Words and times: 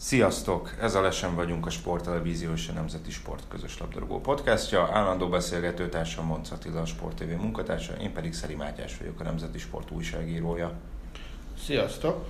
Sziasztok! 0.00 0.74
Ez 0.80 0.94
a 0.94 1.00
Lesen 1.00 1.34
vagyunk 1.34 1.66
a 1.66 1.70
Sport 1.70 2.04
Televízió 2.04 2.52
és 2.52 2.68
a 2.68 2.72
Nemzeti 2.72 3.10
Sport 3.10 3.42
közös 3.48 3.78
labdarúgó 3.78 4.20
podcastja. 4.20 4.88
Állandó 4.92 5.28
beszélgetőtársam 5.28 6.26
Monc 6.26 6.50
Attila, 6.50 6.80
a 6.80 6.84
Sport 6.84 7.16
TV 7.16 7.40
munkatársa, 7.40 7.92
én 7.92 8.12
pedig 8.12 8.34
Szeri 8.34 8.54
Mátyás 8.54 8.96
vagyok, 8.98 9.20
a 9.20 9.22
Nemzeti 9.22 9.58
Sport 9.58 9.90
újságírója. 9.90 10.72
Sziasztok! 11.64 12.28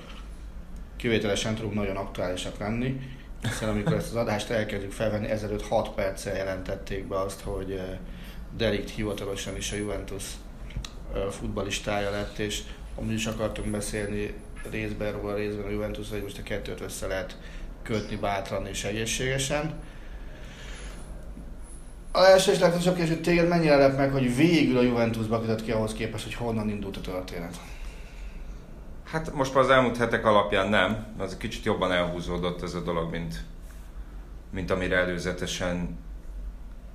Kivételesen 0.96 1.54
tudunk 1.54 1.74
nagyon 1.74 1.96
aktuálisak 1.96 2.58
lenni, 2.58 3.00
hiszen 3.42 3.68
amikor 3.68 3.92
ezt 3.92 4.08
az 4.08 4.16
adást 4.16 4.50
elkezdjük 4.50 4.92
felvenni, 4.92 5.28
ezelőtt 5.28 5.66
6 5.66 5.94
perccel 5.94 6.36
jelentették 6.36 7.08
be 7.08 7.20
azt, 7.20 7.40
hogy 7.40 7.70
eh, 7.70 7.98
Delikt 8.56 8.90
hivatalosan 8.90 9.56
is 9.56 9.72
a 9.72 9.76
Juventus 9.76 10.24
eh, 11.14 11.22
futballistája 11.30 12.10
lett, 12.10 12.38
és 12.38 12.62
amúgy 12.94 13.14
is 13.14 13.26
akartunk 13.26 13.70
beszélni 13.70 14.34
részben 14.70 15.12
róla, 15.12 15.34
részben 15.34 15.66
a 15.66 15.70
Juventus, 15.70 16.10
hogy 16.10 16.22
most 16.22 16.38
a 16.38 16.42
kettőt 16.42 16.80
össze 16.80 17.06
lehet 17.06 17.36
kötni 17.88 18.16
bátran 18.16 18.66
és 18.66 18.84
egészségesen. 18.84 19.74
A 22.12 22.18
első 22.18 22.52
és 22.52 22.58
legfontosabb 22.58 22.96
kérdés, 22.96 23.14
hogy 23.14 23.22
téged 23.22 23.48
mennyire 23.48 23.76
lep 23.76 23.96
meg, 23.96 24.10
hogy 24.10 24.36
végül 24.36 24.78
a 24.78 24.82
Juventusba 24.82 25.40
kötött 25.40 25.62
ki 25.62 25.70
ahhoz 25.70 25.92
képest, 25.92 26.24
hogy 26.24 26.34
honnan 26.34 26.68
indult 26.68 26.96
a 26.96 27.00
történet? 27.00 27.56
Hát 29.04 29.34
most 29.34 29.54
már 29.54 29.64
az 29.64 29.70
elmúlt 29.70 29.96
hetek 29.96 30.26
alapján 30.26 30.68
nem, 30.68 31.06
az 31.18 31.32
egy 31.32 31.38
kicsit 31.38 31.64
jobban 31.64 31.92
elhúzódott 31.92 32.62
ez 32.62 32.74
a 32.74 32.80
dolog, 32.80 33.10
mint, 33.10 33.44
mint 34.50 34.70
amire 34.70 34.96
előzetesen 34.96 35.98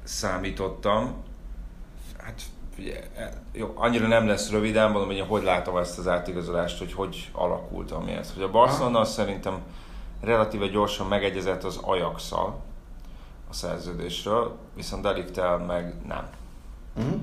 számítottam. 0.03 1.23
Hát 2.17 2.41
figyelj, 2.75 2.99
jó, 3.51 3.71
annyira 3.75 4.07
nem 4.07 4.27
lesz 4.27 4.51
röviden, 4.51 4.91
mondom, 4.91 5.07
hogy 5.07 5.17
én 5.17 5.25
hogy 5.25 5.43
látom 5.43 5.77
ezt 5.77 5.97
az 5.97 6.07
átigazolást, 6.07 6.77
hogy 6.79 6.93
hogy 6.93 7.29
alakult 7.31 7.91
ami 7.91 8.11
ez. 8.11 8.33
Hogy 8.33 8.43
a 8.43 8.51
Barcelona 8.51 9.05
szerintem 9.05 9.61
relatíve 10.23 10.67
gyorsan 10.67 11.07
megegyezett 11.07 11.63
az 11.63 11.79
ajax 11.81 12.31
a 12.31 12.55
szerződésről, 13.49 14.55
viszont 14.75 15.03
Deliktel 15.03 15.57
meg 15.57 15.95
nem. 16.07 16.29
Uh-huh. 16.97 17.21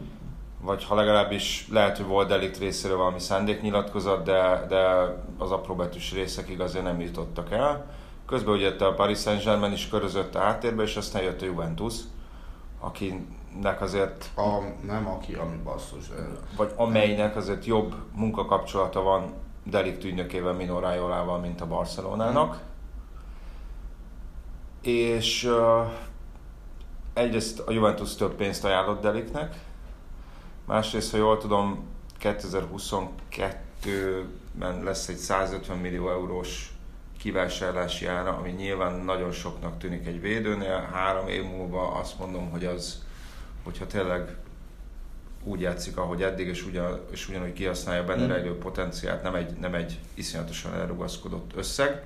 Vagy 0.62 0.84
ha 0.84 0.94
legalábbis 0.94 1.68
lehet, 1.70 1.96
hogy 1.96 2.06
volt 2.06 2.28
Delikt 2.28 2.58
részéről 2.58 2.96
valami 2.96 3.18
szándéknyilatkozat, 3.18 4.24
de, 4.24 4.66
de 4.68 4.82
az 5.38 5.50
apróbetűs 5.50 6.12
részekig 6.12 6.60
azért 6.60 6.84
nem 6.84 7.00
jutottak 7.00 7.50
el. 7.50 7.86
Közben 8.26 8.54
ugye 8.54 8.84
a 8.84 8.94
Paris 8.94 9.18
Saint-Germain 9.18 9.72
is 9.72 9.88
körözött 9.88 10.34
a 10.34 10.38
háttérbe, 10.38 10.82
és 10.82 10.96
aztán 10.96 11.22
jött 11.22 11.42
a 11.42 11.44
Juventus, 11.44 11.94
akinek 12.80 13.80
azért... 13.80 14.30
A, 14.36 14.58
nem 14.86 15.08
aki, 15.08 15.34
ami 15.34 15.56
basszus. 15.64 16.10
Vagy 16.56 16.72
amelynek 16.76 17.36
azért 17.36 17.64
jobb 17.64 17.94
munkakapcsolata 18.14 19.02
van 19.02 19.32
Delikt 19.64 20.04
ügynökével, 20.04 20.52
Mino 20.52 20.78
Rajolával, 20.78 21.38
mint 21.38 21.60
a 21.60 21.66
Barcelonának. 21.66 22.54
Hmm 22.54 22.69
és 24.80 25.44
uh, 25.44 25.92
egyrészt 27.12 27.58
a 27.58 27.72
Juventus 27.72 28.14
több 28.14 28.34
pénzt 28.34 28.64
ajánlott 28.64 29.00
Deliknek, 29.00 29.54
másrészt, 30.66 31.10
ha 31.10 31.16
jól 31.16 31.38
tudom, 31.38 31.88
2022-ben 32.20 34.82
lesz 34.82 35.08
egy 35.08 35.16
150 35.16 35.78
millió 35.78 36.10
eurós 36.10 36.72
kivásárlási 37.18 38.06
ára, 38.06 38.36
ami 38.36 38.50
nyilván 38.50 38.94
nagyon 38.94 39.32
soknak 39.32 39.78
tűnik 39.78 40.06
egy 40.06 40.20
védőnél. 40.20 40.88
Három 40.92 41.28
év 41.28 41.44
múlva 41.44 41.92
azt 41.92 42.18
mondom, 42.18 42.50
hogy 42.50 42.64
az, 42.64 43.04
hogyha 43.64 43.86
tényleg 43.86 44.36
úgy 45.44 45.60
játszik, 45.60 45.96
ahogy 45.96 46.22
eddig, 46.22 46.46
és, 46.46 46.66
ugyan, 46.66 47.00
és 47.10 47.28
ugyanúgy 47.28 47.52
kihasználja 47.52 48.04
benne 48.04 48.24
mm. 48.24 48.28
rejlő 48.28 48.58
potenciált, 48.58 49.22
nem 49.22 49.34
egy, 49.34 49.56
nem 49.56 49.74
egy 49.74 49.98
iszonyatosan 50.14 50.74
elrugaszkodott 50.74 51.50
összeg, 51.56 52.04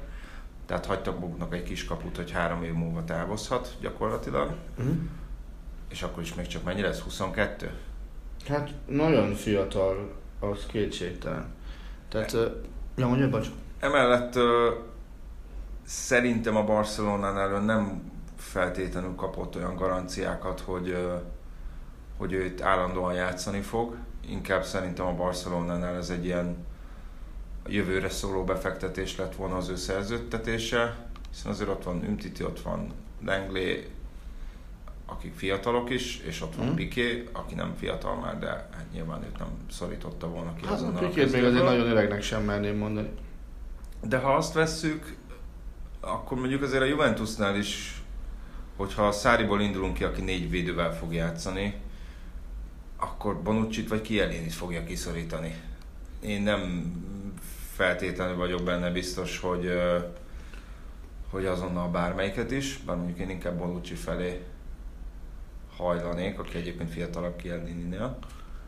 tehát 0.67 0.87
hagytak 0.87 1.21
maguknak 1.21 1.55
egy 1.55 1.63
kis 1.63 1.85
kaput, 1.85 2.17
hogy 2.17 2.31
három 2.31 2.63
év 2.63 2.73
múlva 2.73 3.05
távozhat 3.05 3.77
gyakorlatilag. 3.81 4.55
Uh-huh. 4.79 4.97
És 5.89 6.03
akkor 6.03 6.23
is 6.23 6.35
még 6.35 6.47
csak 6.47 6.65
mennyi 6.65 6.81
lesz? 6.81 7.01
22? 7.01 7.71
Hát 8.49 8.71
nagyon 8.87 9.35
fiatal, 9.35 10.13
az 10.41 10.67
kétségtelen. 10.67 11.53
Tehát, 12.09 12.35
e- 12.35 12.53
ja 12.97 13.07
mondja, 13.07 13.29
bocs. 13.29 13.49
Emellett 13.81 14.37
uh, 14.37 14.43
szerintem 15.85 16.57
a 16.57 16.65
Barcelonánál 16.65 17.61
nem 17.61 18.13
feltétlenül 18.37 19.15
kapott 19.15 19.57
olyan 19.57 19.77
garanciákat, 19.77 20.61
hogy, 20.61 20.89
uh, 20.89 21.21
hogy 22.17 22.33
őt 22.33 22.63
állandóan 22.63 23.15
játszani 23.15 23.61
fog. 23.61 23.97
Inkább 24.29 24.65
szerintem 24.65 25.07
a 25.07 25.15
Barcelonánál 25.15 25.97
ez 25.97 26.11
egy 26.11 26.25
ilyen 26.25 26.57
jövőre 27.67 28.09
szóló 28.09 28.45
befektetés 28.45 29.17
lett 29.17 29.35
volna 29.35 29.57
az 29.57 29.69
ő 29.69 29.77
szerződtetése, 29.77 30.97
hiszen 31.31 31.51
azért 31.51 31.69
ott 31.71 31.85
van 31.85 32.05
Ümtiti, 32.05 32.45
ott 32.45 32.61
van 32.61 32.93
Langley, 33.25 33.77
akik 35.07 35.35
fiatalok 35.35 35.91
is, 35.91 36.19
és 36.19 36.43
ott 36.43 36.55
van 36.55 36.67
mm. 36.67 36.75
Piqué, 36.75 37.29
aki 37.33 37.55
nem 37.55 37.75
fiatal 37.79 38.17
már, 38.17 38.39
de 38.39 38.47
hát 38.47 38.87
nyilván 38.93 39.23
őt 39.23 39.39
nem 39.39 39.49
szorította 39.71 40.29
volna 40.29 40.55
ki 40.55 40.65
hát 40.65 40.75
azonnal. 40.75 41.09
Piquét 41.09 41.33
még 41.33 41.45
azért 41.45 41.65
nagyon 41.65 41.87
öregnek 41.87 42.23
sem 42.23 42.45
merném 42.45 42.77
mondani. 42.77 43.09
De 44.01 44.19
ha 44.19 44.35
azt 44.35 44.53
vesszük, 44.53 45.17
akkor 46.01 46.39
mondjuk 46.39 46.63
azért 46.63 46.83
a 46.83 46.87
Juventusnál 46.87 47.57
is, 47.57 48.03
hogyha 48.77 49.07
a 49.07 49.13
Száriból 49.13 49.61
indulunk 49.61 49.95
ki, 49.95 50.05
aki 50.05 50.21
négy 50.21 50.51
védővel 50.51 50.97
fog 50.97 51.15
játszani, 51.15 51.75
akkor 52.97 53.43
Bonucci-t 53.43 53.89
vagy 53.89 54.01
Kielinit 54.01 54.53
fogja 54.53 54.85
kiszorítani. 54.85 55.55
Én 56.21 56.43
nem 56.43 56.93
feltétlenül 57.75 58.37
vagyok 58.37 58.63
benne 58.63 58.91
biztos, 58.91 59.39
hogy, 59.39 59.73
hogy 61.31 61.47
azonnal 61.47 61.89
bármelyiket 61.89 62.51
is, 62.51 62.79
bár 62.87 62.97
mondjuk 62.97 63.19
én 63.19 63.31
inkább 63.31 63.59
Bonucci 63.59 63.95
felé 63.95 64.43
hajlanék, 65.77 66.39
aki 66.39 66.57
egyébként 66.57 66.91
fiatalabb 66.91 67.37
Kielini-nél. 67.37 68.19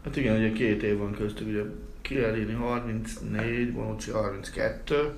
Hát 0.05 0.17
igen, 0.17 0.37
ugye 0.37 0.53
két 0.53 0.83
év 0.83 0.99
van 0.99 1.13
köztük, 1.13 1.47
ugye 1.47 1.63
Kielini 2.03 2.53
34, 2.53 3.73
Bonucci 3.73 4.11
32. 4.11 5.17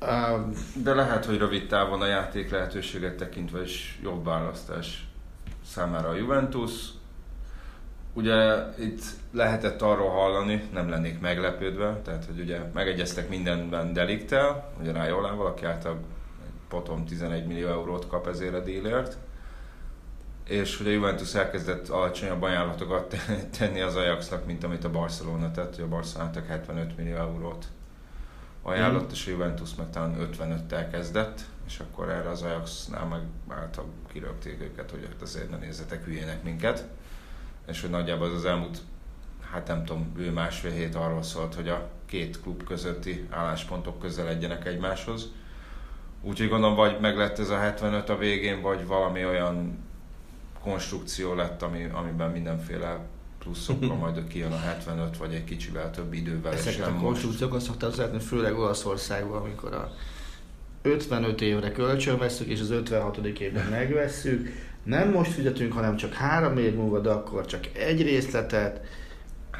Um, 0.00 0.52
De 0.82 0.94
lehet, 0.94 1.24
hogy 1.24 1.38
rövid 1.38 1.68
távon 1.68 2.00
a 2.02 2.06
játék 2.06 2.50
lehetőséget 2.50 3.16
tekintve 3.16 3.62
is 3.62 3.98
jobb 4.02 4.24
választás 4.24 5.06
számára 5.64 6.08
a 6.08 6.14
Juventus. 6.14 6.70
Ugye 8.16 8.64
itt 8.78 9.02
lehetett 9.32 9.82
arról 9.82 10.10
hallani, 10.10 10.68
nem 10.72 10.88
lennék 10.88 11.20
meglepődve, 11.20 12.00
tehát 12.04 12.24
hogy 12.24 12.40
ugye 12.40 12.60
megegyeztek 12.72 13.28
mindenben 13.28 13.92
Deliktel, 13.92 14.72
ugye 14.80 14.92
Rájolával, 14.92 15.46
aki 15.46 15.64
által 15.64 16.00
potom 16.68 17.04
11 17.04 17.46
millió 17.46 17.68
eurót 17.68 18.06
kap 18.06 18.26
ezért 18.26 18.54
a 18.54 18.60
dílért, 18.60 19.16
és 20.48 20.80
a 20.80 20.88
Juventus 20.88 21.34
elkezdett 21.34 21.88
alacsonyabb 21.88 22.42
ajánlatokat 22.42 23.16
tenni 23.58 23.80
az 23.80 23.96
Ajaxnak, 23.96 24.46
mint 24.46 24.64
amit 24.64 24.84
a 24.84 24.90
Barcelona 24.90 25.50
tett, 25.50 25.74
hogy 25.74 25.84
a 25.84 25.88
Barcelona 25.88 26.30
75 26.48 26.96
millió 26.96 27.16
eurót 27.16 27.66
ajánlott, 28.62 29.08
mm. 29.08 29.12
és 29.12 29.26
a 29.26 29.30
Juventus 29.30 29.74
meg 29.74 29.90
talán 29.90 30.28
55-tel 30.32 30.88
kezdett, 30.90 31.40
és 31.66 31.78
akkor 31.78 32.10
erre 32.10 32.28
az 32.28 32.42
Ajaxnál 32.42 33.06
meg 33.06 33.20
által 33.48 33.84
kirögték 34.12 34.60
őket, 34.60 34.90
hogy 34.90 35.08
azért 35.20 35.50
ne 35.50 35.56
nézzetek 35.56 36.04
hülyének 36.04 36.42
minket 36.42 36.84
és 37.68 37.80
hogy 37.80 37.90
nagyjából 37.90 38.26
az, 38.26 38.34
az 38.34 38.44
elmúlt, 38.44 38.78
hát 39.50 39.66
nem 39.66 39.84
tudom, 39.84 40.12
ő 40.18 40.30
másfél 40.30 40.70
hét 40.70 40.94
arról 40.94 41.22
szólt, 41.22 41.54
hogy 41.54 41.68
a 41.68 41.88
két 42.06 42.40
klub 42.40 42.64
közötti 42.64 43.26
álláspontok 43.30 44.00
közeledjenek 44.00 44.66
egymáshoz. 44.66 45.28
Úgyhogy 46.22 46.48
gondolom, 46.48 46.76
vagy 46.76 47.00
meg 47.00 47.16
lett 47.16 47.38
ez 47.38 47.50
a 47.50 47.58
75 47.58 48.08
a 48.08 48.16
végén, 48.16 48.60
vagy 48.60 48.86
valami 48.86 49.24
olyan 49.24 49.84
konstrukció 50.62 51.34
lett, 51.34 51.62
ami, 51.62 51.88
amiben 51.92 52.30
mindenféle 52.30 52.98
pluszokkal, 53.38 53.96
majd 54.04 54.26
kijön 54.28 54.52
a 54.52 54.58
75, 54.58 55.16
vagy 55.16 55.34
egy 55.34 55.44
kicsivel 55.44 55.90
több 55.90 56.12
idővel. 56.12 56.52
Ezeket 56.52 56.86
nem 56.86 56.96
a 56.96 57.00
konstrukciókat 57.00 57.60
szoktam 57.60 57.92
szeretni, 57.92 58.18
főleg 58.18 58.58
Olaszországban, 58.58 59.42
amikor 59.42 59.74
a 59.74 59.92
55 60.82 61.40
évre 61.40 61.72
kölcsön 61.72 62.18
veszük, 62.18 62.46
és 62.46 62.60
az 62.60 62.70
56. 62.70 63.16
évben 63.16 63.66
megvesszük. 63.66 64.48
Nem 64.86 65.10
most 65.10 65.32
fizetünk, 65.32 65.72
hanem 65.72 65.96
csak 65.96 66.12
három 66.12 66.58
év 66.58 66.74
múlva, 66.74 66.98
de 66.98 67.10
akkor 67.10 67.46
csak 67.46 67.66
egy 67.72 68.02
részletet. 68.02 68.80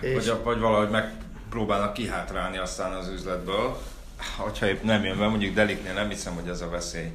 És 0.00 0.28
Vagy, 0.28 0.42
vagy 0.44 0.58
valahogy 0.58 0.90
megpróbálnak 0.90 1.92
kihátrálni 1.92 2.58
aztán 2.58 2.92
az 2.92 3.08
üzletből. 3.08 3.76
Hogyha 4.36 4.68
épp 4.68 4.82
nem 4.82 5.04
jön 5.04 5.18
be, 5.18 5.28
mondjuk 5.28 5.54
Deliknél 5.54 5.92
nem 5.92 6.08
hiszem, 6.08 6.34
hogy 6.34 6.48
ez 6.48 6.60
a 6.60 6.68
veszély 6.68 7.10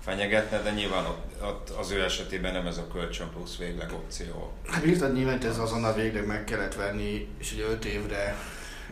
fenyegetne, 0.00 0.62
de 0.62 0.70
nyilván 0.70 1.04
ott, 1.04 1.42
ott 1.42 1.70
az 1.70 1.90
ő 1.90 2.02
esetében 2.02 2.52
nem 2.52 2.66
ez 2.66 2.78
a 2.78 2.88
kölcsön 2.92 3.30
plusz 3.30 3.56
végleg 3.56 3.92
opció. 3.92 4.52
hát 4.66 4.86
írtad 4.86 5.12
nyilván 5.12 5.42
ez 5.42 5.58
azonnal 5.58 5.94
végleg 5.94 6.26
meg 6.26 6.44
kellett 6.44 6.74
venni, 6.74 7.28
és 7.38 7.52
ugye 7.52 7.64
5 7.64 7.84
évre 7.84 8.36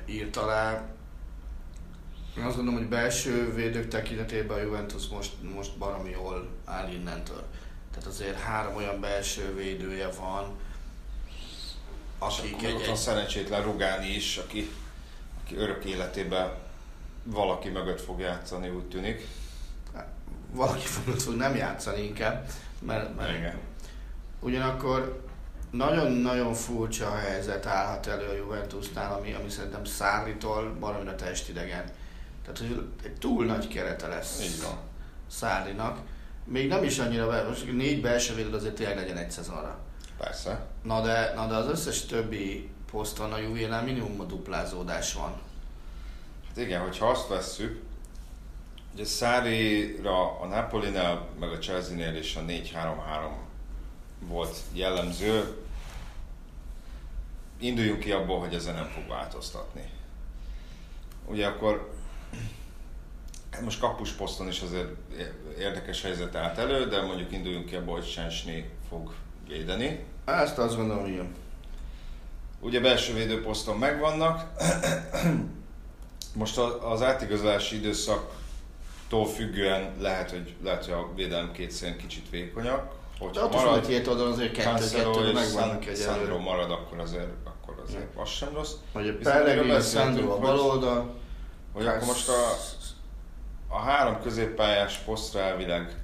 írt 0.07 0.37
alá. 0.37 0.83
Én 2.39 2.45
azt 2.45 2.57
gondolom, 2.57 2.81
hogy 2.81 2.89
belső 2.89 3.55
védők 3.55 3.89
tekintetében 3.89 4.59
a 4.59 4.61
Juventus 4.61 5.07
most, 5.09 5.33
most 5.55 5.77
baromi 5.79 6.11
jól 6.11 6.49
áll 6.65 6.89
innentől. 6.89 7.43
Tehát 7.95 8.09
azért 8.09 8.41
három 8.41 8.77
olyan 8.77 9.01
belső 9.01 9.55
védője 9.55 10.09
van, 10.09 10.57
akik 12.19 12.63
egy, 12.63 12.81
egy, 12.81 12.97
szerencsétlen 12.97 13.63
Rugáni 13.63 14.09
is, 14.09 14.37
aki, 14.37 14.71
aki 15.45 15.57
örök 15.57 15.85
életében 15.85 16.53
valaki 17.23 17.69
mögött 17.69 18.01
fog 18.01 18.21
játszani, 18.21 18.69
úgy 18.69 18.89
tűnik. 18.89 19.27
valaki 20.53 20.87
fölött 20.87 21.23
fog 21.23 21.35
nem 21.35 21.55
játszani 21.55 22.03
inkább, 22.03 22.51
mert, 22.79 23.17
mert 23.17 23.37
Igen. 23.37 23.59
ugyanakkor 24.41 25.23
nagyon-nagyon 25.71 26.55
furcsa 26.55 27.11
a 27.11 27.17
helyzet 27.17 27.67
állhat 27.67 28.07
elő 28.07 28.29
a 28.29 28.35
Juventusnál, 28.35 29.13
ami, 29.13 29.33
ami 29.33 29.51
szerintem 29.51 29.85
Szárritól 29.85 30.77
baromira 30.81 31.15
testidegen. 31.15 31.85
Tehát, 32.43 32.59
hogy 32.59 32.87
egy 33.05 33.13
túl 33.19 33.45
nagy 33.45 33.69
kerete 33.69 34.07
lesz 34.07 34.43
Így 34.43 34.63
van. 34.63 34.79
Szárlinak. 35.31 35.99
Még 36.45 36.69
nem 36.69 36.85
is 36.85 36.99
annyira, 36.99 37.29
be- 37.29 37.49
most 37.49 37.73
négy 37.73 38.01
belső 38.01 38.35
védőd 38.35 38.55
azért 38.55 38.75
tényleg 38.75 38.97
legyen 38.97 39.17
egy 39.17 39.31
szezonra. 39.31 39.79
Persze. 40.19 40.67
Na 40.83 41.01
de, 41.01 41.33
na 41.35 41.47
de 41.47 41.55
az 41.55 41.67
összes 41.67 42.05
többi 42.05 42.71
poszton 42.91 43.33
a 43.33 43.39
Juvénál 43.39 43.83
minimum 43.83 44.21
a 44.21 44.25
duplázódás 44.25 45.15
van. 45.15 45.33
Hát 46.49 46.57
igen, 46.57 46.81
hogyha 46.81 47.07
azt 47.07 47.29
vesszük, 47.29 47.83
ugye 48.95 49.05
Szári-ra 49.05 50.41
a 50.41 50.47
Napolinál, 50.47 51.29
meg 51.41 51.51
a 51.51 51.59
Chelsea-nél 51.59 52.17
is 52.17 52.37
a 52.37 52.41
4-3-3 52.41 53.31
volt 54.21 54.57
jellemző. 54.73 55.57
Induljunk 57.59 58.01
ki 58.01 58.13
abból, 58.13 58.39
hogy 58.39 58.55
ezen 58.55 58.75
nem 58.75 58.89
fog 58.89 59.09
változtatni. 59.09 59.91
Ugye 61.27 61.47
akkor 61.47 61.94
most 63.63 63.81
kapus 63.81 64.11
poszton 64.11 64.49
is 64.49 64.61
azért 64.61 64.89
érdekes 65.59 66.03
helyzet 66.03 66.35
állt 66.35 66.59
elő, 66.59 66.89
de 66.89 67.03
mondjuk 67.03 67.33
induljunk 67.33 67.67
ki 67.67 67.75
abból, 67.75 67.95
hogy 67.95 68.07
Sensni 68.07 68.71
fog 68.89 69.13
védeni. 69.49 70.05
Ezt 70.25 70.59
azt 70.59 70.77
gondolom, 70.77 71.07
igen. 71.07 71.35
Ugye 72.61 72.81
belső 72.81 73.15
védőposzton 73.15 73.77
megvannak. 73.79 74.51
Most 76.35 76.59
az 76.83 77.03
átigazolási 77.03 77.77
időszaktól 77.77 79.27
függően 79.27 79.95
lehet, 80.01 80.31
hogy, 80.31 80.55
lehet, 80.63 80.85
hogy 80.85 80.95
a 80.95 81.09
védelem 81.15 81.53
két 81.53 81.71
szén 81.71 81.97
kicsit 81.97 82.31
vékonyak. 82.31 83.03
De 83.19 83.25
Hogyha 83.25 83.45
ott 83.45 83.55
is 83.55 83.57
van 83.57 83.65
marad 83.65 83.87
két 83.87 84.07
oldalon 84.07 84.33
azért 84.33 84.53
kettő-kettő 84.53 85.33
megvannak 85.33 85.87
egyelőre. 85.87 86.13
Sandro 86.15 86.39
marad, 86.39 86.71
akkor 86.71 86.99
azért, 86.99 87.29
akkor 87.45 87.83
azért 87.87 88.07
az 88.17 88.29
sem 88.29 88.55
rossz. 88.55 88.73
Hogy 88.93 89.09
a 89.09 89.13
Pellegrini, 89.23 89.81
Sandro 89.81 90.29
a 90.29 90.33
hogy- 90.33 90.41
bal 90.41 90.61
oldal. 90.61 91.15
Hogy 91.73 91.87
akkor 91.87 92.07
most 92.07 92.29
a, 92.29 92.57
a 93.75 93.79
három 93.79 94.21
középpályás 94.23 94.97
posztra 94.97 95.41
elvileg 95.41 95.95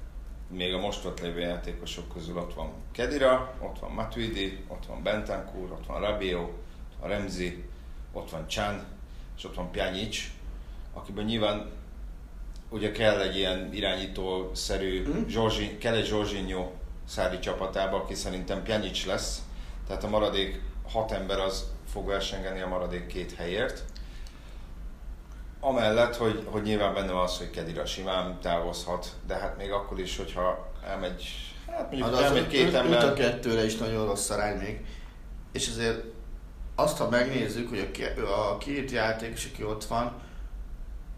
még 0.47 0.73
a 0.73 0.79
most 0.79 1.05
ott 1.05 1.21
lévő 1.21 1.39
játékosok 1.39 2.13
közül 2.13 2.37
ott 2.37 2.53
van 2.53 2.71
Kedira, 2.91 3.53
ott 3.59 3.79
van 3.79 3.91
Matuidi, 3.91 4.63
ott 4.67 4.85
van 4.85 5.03
Bentancur, 5.03 5.71
ott 5.71 5.85
van 5.85 6.01
Rabiot, 6.01 6.41
ott 6.41 6.99
van 6.99 7.09
Remzi, 7.09 7.63
ott 8.11 8.29
van 8.31 8.47
Chan, 8.47 8.83
és 9.37 9.43
ott 9.43 9.55
van 9.55 9.71
Pjanic, 9.71 10.17
akiben 10.93 11.25
nyilván 11.25 11.71
ugye 12.69 12.91
kell 12.91 13.19
egy 13.19 13.35
ilyen 13.35 13.73
irányító-szerű, 13.73 15.01
Mhm. 15.07 15.27
Zsorzsi, 15.27 15.77
kell 15.77 15.95
egy 15.95 16.05
Zsorzsinyó 16.05 16.73
szári 17.07 17.39
csapatába, 17.39 17.97
aki 17.97 18.13
szerintem 18.13 18.63
Pjanic 18.63 19.05
lesz, 19.05 19.41
tehát 19.87 20.03
a 20.03 20.09
maradék 20.09 20.61
hat 20.91 21.11
ember 21.11 21.39
az 21.39 21.71
fog 21.91 22.07
versengeni 22.07 22.61
a 22.61 22.67
maradék 22.67 23.07
két 23.07 23.35
helyért. 23.35 23.83
Amellett, 25.63 26.15
hogy, 26.15 26.47
hogy 26.49 26.61
nyilván 26.61 26.93
benne 26.93 27.11
van 27.11 27.23
az, 27.23 27.37
hogy 27.37 27.49
Kedira 27.49 27.85
simán 27.85 28.39
távozhat, 28.39 29.11
de 29.27 29.35
hát 29.35 29.57
még 29.57 29.71
akkor 29.71 29.99
is, 29.99 30.17
hogyha 30.17 30.71
elmegy, 30.87 31.23
hát 31.67 31.91
mondjuk 31.91 32.03
Hát 32.03 32.13
az 32.13 32.21
elmegy 32.21 32.47
két 32.47 32.67
öt, 32.67 32.67
öt 32.67 32.75
a 32.75 32.79
ember, 32.79 33.13
kettőre 33.13 33.65
is 33.65 33.77
nagyon 33.77 34.05
rossz 34.05 34.29
arány 34.29 34.57
még. 34.57 34.85
És 35.51 35.67
azért 35.67 36.03
azt, 36.75 36.97
ha 36.97 37.09
megnézzük, 37.09 37.69
hogy 37.69 37.91
a, 38.17 38.51
a 38.51 38.57
két 38.57 38.91
játékos, 38.91 39.45
aki 39.53 39.63
ott 39.63 39.83
van, 39.83 40.11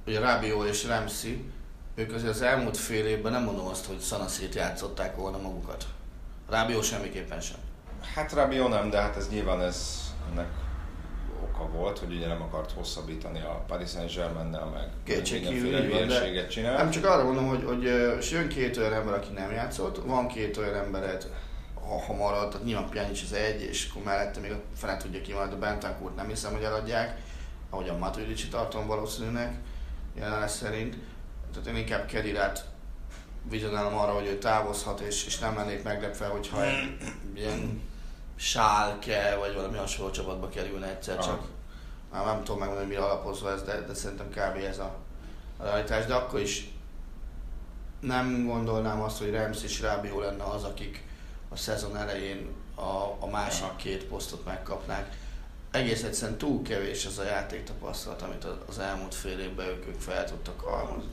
ugye 0.07 0.19
Rabiot 0.19 0.67
és 0.67 0.85
Ramsey, 0.85 1.51
ők 1.95 2.13
azért 2.13 2.33
az 2.33 2.41
elmúlt 2.41 2.77
fél 2.77 3.05
évben 3.05 3.31
nem 3.31 3.43
mondom 3.43 3.67
azt, 3.67 3.85
hogy 3.85 3.99
szanaszét 3.99 4.55
játszották 4.55 5.15
volna 5.15 5.37
magukat. 5.37 5.85
Rabiot 6.49 6.83
semmiképpen 6.83 7.41
sem. 7.41 7.57
hát 8.13 8.31
Rabiot 8.31 8.69
nem, 8.69 8.89
de 8.89 9.01
hát 9.01 9.15
ez 9.15 9.29
nyilván 9.29 9.61
ez 9.61 10.01
ennek 10.31 10.47
oka 11.53 11.71
volt, 11.71 11.99
hogy 11.99 12.15
ugye 12.15 12.27
nem 12.27 12.41
akart 12.41 12.71
hosszabbítani 12.71 13.39
a 13.39 13.63
Paris 13.67 13.89
Saint-Germain-nel, 13.89 14.65
meg 14.65 14.89
mindenféle 15.31 15.79
hülyeséget 15.79 16.49
csinál. 16.49 16.77
Nem 16.77 16.89
csak 16.89 17.05
arra 17.05 17.23
mondom, 17.23 17.47
hogy, 17.47 17.63
hogy 17.63 17.83
jön 18.31 18.47
két 18.47 18.77
olyan 18.77 18.93
ember, 18.93 19.13
aki 19.13 19.33
nem 19.33 19.51
játszott, 19.51 20.05
van 20.05 20.27
két 20.27 20.57
olyan 20.57 20.75
embered, 20.75 21.27
ha, 21.73 21.99
ha 21.99 22.13
marad, 22.13 22.49
tehát 22.49 22.65
nyilván 22.65 22.89
Pjanic 22.89 23.21
az 23.23 23.33
egy, 23.33 23.61
és 23.61 23.89
akkor 23.89 24.03
mellette 24.03 24.39
még 24.39 24.51
a 24.51 24.61
fene 24.75 24.97
tudja 24.97 25.21
ki 25.21 25.33
majd 25.33 25.53
a 25.53 25.57
Bentancurt 25.57 26.15
nem 26.15 26.27
hiszem, 26.27 26.51
hogy 26.53 26.63
eladják, 26.63 27.17
ahogy 27.69 27.89
a 27.89 27.97
Matuidi 27.97 28.47
tartom 28.47 28.87
valószínűnek, 28.87 29.53
jelenleg 30.15 30.49
szerint. 30.49 30.95
Tehát 31.53 31.67
én 31.67 31.75
inkább 31.75 32.05
Kedirát 32.05 32.65
vizionálom 33.49 33.97
arra, 33.97 34.11
hogy 34.11 34.27
ő 34.27 34.37
távozhat, 34.37 34.99
és, 34.99 35.25
és 35.25 35.39
nem 35.39 35.55
lennék 35.55 35.83
meglepve, 35.83 36.25
hogyha 36.25 36.63
ilyen 37.35 37.81
sálke, 38.35 39.35
vagy 39.39 39.53
valami 39.55 39.77
hasonló 39.77 40.11
csapatba 40.11 40.49
kerülne 40.49 40.87
egyszer 40.89 41.19
csak. 41.19 41.41
Már 42.11 42.25
nem 42.25 42.37
tudom 42.43 42.59
megmondani, 42.59 42.87
mire 42.87 43.03
alapozva 43.03 43.51
ez, 43.51 43.63
de, 43.63 43.81
de 43.81 43.93
szerintem 43.93 44.29
kb. 44.29 44.57
ez 44.57 44.77
a, 44.79 44.95
a 45.57 45.63
realitás, 45.63 46.05
de 46.05 46.13
akkor 46.13 46.39
is 46.39 46.71
nem 47.99 48.45
gondolnám 48.45 49.01
azt, 49.01 49.17
hogy 49.17 49.31
Rams 49.31 49.63
és 49.63 49.81
Rábió 49.81 50.19
lenne 50.19 50.43
az, 50.43 50.63
akik 50.63 51.03
a 51.49 51.55
szezon 51.55 51.97
elején 51.97 52.49
a, 52.75 53.15
a 53.19 53.27
másik 53.31 53.63
Aha. 53.63 53.75
két 53.75 54.03
posztot 54.03 54.45
megkapnák. 54.45 55.17
Egész 55.71 56.03
egyszerűen 56.03 56.37
túl 56.37 56.61
kevés 56.61 57.05
az 57.05 57.17
a 57.17 57.23
játéktapasztalat, 57.23 58.21
amit 58.21 58.45
az- 58.67 58.79
elmúlt 58.79 59.15
fél 59.15 59.39
évben 59.39 59.67
ők, 59.67 59.87
ők 59.87 59.99
fel 59.99 60.25
tudtak 60.25 60.59
halmozni. 60.59 61.11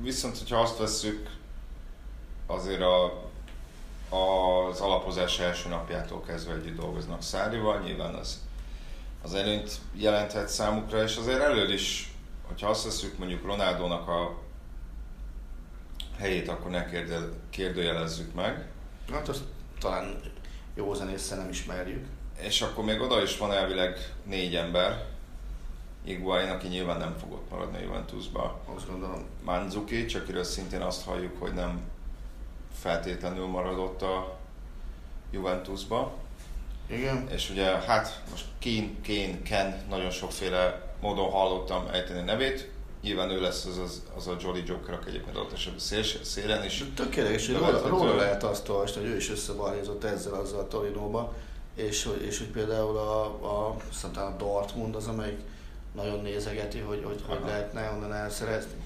Viszont, 0.00 0.38
hogyha 0.38 0.60
azt 0.60 0.78
vesszük, 0.78 1.30
azért 2.46 2.80
a, 2.80 3.24
az 4.08 4.80
alapozás 4.80 5.38
első 5.38 5.68
napjától 5.68 6.20
kezdve 6.20 6.54
együtt 6.54 6.76
dolgoznak 6.76 7.22
Szárival, 7.22 7.80
nyilván 7.80 8.14
az, 8.14 8.42
az 9.22 9.34
előnyt 9.34 9.70
jelenthet 9.92 10.48
számukra, 10.48 11.02
és 11.02 11.16
azért 11.16 11.40
elől 11.40 11.72
is, 11.72 12.14
hogyha 12.46 12.68
azt 12.68 12.84
veszük 12.84 13.18
mondjuk 13.18 13.44
Ronaldónak 13.44 14.08
a 14.08 14.38
helyét, 16.18 16.48
akkor 16.48 16.70
ne 16.70 16.86
kérde, 16.86 17.18
kérdőjelezzük 17.50 18.34
meg, 18.34 18.68
Hát 19.12 19.28
azt 19.28 19.42
talán 19.80 20.20
jó 20.74 20.94
zenésze 20.94 21.36
nem 21.36 21.48
ismerjük. 21.48 22.06
és 22.40 22.62
akkor 22.62 22.84
még 22.84 23.00
oda 23.00 23.22
is 23.22 23.38
van 23.38 23.52
elvileg 23.52 24.14
négy 24.24 24.54
ember, 24.54 25.04
Iguain, 26.04 26.48
aki 26.48 26.66
nyilván 26.66 26.98
nem 26.98 27.16
fog 27.20 27.32
ott 27.32 27.50
maradni 27.50 27.76
a 27.76 27.80
Juventusba, 27.80 28.60
Azt 28.74 28.90
gondolom. 28.90 29.24
Manzukic, 29.44 30.14
akiről 30.14 30.44
szintén 30.44 30.80
azt 30.80 31.04
halljuk, 31.04 31.40
hogy 31.40 31.52
nem 31.52 31.80
feltétlenül 32.74 33.46
maradott 33.46 34.02
a 34.02 34.38
Juventusba. 35.30 36.12
Igen. 36.86 37.28
És 37.30 37.50
ugye 37.50 37.64
hát 37.64 38.22
most 38.30 38.44
Kane, 38.62 38.88
Kane, 39.06 39.42
Ken, 39.42 39.84
nagyon 39.88 40.10
sokféle 40.10 40.94
módon 41.00 41.30
hallottam 41.30 41.86
ejteni 41.92 42.20
nevét. 42.20 42.70
Nyilván 43.02 43.30
ő 43.30 43.40
lesz 43.40 43.64
az, 43.64 43.78
az, 43.78 44.02
az 44.16 44.26
a 44.26 44.36
Jolly 44.40 44.62
Joker, 44.66 44.94
aki 44.94 45.08
egyébként 45.08 45.36
ott 45.36 45.52
esetben 45.52 45.80
szél, 45.80 46.02
szélen 46.22 46.64
is. 46.64 46.84
Tökéletes, 46.94 47.46
hogy 47.46 47.54
róla, 47.54 47.70
lehet, 47.70 47.82
hogy 47.82 47.90
róla 47.90 48.14
lehet 48.14 48.42
azt 48.42 48.68
olvasni, 48.68 49.00
hogy 49.00 49.10
ő 49.10 49.16
is 49.16 49.30
összebalhézott 49.30 50.04
ezzel 50.04 50.34
azzal 50.34 50.60
a 50.60 50.68
Torinóba, 50.68 51.34
és 51.74 52.04
hogy, 52.04 52.22
és 52.22 52.38
hogy 52.38 52.46
például 52.46 52.96
a, 52.96 53.24
a, 53.24 53.76
a 54.14 54.34
Dortmund 54.38 54.94
az, 54.94 55.06
amelyik 55.06 55.40
nagyon 55.94 56.22
nézegeti, 56.22 56.78
hogy 56.78 57.02
hogy, 57.04 57.22
hogy 57.26 57.36
Aha. 57.36 57.46
lehetne 57.46 57.90
onnan 57.90 58.12
elszerezni. 58.12 58.84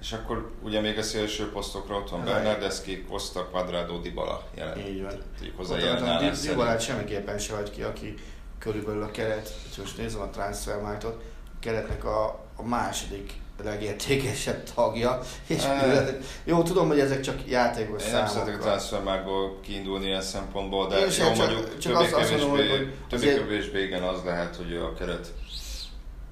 És 0.00 0.12
akkor 0.12 0.50
ugye 0.62 0.80
még 0.80 0.98
a 0.98 1.02
szélső 1.02 1.50
posztokra 1.50 1.96
ott 1.96 2.10
van 2.10 2.24
Bernardeschi, 2.24 3.04
Costa, 3.08 3.48
Quadrado, 3.50 3.98
Dybala 4.00 4.42
jelen. 4.56 4.78
Így 4.78 5.02
van. 5.02 5.12
Tudjuk 5.38 5.56
hozzá 5.56 5.76
jelen 5.78 6.34
Dybalát 6.42 6.80
semmiképpen 6.80 7.38
se 7.38 7.54
vagy 7.54 7.70
ki, 7.70 7.82
aki 7.82 8.14
körülbelül 8.58 9.02
a 9.02 9.10
keret, 9.10 9.54
most 9.78 9.96
nézem 9.98 10.20
a 10.20 10.28
transfermarktot, 10.30 11.22
a 11.46 11.56
keretnek 11.60 12.04
a, 12.04 12.24
a 12.56 12.62
második 12.62 13.32
legértékesebb 13.64 14.62
tagja. 14.74 15.20
És 15.46 15.64
Eh. 15.64 16.14
jó, 16.44 16.62
tudom, 16.62 16.88
hogy 16.88 17.00
ezek 17.00 17.20
csak 17.20 17.48
játékos 17.48 18.06
Én 18.06 18.12
nem 18.12 18.26
szeretek 18.26 18.58
a 18.58 18.62
számok. 18.62 18.62
transfermágból 18.62 19.60
kiindulni 19.60 20.06
ilyen 20.06 20.22
szempontból, 20.22 20.88
de 20.88 20.98
jó, 20.98 21.08
csak- 21.08 21.36
mondjuk 21.36 21.78
csak 21.78 21.96
azt- 21.98 22.12
azt 22.12 22.30
mondom, 22.30 22.50
hogy- 22.50 22.60
azért- 22.60 23.08
többé-kevésbé 23.08 23.82
igen, 23.82 24.02
az 24.02 24.22
lehet, 24.24 24.56
hogy 24.56 24.74
a 24.76 24.94
keret. 24.94 25.32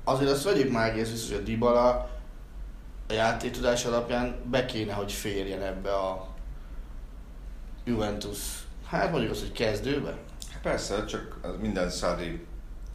Azért 0.05 0.31
azt 0.31 0.45
vegyük 0.45 0.73
már 0.73 0.91
egész 0.91 1.09
biztos, 1.11 1.31
hogy 1.31 1.39
a 1.41 1.45
Dybala 1.45 2.11
a 3.09 3.13
játéktudás 3.13 3.85
alapján 3.85 4.37
be 4.51 4.65
kéne, 4.65 4.93
hogy 4.93 5.13
férjen 5.13 5.63
ebbe 5.63 5.95
a 5.95 6.29
Juventus, 7.85 8.39
hát 8.87 9.11
mondjuk 9.11 9.33
azt, 9.33 9.41
hogy 9.41 9.53
kezdőbe. 9.53 10.17
Persze, 10.63 11.05
csak 11.05 11.39
az 11.43 11.55
minden 11.61 11.91
szári 11.91 12.47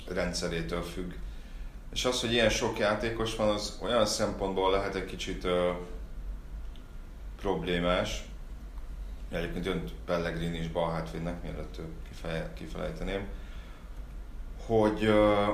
rendszerétől 0.08 0.82
függ. 0.82 1.12
És 1.94 2.06
az, 2.06 2.22
hogy 2.22 2.32
ilyen 2.32 2.50
sok 2.50 2.80
játékos 2.80 3.36
van, 3.36 3.50
az 3.50 3.78
olyan 3.82 4.06
szempontból 4.06 4.72
lehet 4.72 4.96
egy 4.96 5.06
kicsit 5.06 5.44
ö, 5.44 5.72
problémás. 7.42 8.26
Egyébként 9.32 9.66
önt 9.66 9.92
Pellegrini 10.06 10.58
is 10.58 10.68
bal 10.68 10.92
hátvédnek, 10.92 11.44
mielőtt 11.44 11.80
kifeje, 12.10 12.54
kifelejteném. 12.54 13.28
Hogy, 14.66 15.04
ö, 15.04 15.46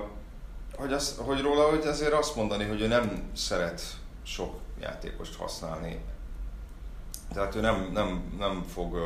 hogy, 0.75 0.93
az, 0.93 1.15
hogy 1.17 1.41
róla 1.41 1.69
hogy 1.69 1.85
azért 1.85 2.13
azt 2.13 2.35
mondani, 2.35 2.63
hogy 2.63 2.81
ő 2.81 2.87
nem 2.87 3.29
szeret 3.33 3.81
sok 4.29 4.59
játékost 4.81 5.35
használni. 5.35 5.99
Tehát 7.33 7.55
ő 7.55 7.59
nem, 7.59 7.89
nem, 7.93 8.35
nem 8.37 8.63
fog 8.73 8.97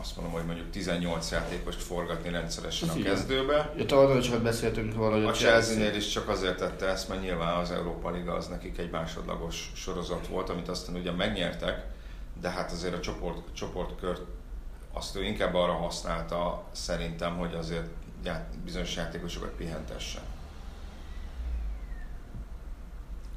azt 0.00 0.16
mondom, 0.16 0.34
hogy 0.34 0.44
mondjuk 0.44 0.70
18 0.70 1.30
játékost 1.30 1.82
forgatni 1.82 2.30
rendszeresen 2.30 2.88
Ez 2.88 2.94
a 2.94 2.98
igen. 2.98 3.14
kezdőbe. 3.14 3.72
Ja, 3.76 3.86
tavaly 3.86 4.22
sokat 4.22 4.42
beszéltünk 4.42 4.94
róla, 4.94 5.14
hogy 5.14 5.24
A 5.24 5.32
Chelsea-nél 5.32 5.94
is 5.94 6.08
csak 6.08 6.28
azért 6.28 6.56
tette 6.56 6.86
ezt, 6.86 7.08
mert 7.08 7.20
nyilván 7.20 7.56
az 7.56 7.70
Európa 7.70 8.10
Liga 8.10 8.32
az 8.32 8.46
nekik 8.46 8.78
egy 8.78 8.90
másodlagos 8.90 9.72
sorozat 9.74 10.26
volt, 10.26 10.48
amit 10.48 10.68
aztán 10.68 10.94
ugye 10.94 11.12
megnyertek, 11.12 11.86
de 12.40 12.50
hát 12.50 12.72
azért 12.72 12.94
a 12.94 13.00
csoport, 13.00 13.54
csoportkört 13.54 14.22
azt 14.92 15.16
ő 15.16 15.24
inkább 15.24 15.54
arra 15.54 15.72
használta 15.72 16.64
szerintem, 16.72 17.36
hogy 17.36 17.54
azért 17.54 17.88
bizonyos 18.64 18.96
játékosokat 18.96 19.50
pihentessen. 19.50 20.22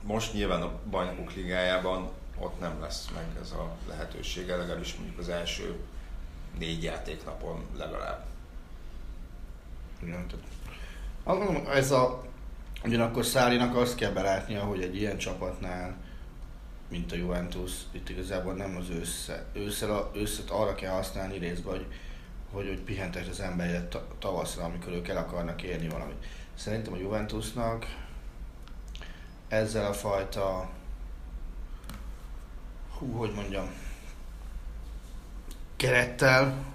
Most 0.03 0.33
nyilván 0.33 0.61
a 0.61 0.79
bajnokok 0.89 1.33
ligájában 1.33 2.09
ott 2.39 2.59
nem 2.59 2.81
lesz 2.81 3.09
meg 3.13 3.25
ez 3.41 3.51
a 3.51 3.75
lehetősége, 3.87 4.55
legalábbis 4.55 4.95
mondjuk 4.95 5.19
az 5.19 5.29
első 5.29 5.79
négy 6.59 6.83
játéknapon 6.83 7.65
legalább. 7.77 8.25
Igen, 10.03 10.27
tehát 10.27 10.45
ez 11.67 11.91
a, 11.91 12.23
ugyanakkor 12.83 13.25
Szárinak 13.25 13.75
azt 13.75 13.95
kell 13.95 14.11
belátnia, 14.11 14.63
hogy 14.63 14.81
egy 14.81 14.95
ilyen 14.95 15.17
csapatnál, 15.17 15.95
mint 16.89 17.11
a 17.11 17.15
Juventus, 17.15 17.71
itt 17.91 18.09
igazából 18.09 18.53
nem 18.53 18.75
az 18.75 18.89
össze, 18.89 19.45
ősszel, 19.53 20.11
ősszet 20.15 20.49
arra 20.49 20.75
kell 20.75 20.91
használni 20.91 21.37
részben, 21.37 21.73
hogy, 21.73 21.85
hogy, 22.51 22.67
hogy 22.67 22.81
pihentest 22.81 23.29
az 23.29 23.39
emberet 23.39 23.89
ta- 23.89 24.13
tavaszra, 24.19 24.63
amikor 24.63 24.93
ők 24.93 25.07
el 25.07 25.17
akarnak 25.17 25.63
érni 25.63 25.87
valamit. 25.87 26.25
Szerintem 26.53 26.93
a 26.93 26.97
Juventusnak 26.97 27.85
ezzel 29.51 29.85
a 29.85 29.93
fajta, 29.93 30.69
hú, 32.97 33.11
hogy 33.11 33.31
mondjam, 33.35 33.71
kerettel 35.75 36.65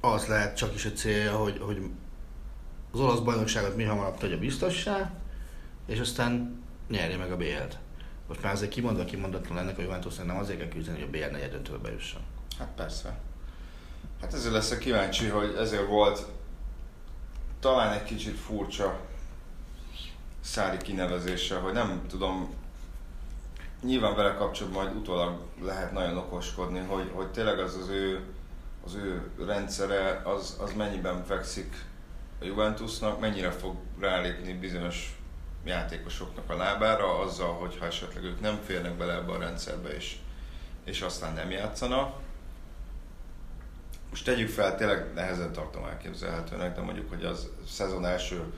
az 0.00 0.26
lehet 0.26 0.56
csak 0.56 0.74
is 0.74 0.84
a 0.84 0.92
célja, 0.92 1.36
hogy, 1.36 1.58
hogy 1.60 1.90
az 2.92 3.00
olasz 3.00 3.18
bajnokságot 3.18 3.76
mi 3.76 3.84
hamarabb 3.84 4.18
tegye 4.18 4.36
biztossá, 4.36 5.10
és 5.86 6.00
aztán 6.00 6.62
nyerje 6.88 7.16
meg 7.16 7.32
a 7.32 7.36
BL-t. 7.36 7.78
Most 8.28 8.42
már 8.42 8.52
azért 8.52 8.70
kimondva 8.70 9.04
kimondatlan 9.04 9.58
ennek 9.58 9.78
a 9.78 9.82
Juventusnak 9.82 10.26
nem 10.26 10.36
azért 10.36 10.58
kell 10.58 10.68
küzdeni, 10.68 10.98
hogy 10.98 11.08
a 11.08 11.10
BL 11.10 11.32
negyed 11.32 11.50
döntőbe 11.50 11.92
jusson. 11.92 12.22
Hát 12.58 12.68
persze. 12.76 13.18
Hát 14.20 14.34
ezért 14.34 14.52
leszek 14.52 14.78
kíváncsi, 14.78 15.26
hogy 15.26 15.54
ezért 15.54 15.86
volt 15.86 16.26
talán 17.60 17.92
egy 17.92 18.04
kicsit 18.04 18.38
furcsa 18.38 19.10
Szári 20.42 20.76
kinevezése, 20.76 21.56
hogy 21.56 21.72
nem 21.72 22.06
tudom, 22.08 22.54
nyilván 23.82 24.16
vele 24.16 24.34
kapcsolatban 24.34 24.84
majd 24.84 24.96
utólag 24.96 25.40
lehet 25.62 25.92
nagyon 25.92 26.16
okoskodni, 26.16 26.78
hogy, 26.78 27.10
hogy 27.14 27.30
tényleg 27.30 27.58
az 27.58 27.76
az 27.76 27.88
ő, 27.88 28.20
az 28.84 28.94
ő 28.94 29.30
rendszere, 29.46 30.22
az, 30.24 30.56
az 30.60 30.72
mennyiben 30.72 31.24
fekszik 31.24 31.84
a 32.40 32.44
Juventusnak, 32.44 33.20
mennyire 33.20 33.50
fog 33.50 33.76
rálépni 34.00 34.52
bizonyos 34.52 35.16
játékosoknak 35.64 36.50
a 36.50 36.56
lábára, 36.56 37.18
azzal, 37.18 37.52
hogyha 37.52 37.86
esetleg 37.86 38.24
ők 38.24 38.40
nem 38.40 38.60
férnek 38.64 38.96
bele 38.96 39.14
ebbe 39.14 39.32
a 39.32 39.38
rendszerbe, 39.38 39.88
és, 39.88 40.16
és 40.84 41.00
aztán 41.00 41.34
nem 41.34 41.50
játszanak. 41.50 42.20
Most 44.10 44.24
tegyük 44.24 44.48
fel, 44.48 44.76
tényleg 44.76 45.12
nehezen 45.14 45.52
tartom 45.52 45.84
elképzelhetőnek, 45.84 46.74
de 46.74 46.80
mondjuk, 46.80 47.08
hogy 47.08 47.24
az 47.24 47.48
szezon 47.66 48.04
első 48.04 48.52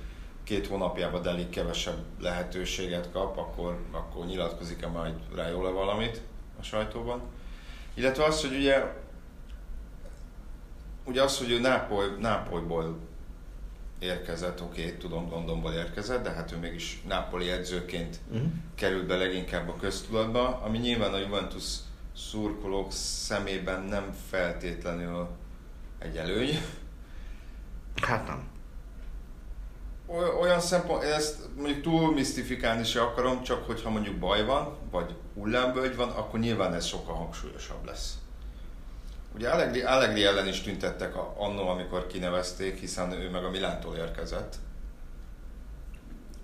két 0.45 0.67
hónapjában 0.67 1.23
Deli 1.23 1.49
kevesebb 1.49 1.99
lehetőséget 2.21 3.09
kap, 3.13 3.39
akkor, 3.39 3.79
akkor 3.91 4.27
nyilatkozik-e 4.27 4.89
majd 4.89 5.15
rá 5.35 5.49
jól 5.49 5.73
valamit 5.73 6.21
a 6.61 6.63
sajtóban. 6.63 7.23
Illetve 7.95 8.25
az, 8.25 8.41
hogy 8.41 8.57
ugye, 8.57 8.95
ugye 11.05 11.23
az, 11.23 11.39
hogy 11.39 11.51
ő 11.51 11.61
Nápoly, 11.61 12.07
Nápolyból 12.19 12.99
érkezett, 13.99 14.63
oké, 14.63 14.85
okay, 14.85 14.97
tudom, 14.97 15.31
Londonból 15.31 15.73
érkezett, 15.73 16.23
de 16.23 16.31
hát 16.31 16.53
ő 16.53 16.57
mégis 16.57 17.03
Nápoli 17.07 17.51
edzőként 17.51 18.21
Uh-huh. 18.31 18.49
került 18.75 19.07
be 19.07 19.17
leginkább 19.17 19.69
a 19.69 19.77
köztudatba, 19.77 20.61
ami 20.65 20.79
nyilván 20.79 21.13
a 21.13 21.19
Juventus 21.19 21.65
szurkolók 22.17 22.93
szemében 22.93 23.83
nem 23.83 24.13
feltétlenül 24.31 25.29
egy 25.99 26.17
előny. 26.17 26.59
Hát 28.03 28.27
nem. 28.27 28.54
Oly- 30.07 30.41
Olyan 30.41 30.61
szempont, 30.61 31.03
ezt 31.03 31.37
mondjuk 31.57 31.83
túl 31.83 32.13
misztifikálni 32.15 32.85
se 32.85 33.03
akarom, 33.03 33.43
csak 33.43 33.67
hogyha 33.67 33.91
mondjuk 33.91 34.17
baj 34.17 34.45
van, 34.45 34.77
vagy 34.91 35.15
hullámvölgy 35.35 35.97
van, 35.97 36.09
akkor 36.11 36.41
nyilván 36.41 36.75
ez 36.75 36.85
sokkal 36.87 37.15
hangsúlyosabb 37.15 37.85
lesz. 37.87 38.15
Ugye 39.35 39.49
Allegri, 39.51 39.81
Allegri 39.83 40.25
ellen 40.25 40.47
is 40.49 40.61
tüntettek 40.61 41.17
a- 41.17 41.35
annó, 41.39 41.69
amikor 41.69 42.07
kinevezték, 42.07 42.79
hiszen 42.79 43.13
ő 43.13 43.31
meg 43.31 43.45
a 43.45 43.51
Milántól 43.51 43.97
érkezett. 43.97 44.55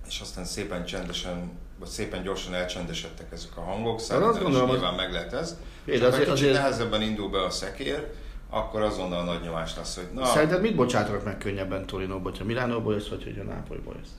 És 0.09 0.21
aztán 0.21 0.45
szépen 0.45 0.85
csendesen, 0.85 1.51
vagy 1.79 1.89
szépen 1.89 2.23
gyorsan 2.23 2.55
elcsendesedtek 2.55 3.33
ezek 3.33 3.57
a 3.57 3.61
hangok. 3.61 4.01
Szerintem 4.01 4.31
is 4.51 4.57
nyilván 4.71 4.95
meg 4.95 5.13
lehet 5.13 5.33
ez. 5.33 5.57
Csak 5.99 6.09
azért- 6.09 6.15
egy 6.15 6.33
kicsit 6.35 6.49
azért- 6.49 6.53
nehezebben 6.63 7.03
indul 7.03 7.29
be 7.31 7.45
a 7.45 7.51
szekér, 7.51 8.13
akkor 8.51 8.83
azonnal 8.83 9.25
nagy 9.25 9.41
nyomás 9.41 9.77
lesz, 9.77 9.97
hogy 9.97 10.09
na, 10.15 10.25
Szerinted 10.25 10.61
mit 10.61 10.75
bocsátanak 10.75 11.25
meg 11.25 11.39
könnyebben 11.39 11.87
Torinóból, 11.87 12.33
ha 12.39 12.45
Milánóból 12.45 12.93
jössz, 12.95 13.09
vagy 13.09 13.25
hogy 13.25 13.39
a 13.39 13.43
Nápolyból 13.43 13.95
jössz? 13.99 14.11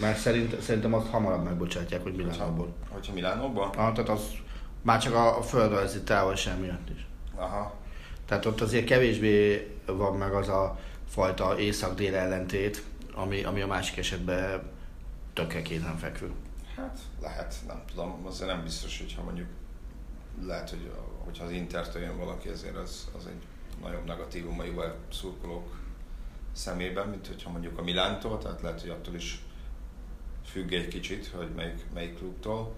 Mert 0.00 0.18
szerint, 0.18 0.60
szerintem 0.60 0.94
azt 0.94 1.10
hamarabb 1.10 1.44
megbocsátják, 1.44 2.02
hogy 2.02 2.14
hogyha, 2.14 2.30
Milánóból. 2.30 2.74
hogyha 2.88 3.12
Milánóban? 3.12 3.68
Ah, 3.68 3.92
tehát 3.92 4.08
az 4.08 4.20
már 4.82 5.00
csak 5.00 5.14
a, 5.14 5.38
a 5.38 5.42
földrajzi 5.42 6.02
távolság 6.02 6.60
miatt 6.60 6.90
is. 6.94 7.06
Aha. 7.34 7.74
Tehát 8.26 8.46
ott 8.46 8.60
azért 8.60 8.84
kevésbé 8.84 9.68
van 9.86 10.16
meg 10.16 10.32
az 10.32 10.48
a 10.48 10.78
fajta 11.08 11.58
észak-dél 11.58 12.14
ellentét, 12.14 12.82
ami, 13.14 13.44
ami 13.44 13.60
a 13.60 13.66
másik 13.66 13.96
esetben 13.96 14.62
tökre 15.32 15.62
kézenfekvő. 15.62 16.30
Hát 16.76 16.98
lehet, 17.22 17.54
nem 17.66 17.82
tudom, 17.88 18.26
azért 18.26 18.50
nem 18.50 18.62
biztos, 18.62 18.98
hogyha 18.98 19.22
mondjuk 19.22 19.48
lehet, 20.46 20.70
hogy 20.70 20.90
hogyha 21.24 21.44
az 21.44 21.50
Intertől 21.50 22.02
jön 22.02 22.18
valaki, 22.18 22.48
ezért 22.48 22.76
az, 22.76 23.08
az 23.16 23.26
egy 23.26 23.42
nagyobb 23.82 24.04
negatívum 24.04 24.60
a 24.60 24.64
Juve 24.64 24.94
szurkolók 25.12 25.76
szemében, 26.52 27.08
mint 27.08 27.26
hogyha 27.26 27.50
mondjuk 27.50 27.78
a 27.78 27.82
Milántól, 27.82 28.38
tehát 28.38 28.62
lehet, 28.62 28.80
hogy 28.80 28.90
attól 28.90 29.14
is 29.14 29.42
függ 30.44 30.72
egy 30.72 30.88
kicsit, 30.88 31.30
hogy 31.36 31.48
melyik, 31.56 31.84
melyik 31.94 32.16
klubtól. 32.16 32.74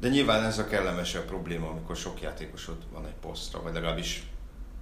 De 0.00 0.08
nyilván 0.08 0.44
ez 0.44 0.58
a 0.58 0.66
kellemesebb 0.66 1.24
probléma, 1.24 1.68
amikor 1.68 1.96
sok 1.96 2.20
játékosod 2.20 2.76
van 2.92 3.06
egy 3.06 3.14
posztra, 3.20 3.62
vagy 3.62 3.72
legalábbis 3.72 4.26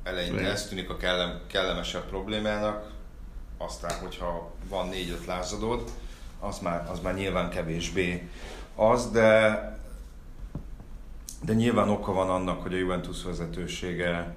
eleinte 0.02 0.50
ez 0.50 0.68
tűnik 0.68 0.90
a 0.90 0.96
kellem, 0.96 1.40
kellemesebb 1.46 2.08
problémának, 2.08 2.92
aztán, 3.58 3.98
hogyha 3.98 4.52
van 4.68 4.88
négy-öt 4.88 5.26
lázadód, 5.26 5.90
az 6.40 6.58
már, 6.58 6.90
az 6.90 7.00
már 7.00 7.14
nyilván 7.14 7.50
kevésbé 7.50 8.28
az, 8.74 9.10
de, 9.10 9.79
de 11.42 11.52
nyilván 11.52 11.88
oka 11.88 12.12
van 12.12 12.30
annak, 12.30 12.62
hogy 12.62 12.74
a 12.74 12.76
Juventus 12.76 13.24
vezetősége 13.24 14.34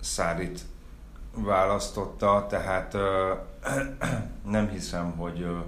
Szárit 0.00 0.60
választotta, 1.34 2.46
tehát 2.48 2.94
ö, 2.94 3.34
nem 4.50 4.68
hiszem, 4.68 5.16
hogy, 5.16 5.40
ö, 5.40 5.58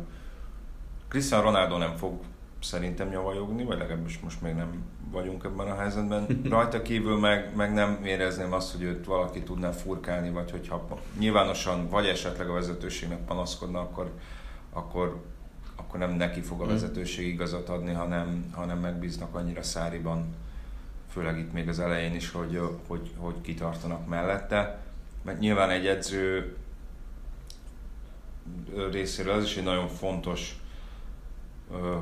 Cristiano 1.09 1.43
Ronaldo 1.43 1.77
nem 1.77 1.97
fog 1.97 2.21
szerintem 2.61 3.09
nyavajogni, 3.09 3.65
vagy 3.65 3.79
legalábbis 3.79 4.21
most 4.21 4.43
még 4.43 4.55
nem 4.55 4.85
vagyunk 5.11 5.45
ebben 5.45 5.71
a 5.71 5.75
helyzetben. 5.75 6.41
Rajta 6.51 6.83
kívül 6.83 7.19
meg, 7.19 7.57
meg 7.57 7.73
nem 7.73 8.05
érezném 8.05 8.53
azt, 8.53 8.73
hogy 8.73 8.83
őt 8.83 9.07
valaki 9.07 9.43
tudná 9.43 9.71
furkálni, 9.71 10.31
vagy 10.31 10.51
hogyha 10.51 10.87
nyilvánosan, 11.19 11.89
vagy 11.89 12.07
esetleg 12.07 12.49
a 12.49 12.53
vezetőségnek 12.53 13.25
panaszkodna, 13.25 13.81
akkor, 13.81 14.13
akkor, 14.73 15.23
akkor 15.91 16.09
nem 16.09 16.17
neki 16.17 16.41
fog 16.41 16.61
a 16.61 16.65
hmm. 16.65 16.73
vezetőség 16.73 17.27
igazat 17.27 17.69
adni, 17.69 17.93
hanem, 17.93 18.51
hanem 18.55 18.79
megbíznak 18.79 19.35
annyira 19.35 19.63
Száriban, 19.63 20.35
főleg 21.13 21.39
itt 21.39 21.53
még 21.53 21.69
az 21.69 21.81
elején 21.81 22.15
is, 22.15 22.31
hogy, 22.31 22.61
hogy, 22.87 23.11
hogy 23.17 23.41
kitartanak 23.41 24.09
mellette. 24.09 24.79
Mert 25.23 25.39
nyilván 25.39 25.71
egy 25.71 25.87
edző 25.87 26.57
részéről 28.91 29.33
az 29.33 29.45
is 29.45 29.57
egy 29.57 29.65
nagyon 29.65 29.89
fontos 29.89 30.61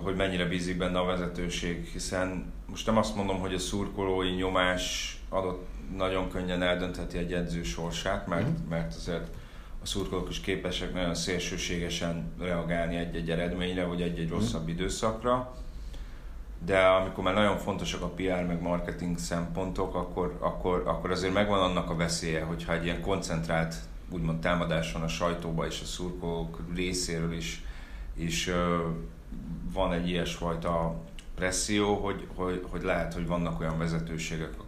hogy 0.03 0.17
mennyire 0.17 0.45
bízik 0.45 0.77
benne 0.77 0.99
a 0.99 1.05
vezetőség, 1.05 1.85
hiszen 1.85 2.53
most 2.67 2.87
nem 2.87 2.97
azt 2.97 3.15
mondom, 3.15 3.39
hogy 3.39 3.55
a 3.55 3.59
szurkolói 3.59 4.31
nyomás 4.31 5.17
adott 5.29 5.67
nagyon 5.97 6.29
könnyen 6.29 6.63
eldöntheti 6.63 7.19
egy 7.19 7.33
edző 7.33 7.63
sorsát, 7.63 8.27
mert, 8.27 8.49
mm. 8.49 8.69
mert 8.69 8.95
azért 8.95 9.29
a 9.83 9.87
szurkolók 9.87 10.29
is 10.29 10.41
képesek 10.41 10.93
nagyon 10.93 11.15
szélsőségesen 11.15 12.33
reagálni 12.39 12.97
egy-egy 12.97 13.31
eredményre, 13.31 13.85
vagy 13.85 14.03
egy-egy 14.03 14.29
mhm. 14.29 14.35
rosszabb 14.35 14.69
időszakra. 14.69 15.55
De 16.65 16.79
amikor 16.79 17.25
már 17.25 17.35
nagyon 17.35 17.59
fontosak 17.59 18.03
a 18.03 18.09
PR 18.09 18.47
meg 18.47 18.61
marketing 18.61 19.19
szempontok, 19.19 19.95
akkor, 19.95 20.37
akkor, 20.41 20.83
akkor 20.87 21.11
azért 21.11 21.33
megvan 21.33 21.61
annak 21.61 21.91
a 21.91 21.97
veszélye, 21.97 22.43
hogyha 22.43 22.73
egy 22.73 22.85
ilyen 22.85 23.01
koncentrált 23.01 23.75
úgymond 24.11 24.41
támadás 24.41 24.93
van 24.93 25.03
a 25.03 25.09
sajtóba 25.09 25.67
és 25.67 25.81
a 25.81 25.85
szurkolók 25.85 26.61
részéről 26.75 27.33
is, 27.33 27.65
is 28.15 28.51
van 29.73 29.93
egy 29.93 30.09
ilyesfajta 30.09 31.01
presszió, 31.35 31.95
hogy, 31.95 32.27
hogy, 32.35 32.65
hogy 32.71 32.83
lehet, 32.83 33.15
hogy 33.15 33.27
vannak 33.27 33.61
olyan 33.61 33.79
vezetőségek, 33.79 34.59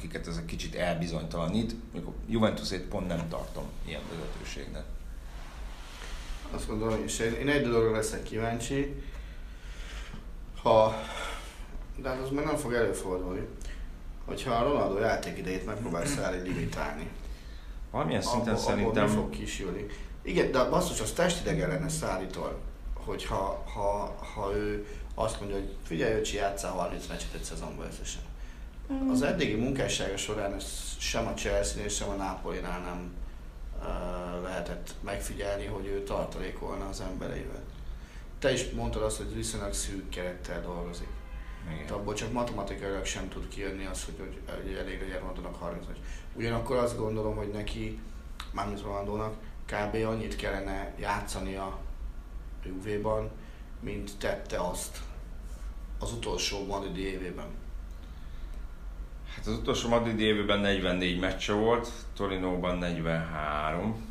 akiket 0.00 0.26
ez 0.26 0.36
egy 0.36 0.44
kicsit 0.44 0.74
elbizonytalanít. 0.74 1.74
Mikor 1.92 2.12
Juventusét 2.28 2.82
pont 2.82 3.06
nem 3.06 3.28
tartom 3.28 3.64
ilyen 3.84 4.00
vezetőségnek. 4.10 4.84
Azt 6.50 6.66
gondolom 6.66 7.04
is. 7.04 7.18
Én 7.18 7.48
egy 7.48 7.62
dologra 7.62 7.90
leszek 7.90 8.22
kíváncsi, 8.22 9.02
ha, 10.62 10.94
de 11.96 12.08
hát 12.08 12.20
az 12.20 12.30
már 12.30 12.44
nem 12.44 12.56
fog 12.56 12.72
előfordulni, 12.72 13.46
hogyha 14.24 14.54
a 14.54 14.62
Ronaldo 14.62 14.98
játékidejét 14.98 15.66
megpróbál 15.66 16.06
szállni 16.06 16.48
limitálni. 16.48 17.08
Valamilyen 17.90 18.22
szinten 18.22 18.54
abba, 18.54 18.62
szerintem... 18.62 19.04
Abba 19.04 19.12
fog 19.12 19.30
kisülni. 19.30 19.86
Igen, 20.22 20.50
de 20.50 20.64
basszus, 20.64 21.00
az 21.00 21.12
testidegen 21.12 21.68
lenne 21.68 21.88
szállítól 21.88 22.60
hogyha 23.04 23.62
ha, 23.74 24.16
ha 24.34 24.54
ő 24.54 24.86
azt 25.14 25.40
mondja, 25.40 25.58
hogy 25.58 25.76
figyelj, 25.82 26.18
öcsi, 26.18 26.36
játszál 26.36 26.72
30 26.72 27.06
meccset 27.06 27.34
egy 27.34 27.42
szezonban 27.42 27.86
összesen. 27.86 28.22
Az 29.10 29.22
eddigi 29.22 29.54
munkássága 29.54 30.16
során 30.16 30.54
ez 30.54 30.96
sem 30.98 31.26
a 31.26 31.34
chelsea 31.34 31.88
sem 31.88 32.08
a 32.08 32.14
Napolinál 32.14 32.80
nem 32.80 33.12
uh, 33.78 34.42
lehetett 34.42 34.94
megfigyelni, 35.00 35.64
hogy 35.66 35.86
ő 35.86 36.02
tartalékolna 36.02 36.88
az 36.88 37.00
embereivel. 37.00 37.62
Te 38.38 38.52
is 38.52 38.70
mondtad 38.70 39.02
azt, 39.02 39.16
hogy 39.16 39.34
viszonylag 39.34 39.72
szűk 39.72 40.08
kerettel 40.08 40.60
dolgozik. 40.60 41.08
Igen. 41.74 41.92
Abból 41.92 42.14
csak 42.14 42.32
matematikailag 42.32 43.04
sem 43.04 43.28
tud 43.28 43.48
kijönni 43.48 43.86
az, 43.86 44.04
hogy, 44.04 44.14
hogy, 44.18 44.38
hogy 44.64 44.74
elég 44.74 45.00
legyen 45.00 45.22
mondanak 45.22 45.54
30 45.54 45.86
meccs. 45.86 45.96
Ugyanakkor 46.34 46.76
azt 46.76 46.96
gondolom, 46.96 47.36
hogy 47.36 47.50
neki, 47.50 47.98
mármint 48.52 48.82
Rolandónak, 48.82 49.34
kb. 49.66 49.94
annyit 49.94 50.36
kellene 50.36 50.94
játszania 50.98 51.78
Juve-ban, 52.64 53.30
mint 53.80 54.10
tette 54.18 54.60
azt 54.60 55.00
az 55.98 56.12
utolsó 56.12 56.66
madridi 56.66 57.06
évében. 57.06 57.46
Hát 59.36 59.46
az 59.46 59.52
utolsó 59.52 59.88
madridi 59.88 60.24
évében 60.24 60.60
44 60.60 61.20
meccse 61.20 61.52
volt, 61.52 61.88
Torinóban 62.16 62.78
43. 62.78 64.08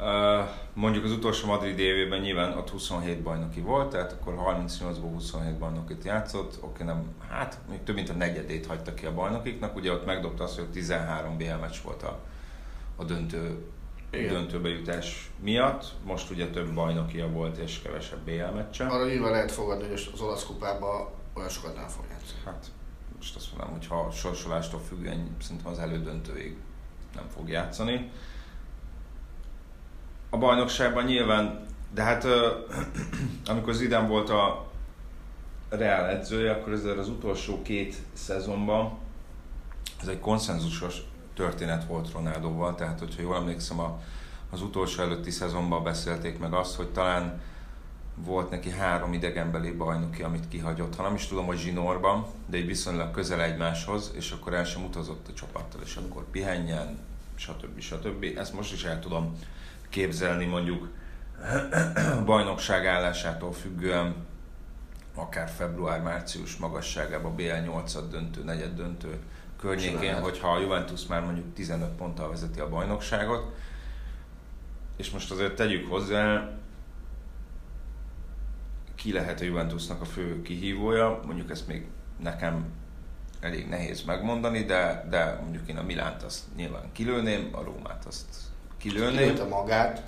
Uh, 0.00 0.48
mondjuk 0.74 1.04
az 1.04 1.10
utolsó 1.12 1.46
Madrid 1.46 1.78
évében 1.78 2.20
nyilván 2.20 2.56
ott 2.56 2.70
27 2.70 3.22
bajnoki 3.22 3.60
volt, 3.60 3.90
tehát 3.90 4.12
akkor 4.12 4.34
38-ból 4.34 5.10
27 5.12 5.58
bajnokit 5.58 6.04
játszott, 6.04 6.58
oké, 6.60 6.84
nem, 6.84 7.14
hát 7.28 7.58
még 7.70 7.82
több 7.82 7.94
mint 7.94 8.08
a 8.08 8.12
negyedét 8.12 8.66
hagyta 8.66 8.94
ki 8.94 9.06
a 9.06 9.14
bajnokiknak, 9.14 9.76
ugye 9.76 9.92
ott 9.92 10.06
megdobta 10.06 10.44
azt, 10.44 10.58
hogy 10.58 10.70
13 10.70 11.36
BL 11.36 11.54
meccs 11.60 11.76
volt 11.84 12.02
a, 12.02 12.18
a 12.96 13.04
döntő 13.04 13.64
igen. 14.10 14.32
döntőbe 14.32 14.68
jutás 14.68 15.30
miatt. 15.40 15.92
Most 16.04 16.30
ugye 16.30 16.50
több 16.50 16.74
bajnokia 16.74 17.30
volt 17.30 17.56
és 17.56 17.82
kevesebb 17.82 18.18
BL 18.18 18.54
meccse. 18.54 18.86
Arra 18.86 19.06
nyilván 19.06 19.32
lehet 19.32 19.52
fogadni, 19.52 19.88
hogy 19.88 20.10
az 20.12 20.20
olasz 20.20 20.46
kupában 20.46 21.08
olyan 21.34 21.48
sokat 21.48 21.74
nem 21.74 21.88
fog 21.88 22.04
játszani. 22.10 22.40
Hát 22.44 22.66
most 23.18 23.36
azt 23.36 23.50
mondom, 23.50 23.76
hogy 23.76 23.86
ha 23.86 24.10
sorsolástól 24.10 24.80
függően 24.88 25.36
szerintem 25.40 25.72
az 25.72 25.78
elődöntőig 25.78 26.56
nem 27.14 27.24
fog 27.34 27.48
játszani. 27.48 28.10
A 30.30 30.38
bajnokságban 30.38 31.04
nyilván, 31.04 31.66
de 31.94 32.02
hát 32.02 32.26
amikor 33.52 33.74
Zidane 33.74 34.08
volt 34.08 34.30
a 34.30 34.66
Real 35.68 36.06
edzője, 36.08 36.52
akkor 36.52 36.72
ezzel 36.72 36.98
az 36.98 37.08
utolsó 37.08 37.62
két 37.62 37.96
szezonban 38.12 38.98
ez 40.00 40.08
egy 40.08 40.20
konszenzusos 40.20 41.02
történet 41.34 41.84
volt 41.84 42.12
Ronaldóval, 42.12 42.74
tehát 42.74 42.98
hogyha 42.98 43.22
jól 43.22 43.36
emlékszem, 43.36 43.80
az 44.50 44.62
utolsó 44.62 45.02
előtti 45.02 45.30
szezonban 45.30 45.82
beszélték 45.82 46.38
meg 46.38 46.52
azt, 46.52 46.76
hogy 46.76 46.88
talán 46.88 47.40
volt 48.24 48.50
neki 48.50 48.70
három 48.70 49.12
idegenbeli 49.12 49.70
bajnoki, 49.70 50.22
amit 50.22 50.48
kihagyott, 50.48 50.96
ha 50.96 51.02
nem 51.02 51.14
is 51.14 51.26
tudom, 51.26 51.46
hogy 51.46 51.58
zsinórban, 51.58 52.26
de 52.46 52.56
egy 52.56 52.66
viszonylag 52.66 53.10
közel 53.10 53.42
egymáshoz, 53.42 54.12
és 54.14 54.30
akkor 54.30 54.54
el 54.54 54.64
sem 54.64 54.84
utazott 54.84 55.28
a 55.28 55.32
csapattal, 55.32 55.80
és 55.84 55.96
akkor 55.96 56.24
pihenjen, 56.30 56.98
stb. 57.34 57.80
stb. 57.80 58.24
Ezt 58.36 58.54
most 58.54 58.72
is 58.72 58.84
el 58.84 59.00
tudom 59.00 59.38
képzelni 59.88 60.44
mondjuk 60.44 60.88
a 62.18 62.24
bajnokság 62.24 62.86
állásától 62.86 63.52
függően, 63.52 64.26
akár 65.14 65.48
február-március 65.48 66.56
magasságában 66.56 67.34
BL8 67.38 68.02
döntő, 68.10 68.44
negyed 68.44 68.74
döntő, 68.74 69.18
környékén, 69.58 70.20
hogyha 70.20 70.48
a 70.48 70.60
Juventus 70.60 71.06
már 71.06 71.24
mondjuk 71.24 71.54
15 71.54 71.88
ponttal 71.88 72.28
vezeti 72.28 72.60
a 72.60 72.68
bajnokságot. 72.68 73.54
És 74.96 75.10
most 75.10 75.30
azért 75.30 75.54
tegyük 75.54 75.88
hozzá, 75.88 76.50
ki 78.98 79.12
lehet 79.12 79.40
a 79.40 79.44
Juventusnak 79.44 80.00
a 80.00 80.04
fő 80.04 80.42
kihívója, 80.42 81.20
mondjuk 81.26 81.50
ezt 81.50 81.66
még 81.66 81.86
nekem 82.20 82.64
elég 83.40 83.68
nehéz 83.68 84.02
megmondani, 84.02 84.64
de, 84.64 85.06
de 85.10 85.38
mondjuk 85.42 85.68
én 85.68 85.76
a 85.76 85.82
Milánt 85.82 86.22
azt 86.22 86.42
nyilván 86.56 86.92
kilőném, 86.92 87.48
a 87.52 87.62
Rómát 87.62 88.04
azt 88.06 88.26
kilőném. 88.78 89.40
a 89.40 89.48
magát. 89.48 90.02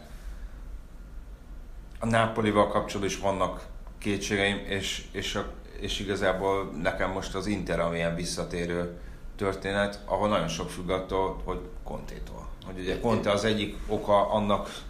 A 1.99 2.07
Nápolival 2.07 2.69
kapcsolatban 2.69 3.05
is 3.05 3.19
vannak 3.19 3.67
kétségeim, 3.99 4.59
és, 4.67 5.07
és, 5.13 5.35
a, 5.35 5.53
és 5.81 6.01
igazából 6.01 6.71
nekem 6.83 7.11
most 7.11 7.35
az 7.35 7.47
Inter, 7.47 7.81
amilyen 7.81 8.15
visszatérő 8.15 8.99
történet, 9.37 10.03
ahol 10.05 10.29
nagyon 10.29 10.49
sok 10.49 10.71
függ 10.71 10.91
attól, 10.91 11.41
hogy 11.45 11.61
Contétól. 11.85 12.49
Hogy 12.67 12.79
ugye 12.79 13.01
Conte 13.01 13.31
az 13.31 13.45
egyik 13.45 13.77
oka 13.87 14.31
annak, 14.31 14.83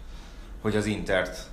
hogy 0.60 0.76
az 0.76 0.86
Intert 0.86 1.49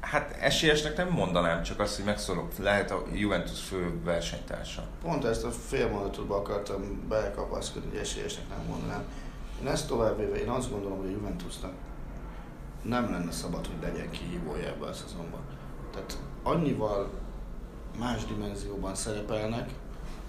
Hát 0.00 0.36
esélyesnek 0.40 0.96
nem 0.96 1.08
mondanám, 1.08 1.62
csak 1.62 1.80
azt, 1.80 1.96
hogy 1.96 2.04
megszorok, 2.04 2.58
lehet 2.58 2.90
a 2.90 3.02
Juventus 3.12 3.60
fő 3.60 4.00
versenytársa. 4.04 4.82
Pont 5.02 5.24
ezt 5.24 5.44
a 5.44 5.50
félmondatotba 5.50 6.36
akartam 6.36 7.06
belekapaszkodni, 7.08 7.88
hogy 7.88 7.98
esélyesnek 7.98 8.48
nem 8.48 8.66
mondanám. 8.68 9.04
Én 9.60 9.66
ezt 9.66 9.88
továbbvéve, 9.88 10.36
én 10.36 10.48
azt 10.48 10.70
gondolom, 10.70 10.98
hogy 10.98 11.06
a 11.06 11.10
Juventusnak 11.10 11.72
nem 12.82 13.10
lenne 13.10 13.30
szabad, 13.30 13.66
hogy 13.66 13.90
legyen 13.90 14.10
kihívója 14.10 14.66
ebben 14.66 14.88
a 14.88 14.92
szezonban. 14.92 15.40
Tehát 15.92 16.18
annyival 16.42 17.10
más 17.98 18.24
dimenzióban 18.24 18.94
szerepelnek, 18.94 19.70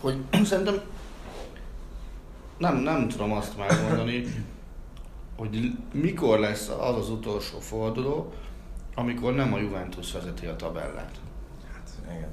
hogy 0.02 0.18
szerintem 0.44 0.82
nem, 2.58 2.76
nem 2.76 3.08
tudom 3.08 3.32
azt 3.32 3.58
megmondani, 3.58 4.24
hogy 5.38 5.72
mikor 5.92 6.40
lesz 6.40 6.70
az 6.70 6.96
az 6.96 7.10
utolsó 7.10 7.60
forduló, 7.60 8.34
amikor 8.96 9.34
nem 9.34 9.54
a 9.54 9.60
Juventus 9.60 10.12
vezeti 10.12 10.46
a 10.46 10.56
tabellát. 10.56 11.12
Hát, 11.74 11.90
igen. 12.16 12.30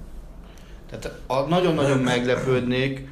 Tehát 0.91 1.21
a, 1.27 1.41
nagyon-nagyon 1.41 1.99
meglepődnék, 1.99 3.09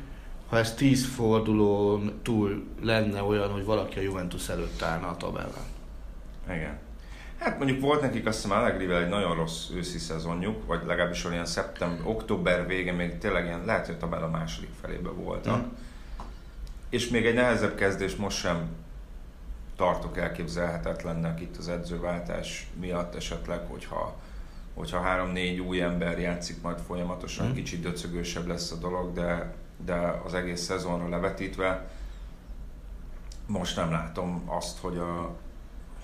ha 0.49 0.59
ez 0.59 0.75
tíz 0.75 1.07
fordulón 1.07 2.21
túl 2.23 2.67
lenne 2.83 3.23
olyan, 3.23 3.51
hogy 3.51 3.65
valaki 3.65 3.99
a 3.99 4.03
Juventus 4.03 4.49
előtt 4.49 4.83
állna 4.83 5.09
a 5.09 5.17
tabellán. 5.17 5.67
Igen. 6.49 6.79
Hát 7.39 7.59
mondjuk 7.59 7.81
volt 7.81 8.01
nekik 8.01 8.27
azt 8.27 8.43
hiszem 8.43 8.59
Allegrivel 8.59 9.03
egy 9.03 9.09
nagyon 9.09 9.35
rossz 9.35 9.71
őszi 9.71 9.99
szezonjuk, 9.99 10.67
vagy 10.67 10.81
legalábbis 10.87 11.25
olyan 11.25 11.47
szeptember, 11.47 12.07
október 12.07 12.67
vége 12.67 12.93
még 12.93 13.19
tényleg 13.19 13.45
ilyen, 13.45 13.65
lehet, 13.65 13.87
hogy 13.87 13.97
a 14.11 14.29
második 14.29 14.71
felében 14.81 15.17
voltak. 15.17 15.57
Mm. 15.57 15.69
És 16.91 17.09
még 17.09 17.27
egy 17.27 17.35
nehezebb 17.35 17.75
kezdés 17.75 18.17
most 18.17 18.37
sem 18.37 18.69
tartok 19.77 20.19
elképzelhetetlennek 20.19 21.41
itt 21.41 21.57
az 21.57 21.69
edzőváltás 21.69 22.71
miatt 22.81 23.15
esetleg, 23.15 23.61
hogyha 23.67 24.17
hogyha 24.75 25.01
három-négy 25.01 25.61
új 25.61 25.83
ember 25.83 26.19
játszik 26.19 26.63
majd 26.63 26.79
folyamatosan, 26.79 27.49
mm. 27.49 27.53
kicsit 27.53 27.81
döcögősebb 27.81 28.47
lesz 28.47 28.73
a 28.73 28.77
dolog, 28.77 29.13
de, 29.13 29.55
de 29.85 29.95
az 30.25 30.35
egész 30.35 30.61
szezonra 30.61 31.09
levetítve 31.09 31.89
most 33.47 33.77
nem 33.77 33.91
látom 33.91 34.43
azt, 34.47 34.79
hogy 34.79 34.97
a, 34.97 35.35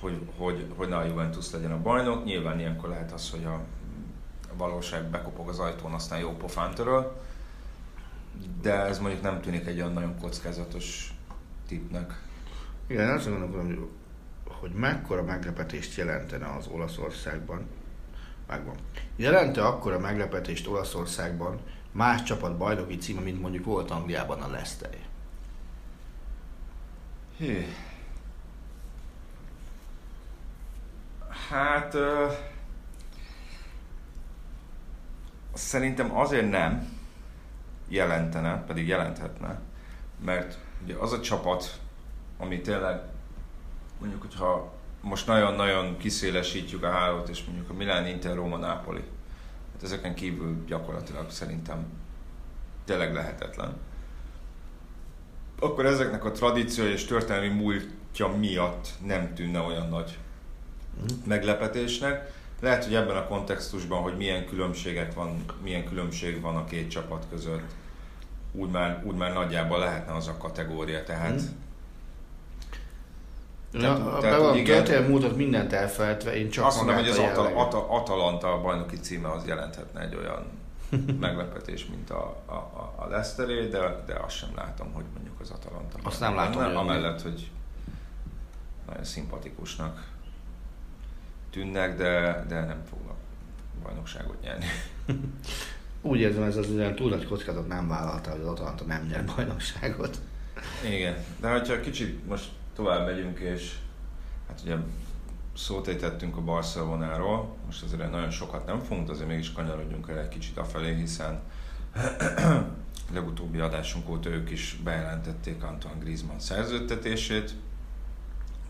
hogy, 0.01 0.27
hogy, 0.39 0.67
hogy 0.77 0.89
ne 0.89 0.97
a 0.97 1.05
Juventus 1.05 1.51
legyen 1.51 1.73
a 1.73 1.83
bajnok. 1.83 2.25
Nyilván 2.25 2.59
ilyenkor 2.59 2.89
lehet 2.89 3.13
az, 3.13 3.31
hogy 3.31 3.45
a 3.45 3.61
valóság 4.57 5.05
bekopog 5.05 5.49
az 5.49 5.59
ajtón, 5.59 5.93
aztán 5.93 6.19
jó 6.19 6.37
pofán 6.37 6.75
töröl, 6.75 7.21
de 8.61 8.73
ez 8.73 8.99
mondjuk 8.99 9.23
nem 9.23 9.41
tűnik 9.41 9.67
egy 9.67 9.79
olyan 9.79 9.93
nagyon 9.93 10.19
kockázatos 10.21 11.15
tippnek. 11.67 12.23
Igen, 12.87 13.09
azt 13.09 13.29
gondolom, 13.29 13.91
hogy 14.45 14.73
mekkora 14.73 15.23
meglepetést 15.23 15.97
jelentene 15.97 16.47
az 16.47 16.67
Olaszországban, 16.67 17.67
megvan. 18.47 18.75
Jelente 19.17 19.67
akkor 19.67 19.93
a 19.93 19.99
meglepetést 19.99 20.67
Olaszországban 20.67 21.61
más 21.93 22.23
csapat 22.23 22.57
bajnoki 22.57 22.97
címe, 22.97 23.21
mint 23.21 23.41
mondjuk 23.41 23.65
volt 23.65 23.91
Angliában 23.91 24.41
a 24.41 24.51
Leicester? 24.51 24.97
Hű. 27.39 27.65
Hát... 31.49 31.95
Uh, 31.95 32.33
szerintem 35.55 36.17
azért 36.17 36.51
nem 36.51 37.01
jelentene, 37.89 38.65
pedig 38.67 38.89
jelenthetne, 38.89 39.61
mert 40.25 40.59
ugye 40.83 40.95
az 40.95 41.13
a 41.13 41.21
csapat, 41.21 41.81
ami 42.43 42.61
tényleg 42.61 43.01
mondjuk, 43.99 44.23
hogyha 44.23 44.73
most 45.01 45.27
nagyon-nagyon 45.27 45.97
kiszélesítjük 45.97 46.83
a 46.83 46.91
hálót, 46.91 47.29
és 47.29 47.45
mondjuk 47.45 47.71
a 47.71 47.73
Milán, 47.73 48.07
Inter, 48.07 48.35
Roma, 48.35 48.57
Napoli. 48.57 49.03
Hát 49.73 49.83
ezeken 49.83 50.15
kívül 50.15 50.65
gyakorlatilag 50.67 51.31
szerintem 51.31 51.87
tényleg 52.85 53.15
lehetetlen. 53.15 53.77
Akkor 55.61 55.87
ezeknek 55.87 56.25
a 56.25 56.31
tradíció 56.31 56.85
és 56.85 57.05
történelmi 57.05 57.49
múltja 57.49 58.29
miatt 58.29 58.89
nem 59.05 59.35
tűnne 59.35 59.61
olyan 59.61 59.89
nagy 59.89 60.19
mm. 61.01 61.07
meglepetésnek. 61.25 62.33
Lehet, 62.61 62.85
hogy 62.85 62.95
ebben 62.95 63.17
a 63.17 63.27
kontextusban, 63.27 64.03
hogy 64.03 64.17
milyen 64.17 64.47
különbségek 64.47 65.15
van, 65.15 65.45
milyen 65.63 65.85
különbség 65.85 66.41
van 66.41 66.57
a 66.57 66.65
két 66.65 66.91
csapat 66.91 67.27
között, 67.31 67.71
úgy 68.53 68.71
már, 68.71 69.03
úgy 69.07 69.17
már 69.17 69.33
nagyjából 69.33 69.79
lehetne 69.79 70.15
az 70.15 70.29
a 70.29 70.37
kategória. 70.37 71.05
Tehát 71.05 71.41
mm 71.41 71.47
tehát, 73.81 73.99
Na, 73.99 74.19
tehát, 74.19 74.41
a 74.41 74.53
történelmi 74.53 75.09
múltat 75.09 75.37
mindent 75.37 75.73
elfelejtve, 75.73 76.37
én 76.37 76.51
csak 76.51 76.65
Azt 76.65 76.77
mondom, 76.77 76.95
hogy 76.95 77.09
az 77.09 77.19
Atal- 77.19 77.57
Atal- 77.57 77.91
Atalanta 77.91 78.61
bajnoki 78.61 78.97
címe 78.97 79.31
az 79.31 79.47
jelenthetne 79.47 80.01
egy 80.01 80.15
olyan 80.15 80.45
meglepetés, 81.21 81.87
mint 81.87 82.11
a, 82.11 82.43
a, 82.47 82.53
a 82.97 83.07
Leicesteré, 83.11 83.69
de, 83.69 84.03
de 84.07 84.15
azt 84.15 84.37
sem 84.37 84.49
látom, 84.57 84.93
hogy 84.93 85.05
mondjuk 85.15 85.41
az 85.41 85.51
Atalanta. 85.51 85.99
Azt 86.03 86.21
nem 86.21 86.35
látom. 86.35 86.63
Nem, 86.63 86.77
amellett, 86.77 87.23
hogy 87.23 87.51
nagyon 88.87 89.05
szimpatikusnak 89.05 90.11
tűnnek, 91.51 91.97
de, 91.97 92.45
de 92.49 92.65
nem 92.65 92.83
fognak 92.91 93.17
bajnokságot 93.83 94.43
nyerni. 94.43 94.67
Úgy 96.01 96.21
érzem, 96.21 96.43
ez 96.43 96.57
az 96.57 96.71
olyan 96.71 96.95
túl 96.95 97.11
nagy 97.11 97.27
kockázat 97.27 97.69
nem 97.69 97.89
vállalta, 97.89 98.31
hogy 98.31 98.41
az 98.41 98.47
Atalanta 98.47 98.85
nem 98.85 99.07
nyer 99.07 99.25
bajnokságot. 99.37 100.19
Igen, 100.85 101.17
de 101.41 101.49
ha 101.49 101.81
kicsit 101.81 102.27
most 102.27 102.49
tovább 102.75 103.07
megyünk, 103.07 103.39
és 103.39 103.79
hát 104.49 104.61
ugye 104.65 104.77
szót 105.57 105.89
ejtettünk 105.89 106.37
a 106.37 106.41
Barcelonáról, 106.41 107.57
most 107.67 107.83
azért 107.83 108.11
nagyon 108.11 108.31
sokat 108.31 108.67
nem 108.67 108.79
fogunk, 108.79 109.11
azért 109.11 109.29
mégis 109.29 109.53
kanyarodjunk 109.53 110.09
el 110.09 110.19
egy 110.19 110.29
kicsit 110.29 110.57
afelé, 110.57 110.95
hiszen 110.95 111.41
legutóbbi 113.13 113.59
adásunk 113.59 114.09
óta 114.09 114.29
ők 114.29 114.51
is 114.51 114.81
bejelentették 114.85 115.63
Antoine 115.63 116.01
Griezmann 116.01 116.39
szerződtetését, 116.39 117.55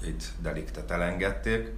itt 0.04 0.24
deliktet 0.40 0.90
elengedték. 0.90 1.70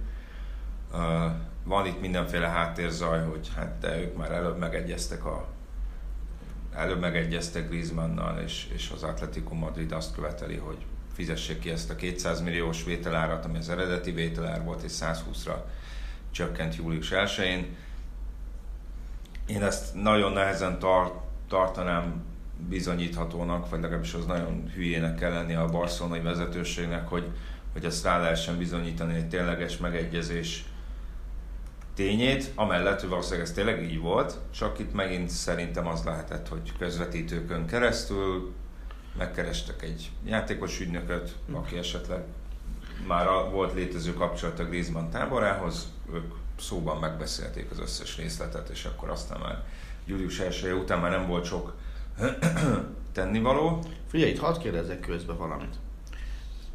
Van 1.63 1.85
itt 1.85 2.01
mindenféle 2.01 2.47
háttérzaj, 2.47 3.23
hogy 3.23 3.51
hát 3.55 3.79
de 3.79 4.01
ők 4.01 4.17
már 4.17 4.31
előbb 4.31 4.57
megegyeztek 4.57 5.25
a 5.25 5.47
előbb 6.73 6.99
megegyeztek 6.99 7.67
Griezmannnal, 7.67 8.39
és, 8.39 8.69
és 8.73 8.91
az 8.93 9.03
Atletico 9.03 9.53
Madrid 9.53 9.91
azt 9.91 10.13
követeli, 10.13 10.55
hogy 10.55 10.85
fizessék 11.15 11.59
ki 11.59 11.69
ezt 11.69 11.89
a 11.89 11.95
200 11.95 12.41
milliós 12.41 12.83
vételárat, 12.83 13.45
ami 13.45 13.57
az 13.57 13.69
eredeti 13.69 14.11
vételár 14.11 14.63
volt, 14.63 14.81
és 14.81 14.91
120-ra 14.99 15.55
csökkent 16.31 16.75
július 16.75 17.09
1-én. 17.11 17.75
Én 19.47 19.63
ezt 19.63 19.93
nagyon 19.93 20.31
nehezen 20.31 20.79
tar- 20.79 21.13
tartanám 21.47 22.23
bizonyíthatónak, 22.69 23.69
vagy 23.69 23.81
legalábbis 23.81 24.13
az 24.13 24.25
nagyon 24.25 24.71
hülyének 24.73 25.15
kell 25.15 25.31
lenni 25.31 25.53
a 25.53 25.65
barcelonai 25.65 26.21
vezetőségnek, 26.21 27.07
hogy, 27.07 27.31
hogy 27.73 27.85
ezt 27.85 28.03
rá 28.03 28.19
lehessen 28.19 28.57
bizonyítani 28.57 29.15
egy 29.15 29.29
tényleges 29.29 29.77
megegyezés 29.77 30.65
tényét, 31.95 32.51
amellett, 32.55 32.99
hogy 32.99 33.09
valószínűleg 33.09 33.45
ez 33.45 33.53
tényleg 33.53 33.83
így 33.83 33.99
volt, 33.99 34.39
csak 34.51 34.79
itt 34.79 34.93
megint 34.93 35.29
szerintem 35.29 35.87
az 35.87 36.03
lehetett, 36.03 36.47
hogy 36.47 36.77
közvetítőkön 36.77 37.65
keresztül 37.65 38.53
megkerestek 39.17 39.81
egy 39.81 40.11
játékos 40.25 40.79
ügynököt, 40.79 41.35
aki 41.51 41.77
esetleg 41.77 42.23
már 43.07 43.27
volt 43.51 43.73
létező 43.73 44.13
kapcsolat 44.13 44.59
a 44.59 44.65
Griezmann 44.65 45.09
táborához, 45.09 45.87
ők 46.13 46.33
szóban 46.59 46.97
megbeszélték 46.97 47.71
az 47.71 47.79
összes 47.79 48.17
részletet, 48.17 48.69
és 48.69 48.85
akkor 48.85 49.09
aztán 49.09 49.39
már 49.39 49.63
július 50.05 50.39
1 50.39 50.71
után 50.71 50.99
már 50.99 51.11
nem 51.11 51.27
volt 51.27 51.45
sok 51.45 51.75
tennivaló. 53.13 53.83
Figyelj, 54.07 54.31
itt 54.31 54.39
hadd 54.39 54.59
kérdezzek 54.59 54.99
közbe 54.99 55.33
valamit. 55.33 55.75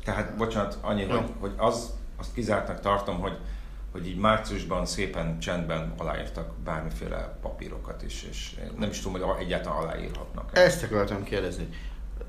Tehát, 0.04 0.36
bocsánat, 0.36 0.78
annyi, 0.80 1.04
hogy, 1.04 1.24
hogy 1.38 1.52
az, 1.56 1.92
azt 2.16 2.32
kizártnak 2.34 2.80
tartom, 2.80 3.20
hogy, 3.20 3.38
hogy 3.92 4.06
így 4.06 4.16
márciusban 4.16 4.86
szépen 4.86 5.38
csendben 5.38 5.94
aláírtak 5.96 6.52
bármiféle 6.64 7.38
papírokat 7.42 8.02
is, 8.02 8.22
és 8.30 8.54
nem 8.78 8.90
is 8.90 9.00
tudom, 9.00 9.20
hogy 9.20 9.42
egyáltalán 9.44 9.78
aláírhatnak. 9.78 10.50
Ezt 10.56 10.82
akartam 10.82 11.22
kérdezni 11.22 11.68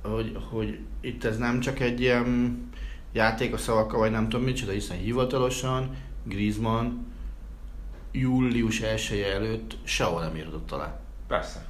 hogy, 0.02 0.38
hogy 0.50 0.80
itt 1.02 1.24
ez 1.24 1.38
nem 1.38 1.60
csak 1.60 1.80
egy 1.80 2.02
ilyen 2.02 2.60
játék 3.12 3.54
a 3.54 3.58
szavakkal, 3.58 4.00
vagy 4.00 4.12
nem 4.12 4.30
tudom 4.30 4.46
micsoda, 4.46 4.72
hiszen 4.72 4.98
hivatalosan 4.98 5.96
Griezmann 6.24 7.10
július 8.12 8.82
1 8.82 9.26
előtt 9.34 9.78
sehol 9.84 10.22
nem 10.22 10.36
írhatott 10.36 10.72
alá. 10.72 11.00
Persze. 11.28 11.66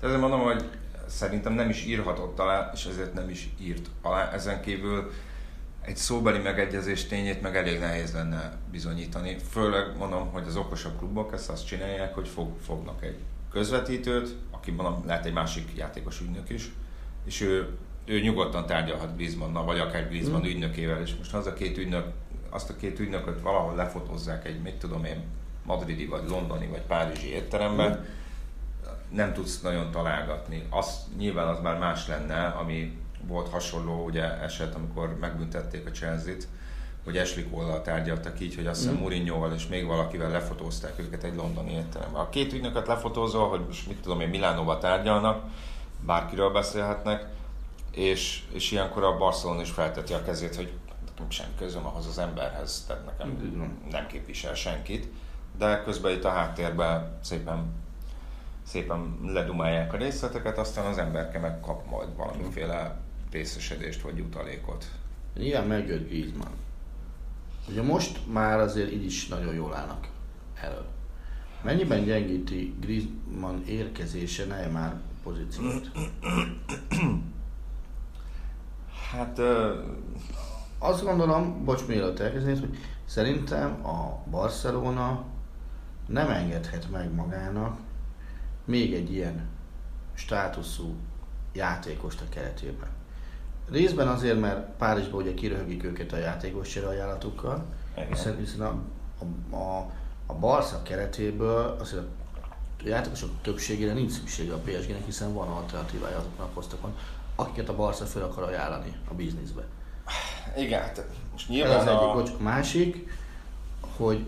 Ezért 0.00 0.20
mondom, 0.20 0.40
hogy 0.40 0.64
szerintem 1.06 1.52
nem 1.52 1.68
is 1.68 1.84
írhatott 1.84 2.38
alá, 2.38 2.70
és 2.74 2.84
ezért 2.84 3.14
nem 3.14 3.28
is 3.30 3.48
írt 3.60 3.90
alá. 4.02 4.30
Ezen 4.30 4.62
kívül 4.62 5.10
egy 5.80 5.96
szóbeli 5.96 6.38
megegyezés 6.38 7.06
tényét 7.06 7.42
meg 7.42 7.56
elég 7.56 7.78
nehéz 7.78 8.12
lenne 8.12 8.56
bizonyítani. 8.70 9.36
Főleg 9.50 9.96
mondom, 9.98 10.32
hogy 10.32 10.46
az 10.46 10.56
okosabb 10.56 10.98
klubok 10.98 11.32
ezt 11.32 11.50
azt 11.50 11.66
csinálják, 11.66 12.14
hogy 12.14 12.28
fog, 12.28 12.50
fognak 12.64 13.04
egy 13.04 13.18
közvetítőt, 13.50 14.36
aki 14.50 14.70
mondom, 14.70 15.02
lehet 15.06 15.26
egy 15.26 15.32
másik 15.32 15.76
játékos 15.76 16.20
ügynök 16.20 16.50
is, 16.50 16.70
és 17.26 17.40
ő, 17.40 17.76
ő 18.04 18.20
nyugodtan 18.20 18.66
tárgyalhat 18.66 19.16
Griezmannal, 19.16 19.64
vagy 19.64 19.78
akár 19.78 20.08
Griezmann 20.08 20.42
mm. 20.42 20.48
ügynökével, 20.48 21.00
és 21.00 21.14
most 21.16 21.34
az 21.34 21.46
a 21.46 21.52
két 21.52 21.78
ügynök, 21.78 22.06
azt 22.50 22.70
a 22.70 22.76
két 22.76 22.98
ügynököt 22.98 23.40
valahol 23.40 23.74
lefotózzák 23.74 24.46
egy, 24.46 24.62
mit 24.62 24.74
tudom 24.74 25.04
én, 25.04 25.24
madridi, 25.64 26.06
vagy 26.06 26.28
londoni, 26.28 26.66
vagy 26.66 26.82
párizsi 26.82 27.28
étteremben, 27.28 27.90
mm. 27.90 29.16
nem 29.16 29.32
tudsz 29.32 29.60
nagyon 29.60 29.90
találgatni. 29.90 30.66
Az, 30.70 31.06
nyilván 31.18 31.48
az 31.48 31.58
már 31.62 31.78
más 31.78 32.06
lenne, 32.06 32.46
ami 32.46 32.98
volt 33.26 33.48
hasonló 33.48 34.04
ugye 34.04 34.40
eset, 34.40 34.74
amikor 34.74 35.16
megbüntették 35.20 35.86
a 35.86 35.90
Chelsea-t, 35.90 36.48
hogy 37.04 37.16
Ashley 37.16 37.50
Cole-lal 37.50 37.82
tárgyaltak 37.82 38.40
így, 38.40 38.54
hogy 38.54 38.66
azt 38.66 38.80
hiszem 38.80 38.96
mm. 38.96 39.00
Mourinho-val 39.00 39.52
és 39.52 39.66
még 39.66 39.86
valakivel 39.86 40.30
lefotózták 40.30 40.98
őket 40.98 41.24
egy 41.24 41.34
londoni 41.34 41.72
étteremben. 41.72 42.20
A 42.20 42.28
két 42.28 42.52
ügynököt 42.52 42.86
lefotózol, 42.86 43.48
hogy 43.48 43.60
most 43.66 43.86
mit 43.86 44.00
tudom 44.00 44.20
én, 44.20 44.28
Milánóba 44.28 44.78
tárgyalnak, 44.78 45.44
bárkiről 46.06 46.50
beszélhetnek, 46.50 47.26
és, 47.90 48.42
és 48.52 48.70
ilyenkor 48.70 49.04
a 49.04 49.16
Barcelona 49.16 49.60
is 49.60 49.70
felteti 49.70 50.12
a 50.12 50.22
kezét, 50.22 50.56
hogy 50.56 50.72
nekem 51.06 51.30
semmi 51.30 51.54
közöm 51.58 51.86
ahhoz 51.86 52.06
az 52.06 52.18
emberhez, 52.18 52.84
tehát 52.86 53.04
nekem 53.04 53.60
nem 53.90 54.06
képvisel 54.06 54.54
senkit, 54.54 55.08
de 55.58 55.82
közben 55.84 56.12
itt 56.12 56.24
a 56.24 56.30
háttérben 56.30 57.18
szépen, 57.22 57.72
szépen 58.66 59.18
ledumálják 59.24 59.92
a 59.92 59.96
részleteket, 59.96 60.58
aztán 60.58 60.86
az 60.86 60.98
emberke 60.98 61.38
megkap 61.38 61.90
majd 61.90 62.16
valamiféle 62.16 63.00
részesedést 63.30 64.02
vagy 64.02 64.16
jutalékot. 64.16 64.84
Nyilván 65.36 65.66
megjött 65.66 66.08
Griezmann. 66.08 66.52
Ugye 67.68 67.82
most 67.82 68.20
már 68.32 68.58
azért 68.58 68.92
így 68.92 69.04
is 69.04 69.28
nagyon 69.28 69.54
jól 69.54 69.74
állnak 69.74 70.08
elő. 70.60 70.80
Mennyiben 71.62 72.04
gyengíti 72.04 72.74
Griezmann 72.80 73.62
érkezése 73.66 74.68
már 74.72 75.00
pozíciót? 75.26 75.90
Hát 79.10 79.40
azt 80.78 81.04
gondolom, 81.04 81.64
bocs, 81.64 81.86
mielőtt 81.86 82.18
elkezdenéd, 82.18 82.60
hogy 82.60 82.78
szerintem 83.04 83.86
a 83.86 84.22
Barcelona 84.30 85.24
nem 86.06 86.30
engedhet 86.30 86.90
meg 86.90 87.14
magának 87.14 87.78
még 88.64 88.94
egy 88.94 89.12
ilyen 89.12 89.48
státuszú 90.14 90.94
játékost 91.52 92.20
a 92.20 92.28
keretében. 92.28 92.88
Részben 93.70 94.08
azért, 94.08 94.40
mert 94.40 94.68
Párizsban 94.76 95.22
ugye 95.22 95.34
kiröhögik 95.34 95.84
őket 95.84 96.12
a 96.12 96.16
játékos 96.16 96.76
ajánlatukkal, 96.76 97.64
hiszen, 98.08 98.36
hiszen 98.36 98.60
a, 98.60 98.82
a, 99.50 99.56
a, 99.56 99.90
a 100.26 100.34
Barca 100.34 100.82
keretéből 100.82 101.76
azért 101.80 102.02
a 102.02 102.15
játékosok 102.88 103.30
többségére 103.42 103.92
nincs 103.92 104.12
szüksége 104.12 104.52
a 104.52 104.58
PSG-nek, 104.58 105.04
hiszen 105.04 105.34
van 105.34 105.48
alternatívája 105.48 106.18
azoknak 106.18 106.46
a 106.46 106.50
posztokon, 106.54 106.94
akiket 107.34 107.68
a 107.68 107.76
Barca 107.76 108.04
fel 108.04 108.22
akar 108.22 108.42
ajánlani 108.42 108.96
a 109.08 109.14
bizniszbe. 109.14 109.64
Igen, 110.56 110.80
hát 110.80 111.04
most 111.32 111.44
Ez 111.44 111.54
nyilván 111.54 111.78
az 111.78 111.86
egyik, 111.86 112.00
a... 112.00 112.12
bocs. 112.12 112.30
A 112.38 112.42
másik, 112.42 113.10
hogy 113.96 114.26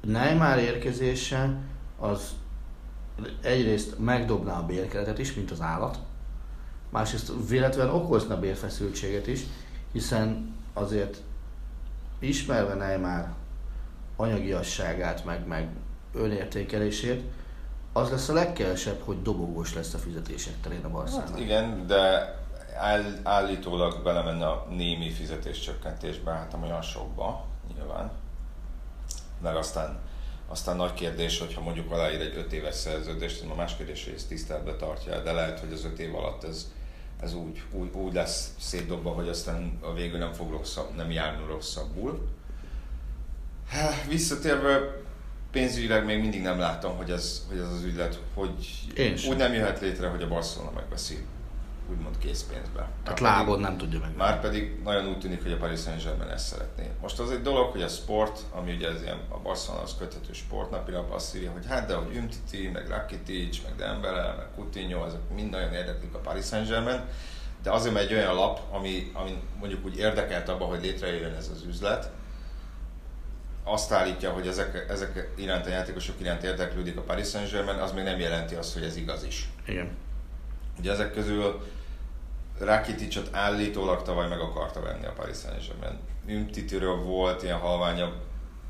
Neymar 0.00 0.58
érkezése 0.58 1.56
az 1.98 2.34
egyrészt 3.42 3.98
megdobná 3.98 4.58
a 4.58 4.66
bérkeretet 4.66 5.18
is, 5.18 5.34
mint 5.34 5.50
az 5.50 5.60
állat, 5.60 5.98
másrészt 6.90 7.32
véletlenül 7.48 7.94
okozna 7.94 8.40
bérfeszültséget 8.40 9.26
is, 9.26 9.40
hiszen 9.92 10.54
azért 10.72 11.22
ismerve 12.18 12.74
Neymar 12.74 13.28
anyagiasságát, 14.16 15.24
meg, 15.24 15.46
meg 15.46 15.68
önértékelését, 16.16 17.22
az 17.92 18.10
lesz 18.10 18.28
a 18.28 18.32
legkevesebb, 18.32 19.00
hogy 19.04 19.22
dobogós 19.22 19.74
lesz 19.74 19.94
a 19.94 19.98
fizetések 19.98 20.60
terén 20.60 20.84
a 20.84 20.90
Barcelona. 20.90 21.30
Hát 21.30 21.38
igen, 21.40 21.86
de 21.86 22.34
áll, 22.78 23.02
állítólag 23.22 24.02
belemenne 24.02 24.46
a 24.46 24.66
némi 24.70 25.10
fizetéscsökkentésbe, 25.10 26.30
hát 26.30 26.52
nem 26.52 26.62
olyan 26.62 26.82
sokba, 26.82 27.44
nyilván. 27.74 28.10
Meg 29.42 29.56
aztán, 29.56 29.98
aztán 30.48 30.76
nagy 30.76 30.94
kérdés, 30.94 31.38
hogyha 31.38 31.60
mondjuk 31.60 31.90
aláír 31.90 32.20
egy 32.20 32.36
5 32.36 32.52
éves 32.52 32.74
szerződést, 32.74 33.48
ma 33.48 33.54
más 33.54 33.76
kérdés, 33.76 34.04
hogy 34.04 34.14
ezt 34.14 34.28
tiszteletbe 34.28 34.76
tartja, 34.76 35.22
de 35.22 35.32
lehet, 35.32 35.60
hogy 35.60 35.72
az 35.72 35.84
5 35.84 35.98
év 35.98 36.14
alatt 36.14 36.44
ez, 36.44 36.72
ez 37.20 37.34
úgy, 37.34 37.62
úgy, 37.70 37.94
úgy 37.94 38.12
lesz 38.12 38.54
szétdobva, 38.58 39.10
hogy 39.10 39.28
aztán 39.28 39.78
a 39.80 39.92
végül 39.92 40.18
nem 40.18 40.32
fog 40.32 40.50
rosszabb, 40.50 40.94
nem 40.94 41.10
járni 41.10 41.46
rosszabbul. 41.46 42.28
Visszatérve, 44.08 45.04
pénzügyileg 45.56 46.04
még 46.04 46.20
mindig 46.20 46.42
nem 46.42 46.58
látom, 46.58 46.96
hogy 46.96 47.10
ez, 47.10 47.44
hogy 47.48 47.58
ez 47.58 47.72
az 47.72 47.82
ügylet, 47.82 48.20
hogy 48.34 48.84
Én 48.96 49.16
sem. 49.16 49.30
úgy 49.30 49.36
nem 49.36 49.52
jöhet 49.52 49.80
létre, 49.80 50.08
hogy 50.08 50.22
a 50.22 50.28
Barcelona 50.28 50.70
megveszi 50.74 51.26
úgymond 51.90 52.18
készpénzbe. 52.18 52.88
Tehát 53.02 53.20
lábon 53.20 53.60
nem 53.60 53.76
tudja 53.76 53.98
meg. 53.98 54.16
Már 54.16 54.40
pedig 54.40 54.80
nagyon 54.84 55.06
úgy 55.08 55.18
tűnik, 55.18 55.42
hogy 55.42 55.52
a 55.52 55.56
Paris 55.56 55.80
Saint-Germain 55.80 56.30
ezt 56.30 56.46
szeretné. 56.46 56.90
Most 57.00 57.18
az 57.18 57.30
egy 57.30 57.42
dolog, 57.42 57.70
hogy 57.70 57.82
a 57.82 57.88
sport, 57.88 58.40
ami 58.52 58.74
ugye 58.74 58.88
ez 58.88 59.02
ilyen 59.02 59.20
a 59.28 59.38
Barcelona 59.38 59.82
az 59.82 59.94
köthető 59.98 60.32
sport, 60.32 60.70
napilap 60.70 61.12
azt 61.12 61.36
írja, 61.36 61.50
hogy 61.50 61.66
hát 61.68 61.86
de 61.86 61.94
hogy 61.94 62.16
Umtiti, 62.16 62.68
meg 62.68 62.88
Rakitic, 62.88 63.62
meg 63.62 63.76
Dembele, 63.76 64.34
meg 64.36 64.46
Coutinho, 64.54 65.06
ezek 65.06 65.20
mind 65.34 65.50
nagyon 65.50 65.72
érdeklik 65.72 66.14
a 66.14 66.18
Paris 66.18 66.44
Saint-Germain, 66.44 67.00
de 67.62 67.70
azért 67.70 67.94
mert 67.94 68.10
egy 68.10 68.16
olyan 68.16 68.34
lap, 68.34 68.60
ami, 68.70 69.10
ami 69.12 69.42
mondjuk 69.58 69.84
úgy 69.84 69.98
érdekelt 69.98 70.48
abban, 70.48 70.68
hogy 70.68 70.82
létrejöjjön 70.82 71.34
ez 71.34 71.50
az 71.54 71.62
üzlet, 71.68 72.10
azt 73.68 73.92
állítja, 73.92 74.30
hogy 74.30 74.46
ezek, 74.46 74.86
ezek 74.88 75.28
iránt 75.36 75.66
a 75.66 75.68
játékosok 75.68 76.20
iránt 76.20 76.42
érdeklődik 76.42 76.96
a 76.96 77.00
Paris 77.00 77.28
Saint-Germain, 77.28 77.78
az 77.78 77.92
még 77.92 78.04
nem 78.04 78.18
jelenti 78.18 78.54
azt, 78.54 78.74
hogy 78.74 78.82
ez 78.82 78.96
igaz 78.96 79.24
is. 79.24 79.48
Igen. 79.66 79.96
Ugye 80.78 80.92
ezek 80.92 81.12
közül 81.12 81.66
Rakiticot 82.58 83.28
állítólag 83.32 84.02
tavaly 84.02 84.28
meg 84.28 84.40
akarta 84.40 84.80
venni 84.80 85.06
a 85.06 85.12
Paris 85.12 85.36
Saint-Germain. 85.36 85.98
Umtitiről 86.28 86.96
volt 86.96 87.42
ilyen 87.42 87.58
halványabb 87.58 88.14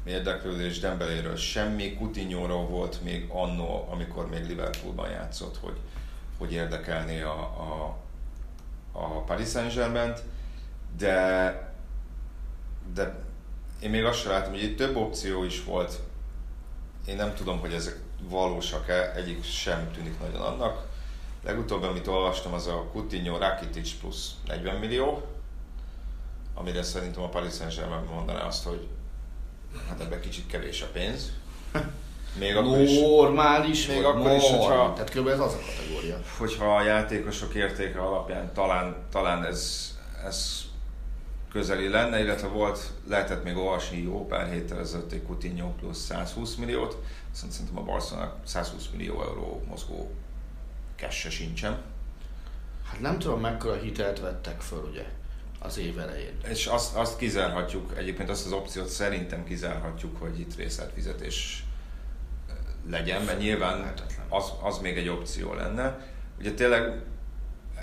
érdeklődés, 0.04 0.78
Dembeléről 0.78 1.36
semmi, 1.36 1.94
Coutinho-ról 1.94 2.66
volt 2.66 3.02
még 3.02 3.28
annó, 3.28 3.88
amikor 3.90 4.28
még 4.28 4.46
Liverpoolban 4.46 5.10
játszott, 5.10 5.58
hogy, 5.60 5.76
hogy 6.38 6.52
érdekelné 6.52 7.22
a, 7.22 7.40
a, 7.40 7.96
a 8.92 9.20
Paris 9.24 9.48
saint 9.48 10.22
de, 10.96 11.74
de 12.94 13.25
én 13.80 13.90
még 13.90 14.04
azt 14.04 14.20
sem 14.20 14.30
látom, 14.30 14.52
hogy 14.52 14.62
itt 14.62 14.76
több 14.76 14.96
opció 14.96 15.44
is 15.44 15.64
volt. 15.64 16.00
Én 17.06 17.16
nem 17.16 17.34
tudom, 17.34 17.58
hogy 17.58 17.72
ezek 17.72 17.98
valósak-e, 18.22 19.12
egyik 19.16 19.44
sem 19.44 19.90
tűnik 19.94 20.20
nagyon 20.20 20.40
annak. 20.40 20.86
Legutóbb, 21.44 21.82
amit 21.82 22.06
olvastam, 22.06 22.52
az 22.52 22.66
a 22.66 22.84
Coutinho 22.92 23.38
Rakitic 23.38 23.92
plusz 24.00 24.30
40 24.46 24.76
millió, 24.76 25.26
amire 26.54 26.82
szerintem 26.82 27.22
a 27.22 27.28
Paris 27.28 27.54
Saint-Germain 27.54 28.02
mondaná 28.14 28.40
azt, 28.46 28.64
hogy 28.64 28.88
hát 29.88 30.00
ebben 30.00 30.20
kicsit 30.20 30.46
kevés 30.46 30.82
a 30.82 30.86
pénz. 30.92 31.32
Még 32.38 32.56
akkor 32.56 32.78
is, 32.80 32.98
Normális, 33.00 33.86
még 33.86 34.04
akkor 34.04 34.30
is, 34.30 34.42
norm. 34.50 34.60
hogyha- 34.62 34.92
Tehát 34.94 35.10
kb. 35.10 35.26
ez 35.28 35.38
az 35.40 35.52
a 35.52 35.58
kategória. 35.76 36.18
hogyha 36.38 36.76
a 36.76 36.82
játékosok 36.82 37.54
értéke 37.54 37.98
alapján 38.00 38.52
talán, 38.54 38.96
talán 39.10 39.44
ez, 39.44 39.90
ez 40.24 40.64
közeli 41.56 41.88
lenne, 41.88 42.20
illetve 42.20 42.48
volt, 42.48 42.90
lehetett 43.08 43.44
még 43.44 43.56
olvasni 43.56 44.02
jó 44.02 44.26
pár 44.26 44.50
héttel 44.50 44.78
ezelőtt 44.78 45.12
egy 45.12 45.22
Coutinho 45.22 45.68
plusz 45.68 45.98
120 45.98 46.54
milliót, 46.54 46.96
viszont 47.30 47.52
szerintem 47.52 47.78
a 47.78 47.82
Barcelona 47.82 48.34
120 48.44 48.88
millió 48.92 49.22
euró 49.22 49.62
mozgó 49.68 50.10
kesse 50.96 51.30
sincsen. 51.30 51.78
Hát 52.84 53.00
nem 53.00 53.18
tudom 53.18 53.40
mekkora 53.40 53.74
hitelt 53.74 54.20
vettek 54.20 54.60
föl 54.60 54.88
ugye 54.90 55.04
az 55.58 55.78
év 55.78 55.98
elején. 55.98 56.36
És 56.48 56.66
azt, 56.66 56.96
azt 56.96 57.18
kizárhatjuk, 57.18 57.92
egyébként 57.96 58.30
azt 58.30 58.46
az 58.46 58.52
opciót 58.52 58.88
szerintem 58.88 59.44
kizárhatjuk, 59.44 60.16
hogy 60.16 60.40
itt 60.40 60.56
részletfizetés 60.56 61.64
eh, 62.48 62.54
legyen, 62.90 63.22
mert 63.22 63.38
nyilván 63.38 63.92
az, 64.28 64.52
az 64.62 64.78
még 64.78 64.96
egy 64.96 65.08
opció 65.08 65.54
lenne. 65.54 66.06
Ugye 66.38 66.52
tényleg 66.52 67.02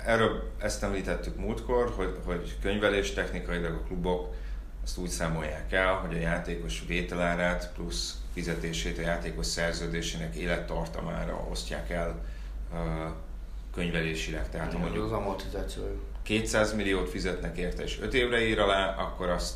erről 0.04 0.50
ezt 0.58 0.82
említettük 0.82 1.36
múltkor, 1.36 1.92
hogy, 1.96 2.18
hogy 2.24 2.56
könyvelés 2.62 3.12
technikailag 3.12 3.74
a 3.74 3.86
klubok 3.86 4.34
azt 4.84 4.98
úgy 4.98 5.08
számolják 5.08 5.72
el, 5.72 5.94
hogy 5.94 6.14
a 6.16 6.20
játékos 6.20 6.84
vételárát 6.86 7.72
plusz 7.74 8.18
fizetését 8.32 8.98
a 8.98 9.00
játékos 9.00 9.46
szerződésének 9.46 10.34
élettartamára 10.34 11.46
osztják 11.50 11.90
el 11.90 12.24
uh, 12.72 12.78
könyvelésileg. 13.74 14.50
Tehát 14.50 14.72
ha 14.72 14.78
Mondjuk 14.78 15.04
az 15.04 15.12
amortizáció. 15.12 15.82
200 16.22 16.74
milliót 16.74 17.10
fizetnek 17.10 17.56
érte 17.56 17.82
és 17.82 17.98
5 18.00 18.14
évre 18.14 18.46
ír 18.46 18.58
alá, 18.58 18.94
akkor 18.94 19.28
azt 19.28 19.54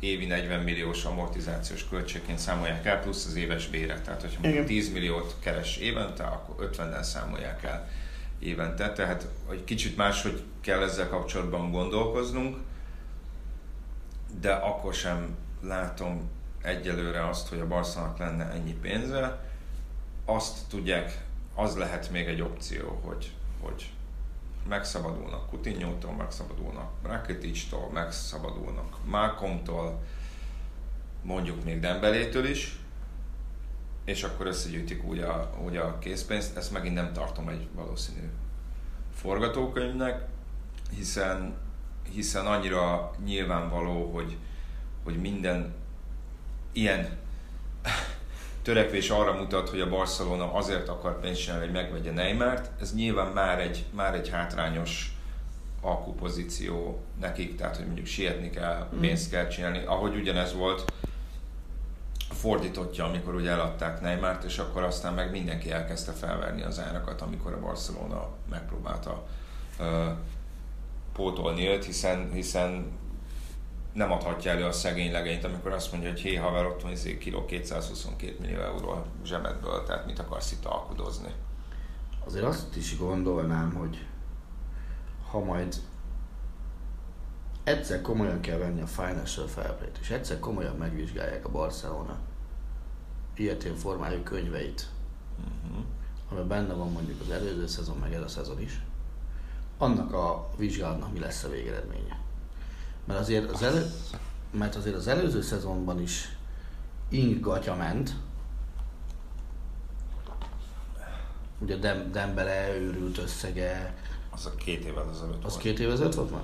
évi 0.00 0.26
40 0.26 0.60
milliós 0.60 1.04
amortizációs 1.04 1.88
költségként 1.88 2.38
számolják 2.38 2.86
el, 2.86 3.00
plusz 3.00 3.26
az 3.26 3.36
éves 3.36 3.66
béret. 3.66 4.02
Tehát, 4.02 4.20
hogyha 4.20 4.40
mondjuk 4.42 4.66
10 4.66 4.92
milliót 4.92 5.34
keres 5.40 5.76
évente, 5.76 6.24
akkor 6.24 6.70
50-nel 6.70 7.02
számolják 7.02 7.64
el 7.64 7.88
évente. 8.44 8.92
Tehát, 8.92 9.28
hogy 9.46 9.64
kicsit 9.64 9.96
máshogy 9.96 10.42
kell 10.60 10.82
ezzel 10.82 11.08
kapcsolatban 11.08 11.70
gondolkoznunk, 11.70 12.56
de 14.40 14.52
akkor 14.52 14.94
sem 14.94 15.36
látom 15.60 16.30
egyelőre 16.62 17.28
azt, 17.28 17.48
hogy 17.48 17.60
a 17.60 17.66
Barcelonának 17.66 18.18
lenne 18.18 18.50
ennyi 18.50 18.72
pénze. 18.72 19.44
Azt 20.24 20.58
tudják, 20.68 21.24
az 21.54 21.76
lehet 21.76 22.10
még 22.10 22.26
egy 22.26 22.40
opció, 22.40 23.00
hogy, 23.04 23.32
hogy 23.60 23.90
megszabadulnak 24.68 25.48
Coutinho-tól, 25.50 26.12
megszabadulnak 26.12 26.90
Rakitic-tól, 27.02 27.90
megszabadulnak 27.92 28.96
Malcolm-tól, 29.04 30.02
mondjuk 31.22 31.64
még 31.64 31.80
Dembelétől 31.80 32.44
is, 32.44 32.78
és 34.04 34.22
akkor 34.22 34.46
összegyűjtik 34.46 35.04
úgy 35.04 35.18
a, 35.18 35.50
úgy 35.64 35.76
a 35.76 35.98
készpénzt. 35.98 36.56
Ezt 36.56 36.72
megint 36.72 36.94
nem 36.94 37.12
tartom 37.12 37.48
egy 37.48 37.68
valószínű 37.74 38.30
forgatókönyvnek, 39.14 40.26
hiszen, 40.96 41.56
hiszen 42.12 42.46
annyira 42.46 43.10
nyilvánvaló, 43.24 44.12
hogy, 44.12 44.36
hogy 45.04 45.16
minden 45.16 45.74
ilyen 46.72 47.18
törekvés 48.62 49.10
arra 49.10 49.32
mutat, 49.32 49.68
hogy 49.68 49.80
a 49.80 49.88
Barcelona 49.88 50.52
azért 50.52 50.88
akar 50.88 51.20
pénzt 51.20 51.40
csinálni, 51.40 51.64
hogy 51.64 51.74
megvegye 51.74 52.10
Neymart, 52.10 52.70
ez 52.80 52.94
nyilván 52.94 53.32
már 53.32 53.60
egy, 53.60 53.84
már 53.90 54.14
egy 54.14 54.28
hátrányos 54.28 55.16
alkupozíció 55.80 57.02
nekik, 57.20 57.56
tehát 57.56 57.76
hogy 57.76 57.84
mondjuk 57.84 58.06
sietni 58.06 58.50
kell, 58.50 58.88
pénzt 59.00 59.30
kell 59.30 59.46
csinálni, 59.46 59.82
ahogy 59.84 60.16
ugyanez 60.16 60.54
volt 60.54 60.92
fordítottja, 62.30 63.04
amikor 63.04 63.34
ugye 63.34 63.50
eladták 63.50 64.00
Neymart, 64.00 64.44
és 64.44 64.58
akkor 64.58 64.82
aztán 64.82 65.14
meg 65.14 65.30
mindenki 65.30 65.70
elkezdte 65.70 66.12
felverni 66.12 66.62
az 66.62 66.80
árakat, 66.80 67.20
amikor 67.20 67.52
a 67.52 67.60
Barcelona 67.60 68.28
megpróbálta 68.50 69.26
ö, 69.78 70.10
pótolni 71.12 71.68
őt, 71.68 71.84
hiszen, 71.84 72.32
hiszen 72.32 72.92
nem 73.92 74.12
adhatja 74.12 74.50
elő 74.50 74.64
a 74.64 74.72
szegény 74.72 75.12
legényt, 75.12 75.44
amikor 75.44 75.72
azt 75.72 75.92
mondja, 75.92 76.10
hogy 76.10 76.20
hé 76.20 76.34
haver, 76.34 76.66
ott 76.66 76.82
van 76.82 76.92
izé 76.92 77.18
kiló 77.18 77.44
222 77.44 78.36
millió 78.40 78.60
euró 78.60 79.04
zsebedből, 79.24 79.84
tehát 79.84 80.06
mit 80.06 80.18
akarsz 80.18 80.52
itt 80.52 80.64
alkudozni? 80.64 81.32
Azért 82.26 82.44
azt 82.44 82.76
is 82.76 82.98
gondolnám, 82.98 83.74
hogy 83.74 84.06
ha 85.30 85.38
majd 85.38 85.74
egyszer 87.64 88.00
komolyan 88.00 88.40
kell 88.40 88.58
venni 88.58 88.80
a 88.80 88.86
Financial 88.86 89.46
Fair 89.46 89.76
Play-t, 89.76 89.98
és 90.00 90.10
egyszer 90.10 90.38
komolyan 90.38 90.76
megvizsgálják 90.76 91.44
a 91.44 91.50
Barcelona 91.50 92.18
ilyetén 93.36 93.76
formájú 93.76 94.22
könyveit, 94.22 94.88
uh-huh. 95.38 95.84
amiben 96.28 96.48
benne 96.48 96.72
van 96.72 96.92
mondjuk 96.92 97.20
az 97.20 97.30
előző 97.30 97.66
szezon, 97.66 97.96
meg 97.96 98.12
ez 98.12 98.22
a 98.22 98.28
szezon 98.28 98.60
is, 98.60 98.80
annak 99.78 100.12
a 100.12 100.50
vizsgálatnak 100.56 101.12
mi 101.12 101.18
lesz 101.18 101.44
a 101.44 101.48
végeredménye. 101.48 102.18
Mert 103.04 103.20
azért 103.20 103.50
az, 103.50 103.62
elő, 103.62 103.90
mert 104.50 104.74
azért 104.74 104.96
az 104.96 105.06
előző 105.06 105.42
szezonban 105.42 106.00
is 106.00 106.36
ingatja 107.08 107.74
ment, 107.74 108.14
ugye 111.58 111.76
Dem- 111.76 112.10
Dembele 112.10 112.76
őrült 112.76 113.18
összege, 113.18 113.94
Az 114.30 114.46
a 114.46 114.54
két 114.54 114.84
évvel 114.84 115.10
ezelőtt 115.10 115.44
az 115.44 115.50
volt. 115.50 115.62
két 115.62 115.78
év 115.78 115.90
ezelőtt 115.90 116.14
volt 116.14 116.30
már? 116.30 116.42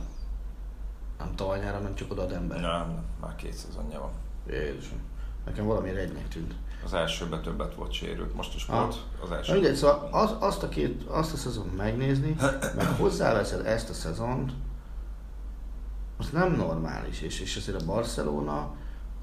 Nem 1.21 1.35
tavaly 1.35 1.59
nyára 1.61 1.81
ment 1.81 1.97
csak 1.97 2.11
oda 2.11 2.23
a 2.23 2.27
Dembele. 2.27 2.61
Nem, 2.61 3.05
már 3.21 3.35
két 3.37 3.53
szezonja 3.53 4.01
van. 4.01 4.11
Jézusom. 4.49 4.99
Nekem 5.45 5.67
valamiért 5.67 5.97
egynek 5.97 6.29
tűnt. 6.29 6.55
Az 6.85 6.95
elsőben 6.95 7.43
többet 7.43 7.75
volt 7.75 7.93
sérült, 7.93 8.35
most 8.35 8.55
is 8.55 8.67
Ah. 8.69 8.79
volt. 8.79 8.97
Az 9.23 9.29
Na 9.29 9.37
első. 9.37 9.53
mindegy, 9.53 9.75
szóval 9.75 10.09
az, 10.13 10.35
azt, 10.39 10.63
a 10.63 10.69
két, 10.69 11.03
azt 11.03 11.33
a 11.33 11.37
szezont 11.37 11.77
megnézni, 11.77 12.37
meg 12.77 12.87
hozzáveszed 12.87 13.67
ezt 13.67 13.89
a 13.89 13.93
szezont, 13.93 14.53
az 16.17 16.31
nem 16.31 16.53
normális, 16.53 17.21
és, 17.21 17.41
és 17.41 17.57
azért 17.57 17.83
a 17.83 17.85
Barcelona 17.85 18.75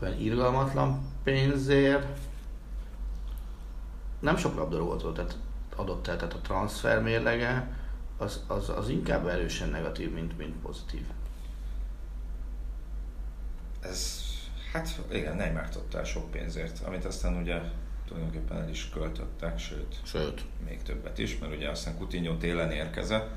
olyan 0.02 0.20
irgalmatlan 0.20 1.02
pénzért 1.24 2.20
nem 4.20 4.38
sok 4.38 4.56
labdarúgót 4.56 5.02
volt, 5.02 5.16
tehát 5.16 5.38
adott 5.76 6.08
el, 6.08 6.16
tehát 6.16 6.34
a 6.34 6.40
transfer 6.42 7.02
mérlege 7.02 7.78
az, 8.18 8.44
az, 8.48 8.70
az 8.70 8.90
inkább 8.90 9.28
erősen 9.28 9.70
negatív, 9.70 10.14
mint, 10.14 10.38
mint 10.38 10.56
pozitív. 10.56 11.06
Ez, 13.90 14.22
hát 14.72 15.00
igen, 15.12 15.36
Neymar 15.36 15.70
el 15.94 16.04
sok 16.04 16.32
pénzért, 16.32 16.80
amit 16.86 17.06
aztán 17.06 17.36
ugye 17.42 17.62
tulajdonképpen 18.08 18.58
el 18.58 18.70
is 18.70 18.90
költöttek, 18.90 19.60
sőt, 19.60 19.96
Sőt, 20.04 20.46
még 20.66 20.82
többet 20.82 21.18
is, 21.18 21.38
mert 21.38 21.56
ugye 21.56 21.70
aztán 21.70 21.98
Coutinho 21.98 22.38
télen 22.38 22.72
érkezett, 22.72 23.30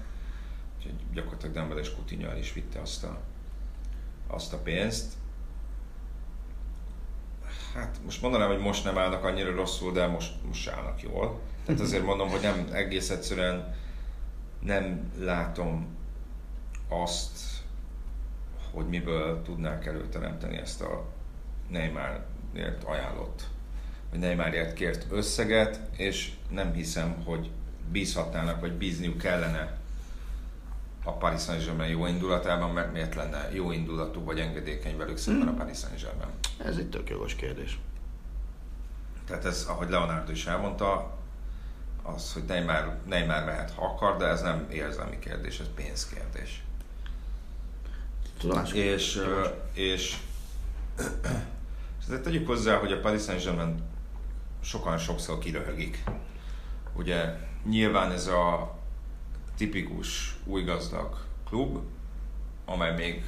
úgyhogy 0.76 0.94
gyakorlatilag 1.12 1.54
Dembele 1.54 1.80
és 1.80 1.94
Coutinho 1.94 2.30
el 2.30 2.38
is 2.38 2.52
vitte 2.52 2.80
azt 2.80 3.04
a, 3.04 3.20
azt 4.26 4.52
a 4.52 4.58
pénzt. 4.58 5.12
Hát 7.74 7.98
most 8.04 8.22
mondanám, 8.22 8.48
hogy 8.48 8.58
most 8.58 8.84
nem 8.84 8.98
állnak 8.98 9.24
annyira 9.24 9.54
rosszul, 9.54 9.92
de 9.92 10.06
most, 10.06 10.32
most 10.46 10.68
állnak 10.68 11.02
jól. 11.02 11.40
Tehát 11.64 11.80
azért 11.80 12.04
mondom, 12.04 12.28
hogy 12.28 12.40
nem 12.40 12.68
egész 12.72 13.10
egyszerűen 13.10 13.76
nem 14.60 15.12
látom 15.18 15.96
azt, 16.88 17.49
hogy 18.72 18.88
miből 18.88 19.42
tudnák 19.42 19.86
előteremteni 19.86 20.56
ezt 20.56 20.80
a 20.82 21.04
Neymarért 21.68 22.84
ajánlott, 22.84 23.42
vagy 24.10 24.18
Neymarért 24.20 24.72
kért 24.72 25.06
összeget, 25.10 25.80
és 25.96 26.32
nem 26.50 26.72
hiszem, 26.72 27.22
hogy 27.24 27.50
bízhatnának, 27.90 28.60
vagy 28.60 28.72
bízniuk 28.72 29.18
kellene 29.18 29.78
a 31.04 31.12
Paris 31.12 31.42
Saint-Germain 31.42 31.90
jó 31.90 32.06
indulatában, 32.06 32.70
mert 32.70 32.92
miért 32.92 33.14
lenne 33.14 33.48
jó 33.52 33.70
indulatú 33.72 34.24
vagy 34.24 34.38
engedékeny 34.38 34.96
velük 34.96 35.16
szemben 35.16 35.48
a 35.48 35.54
Paris 35.54 35.78
Saint-Germain. 35.78 36.30
ez 36.64 36.76
egy 36.76 36.88
tök 36.88 37.10
jogos 37.10 37.34
kérdés. 37.34 37.78
Tehát 39.26 39.44
ez, 39.44 39.64
ahogy 39.68 39.90
Leonardo 39.90 40.32
is 40.32 40.46
elmondta, 40.46 41.18
az, 42.02 42.32
hogy 42.32 42.44
Neymar, 42.44 42.98
Neymar 43.06 43.44
vehet, 43.44 43.70
ha 43.70 43.84
akar, 43.84 44.16
de 44.16 44.26
ez 44.26 44.42
nem 44.42 44.66
érzelmi 44.70 45.18
kérdés, 45.18 45.60
ez 45.60 45.66
pénzkérdés. 45.74 46.62
Tudomás? 48.40 48.72
És, 48.72 49.16
ö, 49.16 49.46
és, 49.72 50.16
és 51.98 52.20
tegyük 52.22 52.46
hozzá, 52.46 52.76
hogy 52.76 52.92
a 52.92 53.00
Paris 53.00 53.22
Saint-Germain 53.22 53.82
sokan 54.60 54.98
sokszor 54.98 55.38
kiröhögik. 55.38 56.04
Ugye 56.96 57.36
nyilván 57.64 58.12
ez 58.12 58.26
a 58.26 58.78
tipikus 59.56 60.36
új 60.44 60.62
gazdag 60.62 61.16
klub, 61.48 61.78
amely 62.64 62.94
még 62.94 63.24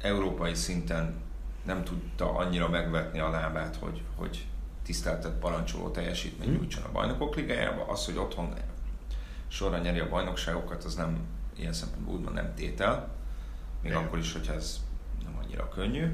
európai 0.00 0.54
szinten 0.54 1.20
nem 1.64 1.84
tudta 1.84 2.34
annyira 2.34 2.68
megvetni 2.68 3.18
a 3.18 3.30
lábát, 3.30 3.76
hogy, 3.76 4.02
hogy 4.16 4.46
tiszteltet 4.82 5.38
parancsoló 5.38 5.90
teljesítmény 5.90 6.48
Mm. 6.48 6.54
nyújtson 6.54 6.82
a 6.82 6.92
bajnokok 6.92 7.34
ligájába. 7.34 7.84
Az, 7.84 8.04
hogy 8.04 8.16
otthon 8.16 8.54
sorra 9.48 9.78
nyeri 9.78 9.98
a 9.98 10.08
bajnokságokat, 10.08 10.84
az 10.84 10.94
nem 10.94 11.18
ilyen 11.56 11.72
szempontból 11.72 12.14
úgymond 12.14 12.34
nem 12.34 12.54
tétel. 12.54 13.08
Még 13.82 13.94
akkor 13.94 14.18
is, 14.18 14.32
hogyha 14.32 14.54
ez 14.54 14.80
nem 15.24 15.38
annyira 15.42 15.68
könnyű. 15.68 16.06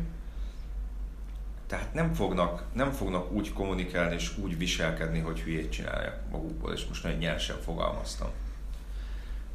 Tehát 1.67 1.95
nem 1.95 2.15
fognak, 2.15 2.63
nem 2.73 2.91
fognak 2.93 3.33
úgy 3.33 3.53
kommunikálni 3.53 4.15
és 4.15 4.39
úgy 4.39 4.59
viselkedni, 4.59 5.19
hogy 5.19 5.41
hülyét 5.41 5.73
csinálják 5.73 6.31
magukból, 6.31 6.73
és 6.73 6.87
most 6.87 7.03
nagyon 7.03 7.19
nyersen 7.19 7.57
fogalmaztam. 7.61 8.29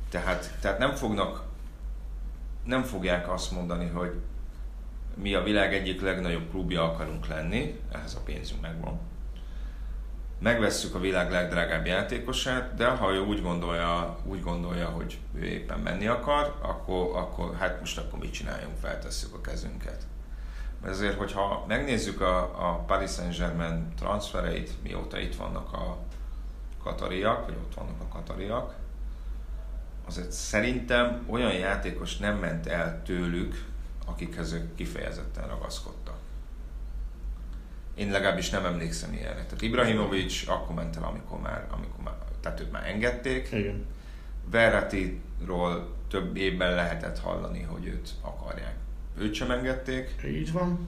Tehát, 0.10 0.58
tehát 0.60 0.80
nem 0.80 0.96
fognak, 0.96 1.44
nem 2.64 2.84
fogják 2.84 3.32
azt 3.32 3.52
mondani, 3.52 3.88
hogy 3.88 4.22
mi 5.16 5.34
a 5.34 5.44
világ 5.44 5.74
egyik 5.74 6.02
legnagyobb 6.02 6.50
klubja 6.50 6.84
akarunk 6.84 7.28
lenni, 7.28 7.80
ehhez 7.92 8.16
a 8.16 8.20
pénzünk 8.20 8.62
megvan. 8.62 9.00
Megvesszük 10.44 10.96
a 10.96 11.00
világ 11.00 11.32
legdrágább 11.32 11.86
játékosát, 11.86 12.74
de 12.74 12.88
ha 12.88 13.14
ő 13.14 13.20
úgy 13.20 13.42
gondolja, 13.42 14.18
úgy 14.26 14.42
gondolja 14.42 14.88
hogy 14.88 15.20
ő 15.36 15.44
éppen 15.44 15.80
menni 15.80 16.08
akar, 16.08 16.56
akkor, 16.62 17.16
akkor 17.16 17.56
hát 17.56 17.80
most 17.80 17.98
akkor 17.98 18.20
mit 18.20 18.34
csináljunk, 18.34 18.78
feltesszük 18.82 19.34
a 19.34 19.42
kezünket. 19.42 20.04
Mert 20.82 20.94
azért, 20.94 21.18
hogyha 21.18 21.66
megnézzük 21.68 22.22
a, 22.22 22.38
a 22.70 22.84
Paris 22.88 23.12
Saint-Germain 23.12 23.94
transfereit, 23.96 24.84
mióta 24.84 25.20
itt 25.20 25.36
vannak 25.36 25.74
a 25.74 25.98
katariak, 26.84 27.46
vagy 27.46 27.56
ott 27.56 27.74
vannak 27.74 28.02
a 28.02 28.14
katariak, 28.14 28.74
azért 30.08 30.32
szerintem 30.32 31.26
olyan 31.30 31.54
játékos 31.54 32.18
nem 32.18 32.38
ment 32.38 32.68
el 32.68 33.02
tőlük, 33.04 33.66
akikhez 34.06 34.52
ők 34.52 34.76
kifejezetten 34.76 35.48
ragaszkodtak. 35.48 36.03
Én 37.96 38.12
legalábbis 38.12 38.50
nem 38.50 38.66
emlékszem 38.66 39.14
ilyenre. 39.14 39.44
Tehát 39.44 39.62
Ibrahimovic 39.62 40.48
akkor 40.48 40.76
ment 40.76 40.96
el, 40.96 41.04
amikor 41.04 41.40
már, 41.40 41.68
amikor 41.72 42.04
már 42.04 42.14
tehát 42.42 42.60
őt 42.60 42.72
már 42.72 42.88
engedték. 42.88 43.50
Igen. 43.52 43.86
Verratti-ról 44.52 45.94
több 46.10 46.38
évben 46.38 46.76
lehetett 46.76 47.20
hallani, 47.20 47.62
hogy 47.62 47.86
őt 47.86 48.10
akarják. 48.22 48.76
Őt 49.18 49.34
sem 49.34 49.52
engedték. 49.52 50.16
Így 50.26 50.52
van. 50.52 50.88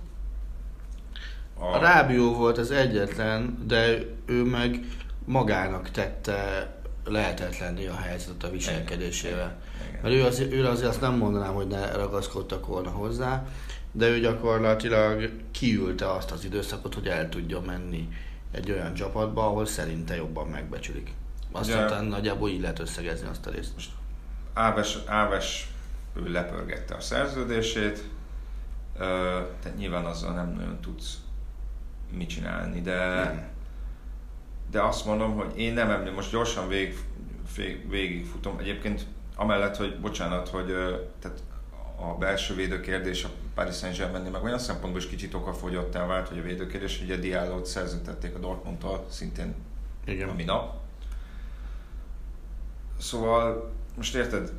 A, 1.60 1.66
A 1.66 1.80
Rábió 1.80 2.34
volt 2.34 2.58
az 2.58 2.72
egyetlen, 2.72 3.64
de 3.68 3.98
ő 4.26 4.44
meg 4.44 4.80
magának 5.26 5.90
tette 5.92 6.70
lehetetlenné 7.06 7.88
a 7.88 7.96
helyzetet 7.96 8.44
a 8.44 8.50
viselkedésével. 8.50 9.58
Igen. 9.90 10.00
Mert 10.02 10.16
ő, 10.16 10.24
az, 10.24 10.40
ő 10.40 10.66
azért 10.66 10.90
azt 10.90 11.02
nem 11.02 11.18
mondanám, 11.18 11.54
hogy 11.54 11.68
ne 11.68 11.92
ragaszkodtak 11.92 12.68
volna 12.68 12.90
hozzá, 12.90 13.48
de 13.96 14.08
ő 14.08 14.20
gyakorlatilag 14.20 15.32
kiülte 15.52 16.12
azt 16.12 16.32
az 16.32 16.46
időszakot, 16.46 16.94
hogy 16.94 17.08
el 17.08 17.30
tudjon 17.30 17.64
menni 17.64 18.10
egy 18.52 18.72
olyan 18.72 18.94
csapatba, 18.94 19.46
ahol 19.46 19.66
szerinte 19.66 20.16
jobban 20.16 20.48
megbecsülik. 20.48 21.14
Azt 21.52 21.70
Ugye- 21.70 21.84
aztán 21.84 22.06
nagyjából 22.06 22.50
így 22.50 22.62
lehet 22.62 22.80
összegezni 22.80 23.28
azt 23.28 23.46
a 23.46 23.50
részt. 23.50 23.74
Áves, 24.54 24.98
Áves 25.06 25.68
ő 26.14 26.32
lepörgette 26.32 26.96
a 26.96 27.00
szerződését, 27.00 28.04
tehát 28.98 29.78
nyilván 29.78 30.06
azzal 30.06 30.34
nem 30.34 30.54
nagyon 30.54 30.80
tudsz 30.82 31.18
mit 32.12 32.30
csinálni, 32.30 32.82
de, 32.82 32.96
Nem. 32.96 33.48
de 34.72 34.82
azt 34.82 35.06
mondom, 35.06 35.36
hogy 35.36 35.58
én 35.60 35.74
nem 35.74 35.90
emlékszem, 35.90 36.14
most 36.16 36.32
gyorsan 36.32 36.68
végig, 36.68 36.98
vég, 37.56 37.90
végigfutom. 37.90 38.58
Egyébként 38.60 39.06
amellett, 39.36 39.76
hogy 39.76 40.00
bocsánat, 40.00 40.48
hogy 40.50 40.66
tehát 41.20 41.44
a 41.96 42.18
belső 42.20 42.56
védőkérdés 42.56 43.24
a 43.24 43.30
Paris 43.56 43.76
Saint-Germainnél 43.76 44.32
meg 44.32 44.44
olyan 44.44 44.60
szempontból 44.60 45.02
is 45.02 45.08
kicsit 45.08 45.34
okafogyottá 45.34 46.06
vált, 46.06 46.28
hogy 46.28 46.38
a 46.38 46.42
védőkérdés, 46.42 47.04
a 47.12 47.16
Diallo-t 47.16 47.66
szerződtették 47.66 48.36
a 48.36 48.40
Dortmundtól 48.40 49.06
szintén 49.10 49.56
Igen. 50.06 50.30
a 50.30 50.34
minap. 50.34 50.74
Szóval, 53.00 53.72
most 53.96 54.16
érted, 54.16 54.52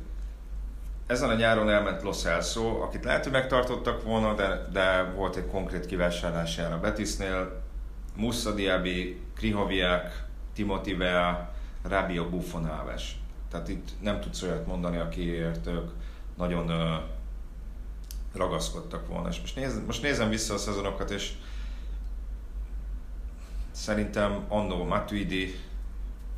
ezen 1.07 1.29
a 1.29 1.35
nyáron 1.35 1.69
elment 1.69 2.01
Los 2.01 2.25
Elso, 2.25 2.81
akit 2.81 3.03
lehet, 3.03 3.23
hogy 3.23 3.31
megtartottak 3.31 4.03
volna, 4.03 4.33
de, 4.33 4.67
de 4.71 5.03
volt 5.15 5.35
egy 5.35 5.47
konkrét 5.47 5.85
kivásárlására 5.85 6.75
a 6.75 6.79
Betisnél. 6.79 7.61
Musa 8.15 8.53
Diaby, 8.53 9.21
Krihoviak, 9.35 10.25
Timothy 10.53 10.93
Vea, 10.93 11.53
Rabio 11.83 12.29
Buffon. 12.29 12.69
Tehát 13.51 13.67
itt 13.67 13.89
nem 14.01 14.19
tudsz 14.19 14.41
olyat 14.41 14.67
mondani, 14.67 14.97
akiért 14.97 15.67
ők 15.67 15.89
nagyon 16.37 16.69
ragaszkodtak 18.33 19.07
volna. 19.07 19.29
És 19.29 19.39
most, 19.39 19.55
néz, 19.55 19.85
most 19.85 20.01
nézem 20.01 20.29
vissza 20.29 20.53
a 20.53 20.57
szezonokat, 20.57 21.09
és 21.09 21.31
szerintem 23.71 24.45
annó 24.47 24.83
Matuidi, 24.83 25.55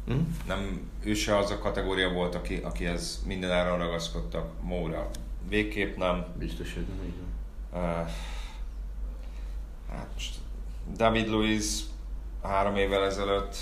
Hm? 0.06 0.20
nem, 0.48 0.90
ő 1.04 1.14
se 1.14 1.38
az 1.38 1.52
a 1.52 1.58
kategória 1.58 2.10
volt, 2.10 2.36
aki, 2.36 2.56
akihez 2.56 3.24
mindenáron 3.26 3.78
ragaszkodtak. 3.78 4.62
Moura 4.62 5.10
végképp 5.50 5.98
nem. 5.98 6.26
Biztos, 6.38 6.74
hogy 6.74 6.86
nem 6.88 7.06
így 7.06 7.14
van. 7.20 7.82
Uh, 7.82 8.10
hát 9.90 10.08
most 10.14 10.36
David 10.96 11.28
Luiz 11.28 11.90
három 12.44 12.76
évvel 12.76 13.06
ezelőtt 13.06 13.58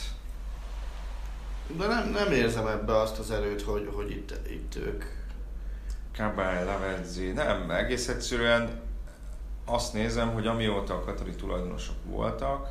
De 1.78 1.88
nem, 1.88 2.10
nem 2.10 2.32
érzem 2.32 2.68
ebbe 2.68 2.98
azt 2.98 3.20
az 3.20 3.32
erőt, 3.32 3.62
hogy, 3.62 3.90
hogy 3.94 4.12
itt, 4.12 4.40
itt 4.50 4.76
ők... 4.76 5.04
Kabály, 6.18 6.66
Lavezzi, 6.66 7.32
nem, 7.32 7.72
egész 7.72 8.08
egyszerűen 8.08 8.82
azt 9.66 9.94
nézem, 9.94 10.34
hogy 10.34 10.48
amióta 10.48 10.94
a 10.94 11.00
katari 11.00 11.36
tulajdonosok 11.36 11.96
voltak, 12.06 12.70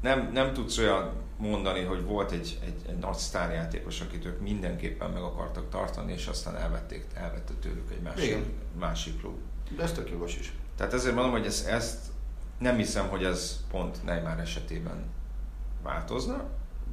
nem, 0.00 0.30
nem 0.32 0.52
tudsz 0.52 0.78
olyan 0.78 1.12
mondani, 1.36 1.84
hogy 1.84 2.04
volt 2.04 2.30
egy, 2.30 2.58
egy, 2.64 2.88
egy 2.88 2.98
nagy 2.98 3.16
sztárjátékos, 3.16 4.00
akit 4.00 4.24
ők 4.24 4.40
mindenképpen 4.40 5.10
meg 5.10 5.22
akartak 5.22 5.68
tartani, 5.68 6.12
és 6.12 6.26
aztán 6.26 6.56
elvették, 6.56 7.06
elvette 7.14 7.52
tőlük 7.60 7.90
egy 7.90 8.00
másik, 8.00 8.24
Igen. 8.24 8.44
másik 8.78 9.18
klub. 9.18 9.36
De 9.76 9.82
ez 9.82 9.92
tök 9.92 10.10
jogos 10.10 10.36
is. 10.36 10.52
Tehát 10.76 10.92
ezért 10.92 11.14
mondom, 11.14 11.32
hogy 11.32 11.46
ez, 11.46 11.64
ezt 11.68 12.06
nem 12.58 12.76
hiszem, 12.76 13.08
hogy 13.08 13.24
ez 13.24 13.64
pont 13.70 14.04
Neymar 14.04 14.38
esetében 14.38 15.04
változna. 15.82 16.44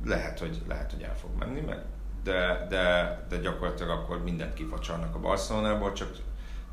Lehet, 0.05 0.39
hogy, 0.39 0.61
lehet, 0.67 0.91
hogy 0.91 1.01
el 1.01 1.17
fog 1.17 1.29
menni, 1.37 1.59
meg, 1.59 1.85
de, 2.23 2.65
de, 2.69 3.25
de 3.29 3.37
gyakorlatilag 3.37 3.89
akkor 3.89 4.23
mindent 4.23 4.53
kifacsarnak 4.53 5.15
a 5.15 5.19
Barcelonából, 5.19 5.93
csak, 5.93 6.17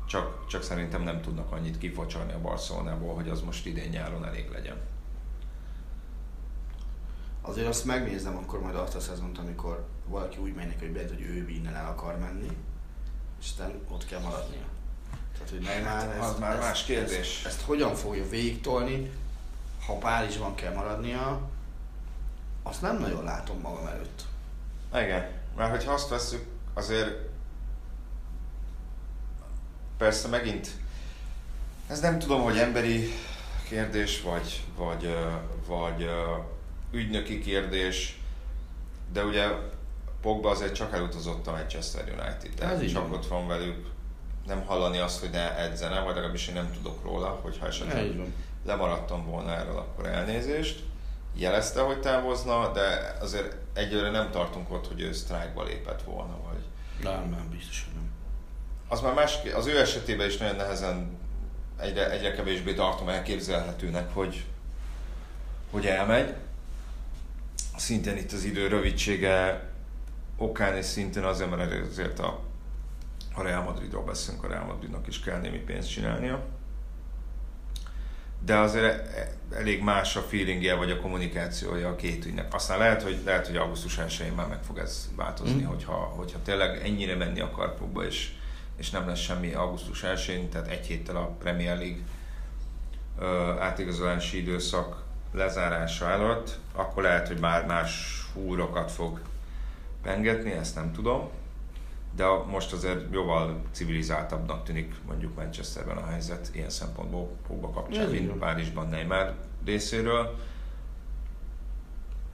csak, 0.07 0.47
csak 0.47 0.63
szerintem 0.63 1.01
nem 1.01 1.21
tudnak 1.21 1.51
annyit 1.51 1.77
kifacsarni 1.77 2.33
a 2.33 2.41
Barcelonából, 2.41 3.15
hogy 3.15 3.29
az 3.29 3.41
most 3.41 3.65
idén 3.65 3.89
nyáron 3.89 4.25
elég 4.25 4.49
legyen. 4.51 4.77
Azért 7.41 7.67
azt 7.67 7.85
megnézem 7.85 8.37
akkor 8.37 8.61
majd 8.61 8.75
azt 8.75 8.95
a 8.95 8.99
szezont, 8.99 9.37
amikor 9.37 9.87
valaki 10.05 10.37
úgy 10.37 10.53
megy 10.53 10.67
neki, 10.67 10.79
hogy 10.79 10.93
bejött, 10.93 11.09
hogy 11.09 11.21
ő 11.21 11.49
innen 11.49 11.75
el 11.75 11.87
akar 11.87 12.19
menni, 12.19 12.57
és 13.39 13.45
aztán 13.45 13.81
ott 13.89 14.05
kell 14.05 14.19
maradnia. 14.19 14.65
Tehát, 15.33 15.49
hogy 15.49 15.59
Neymar 15.59 15.91
Hát, 15.91 16.19
az 16.19 16.39
már 16.39 16.57
más 16.57 16.83
kérdés. 16.83 17.37
Ezt, 17.37 17.45
ezt, 17.45 17.61
hogyan 17.61 17.95
fogja 17.95 18.29
végigtolni, 18.29 19.11
ha 19.85 19.93
Párizsban 19.93 20.55
kell 20.55 20.73
maradnia, 20.73 21.49
azt 22.63 22.81
nem 22.81 22.97
nagyon 22.97 23.23
látom 23.23 23.59
magam 23.59 23.87
előtt. 23.87 24.25
Igen, 24.93 25.36
mert 25.57 25.71
hogyha 25.71 25.91
azt 25.91 26.09
veszük, 26.09 26.45
azért 26.73 27.15
persze 29.97 30.27
megint 30.27 30.67
ez 31.87 31.99
nem 31.99 32.19
tudom, 32.19 32.41
hogy 32.41 32.57
emberi 32.57 33.09
kérdés, 33.69 34.21
vagy, 34.21 34.63
vagy, 34.77 35.15
vagy 35.67 36.09
ügynöki 36.91 37.39
kérdés, 37.39 38.21
de 39.13 39.23
ugye 39.23 39.47
Pogba 40.21 40.49
azért 40.49 40.75
csak 40.75 40.93
elutazott 40.93 41.47
a 41.47 41.51
Manchester 41.51 42.03
United, 42.03 42.69
Ez 42.69 42.81
így 42.81 42.93
csak 42.93 43.13
ott 43.13 43.27
van 43.27 43.47
velük, 43.47 43.85
nem 44.47 44.65
hallani 44.65 44.97
azt, 44.97 45.19
hogy 45.19 45.29
ne 45.29 45.57
edzene, 45.57 45.99
vagy 45.99 46.15
legalábbis 46.15 46.47
én 46.47 46.53
nem 46.53 46.71
tudok 46.71 47.03
róla, 47.03 47.39
hogyha 47.41 47.67
esetleg 47.67 48.15
lemaradtam 48.65 49.25
volna 49.25 49.51
erről, 49.51 49.77
akkor 49.77 50.05
elnézést. 50.05 50.83
Jelezte, 51.39 51.81
hogy 51.81 51.99
távozna, 51.99 52.71
de 52.71 53.17
azért 53.19 53.55
egyelőre 53.73 54.09
nem 54.11 54.31
tartunk 54.31 54.71
ott, 54.71 54.87
hogy 54.87 55.01
ő 55.01 55.13
sztrájkba 55.13 55.63
lépett 55.63 56.01
volna, 56.01 56.37
vagy 56.47 56.63
Nem, 57.03 57.29
nem, 57.29 57.49
biztos, 57.51 57.83
hogy 57.83 57.93
nem. 57.93 58.11
az 58.87 59.01
már 59.01 59.13
más, 59.13 59.37
az 59.55 59.65
ő 59.65 59.79
esetében 59.79 60.27
is 60.27 60.37
nagyon 60.37 60.55
nehezen 60.55 61.17
egyre, 61.79 62.11
egyre 62.11 62.31
kevésbé 62.31 62.73
tartom 62.73 63.09
elképzelhetőnek, 63.09 64.13
hogy, 64.13 64.45
hogy 65.71 65.85
elmegy. 65.85 66.33
Szintén 67.75 68.17
itt 68.17 68.31
az 68.31 68.43
idő 68.43 68.67
rövidsége 68.67 69.69
okán 70.37 70.75
és 70.75 70.85
szintén 70.85 71.23
azért, 71.23 71.49
mert 71.49 71.89
azért 71.89 72.19
a, 72.19 72.39
a 73.33 73.41
Real 73.41 73.63
Madridról 73.63 74.03
beszélünk, 74.03 74.43
a 74.43 74.47
Real 74.47 74.65
Madridnak 74.65 75.07
is 75.07 75.19
kell 75.19 75.39
némi 75.39 75.57
pénzt 75.57 75.89
csinálnia. 75.89 76.45
De 78.45 78.55
azért 78.57 79.15
e- 79.15 79.31
elég 79.55 79.83
más 79.83 80.15
a 80.15 80.21
feelingje 80.21 80.73
vagy 80.75 80.91
a 80.91 80.99
kommunikációja 80.99 81.87
a 81.89 81.95
két 81.95 82.25
ügynek. 82.25 82.53
Aztán 82.53 82.77
lehet, 82.77 83.01
hogy, 83.03 83.21
lehet, 83.25 83.47
hogy 83.47 83.55
augusztus 83.55 83.97
1 83.97 84.31
már 84.35 84.47
meg 84.47 84.63
fog 84.63 84.77
ez 84.77 85.09
változni, 85.15 85.61
Mm. 85.61 85.65
hogyha, 85.65 85.93
hogyha 85.93 86.39
tényleg 86.43 86.81
ennyire 86.83 87.15
menni 87.15 87.39
akar 87.39 87.75
Pogba, 87.77 88.05
és, 88.05 88.31
és 88.77 88.89
nem 88.89 89.07
lesz 89.07 89.19
semmi 89.19 89.53
augusztus 89.53 90.03
1 90.03 90.49
tehát 90.51 90.67
egy 90.67 90.85
héttel 90.85 91.15
a 91.15 91.35
Premier 91.39 91.77
League 91.77 92.01
ö, 93.19 93.59
átigazolási 93.59 94.37
időszak 94.37 95.03
lezárása 95.33 96.09
előtt, 96.09 96.59
akkor 96.75 97.03
lehet, 97.03 97.27
hogy 97.27 97.39
már 97.39 97.65
más 97.65 98.21
húrokat 98.33 98.91
fog 98.91 99.21
pengetni, 100.01 100.51
ezt 100.51 100.75
nem 100.75 100.91
tudom. 100.91 101.29
De 102.15 102.25
most 102.49 102.73
azért 102.73 103.11
jóval 103.11 103.61
civilizáltabbnak 103.71 104.63
tűnik 104.63 104.95
mondjuk 105.07 105.35
Manchesterben 105.35 105.97
a 105.97 106.05
helyzet 106.05 106.49
ilyen 106.53 106.69
szempontból 106.69 107.29
Pogba 107.47 107.69
kapcsán, 107.69 108.09
mint. 108.09 108.31
Párizsban 108.31 108.89
Neymar 108.89 109.35
részéről. 109.65 110.35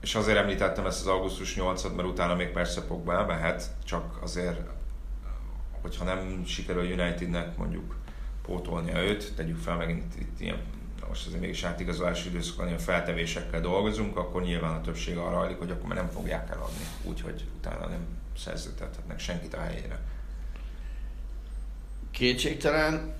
És 0.00 0.14
azért 0.14 0.38
említettem 0.38 0.86
ezt 0.86 1.00
az 1.00 1.06
augusztus 1.06 1.54
8-at, 1.58 1.94
mert 1.96 2.08
utána 2.08 2.34
még 2.34 2.48
persze 2.48 2.86
Pogba 2.86 3.12
elmehet, 3.12 3.70
csak 3.84 4.18
azért, 4.22 4.60
hogyha 5.82 6.04
nem 6.04 6.44
sikerül 6.44 6.82
Unitednek 6.82 7.56
mondjuk 7.56 7.96
pótolnia 8.42 9.02
őt, 9.02 9.34
tegyük 9.34 9.58
fel 9.58 9.76
megint 9.76 10.14
itt 10.20 10.40
ilyen, 10.40 10.58
most 11.08 11.26
azért 11.26 11.40
mégis 11.40 11.64
átigazolási 11.64 12.28
időszakban 12.28 12.66
ilyen 12.66 12.78
feltevésekkel 12.78 13.60
dolgozunk, 13.60 14.16
akkor 14.16 14.42
nyilván 14.42 14.74
a 14.74 14.80
többség 14.80 15.16
arra 15.16 15.36
hajlik, 15.36 15.58
hogy 15.58 15.70
akkor 15.70 15.88
már 15.88 15.96
nem 15.96 16.10
fogják 16.10 16.50
eladni, 16.50 16.84
úgyhogy 17.02 17.44
utána 17.56 17.86
nem 17.86 18.06
szerződtethetnek 18.36 19.18
senkit 19.18 19.54
a 19.54 19.60
helyére. 19.60 19.98
Kétségtelen, 22.10 23.14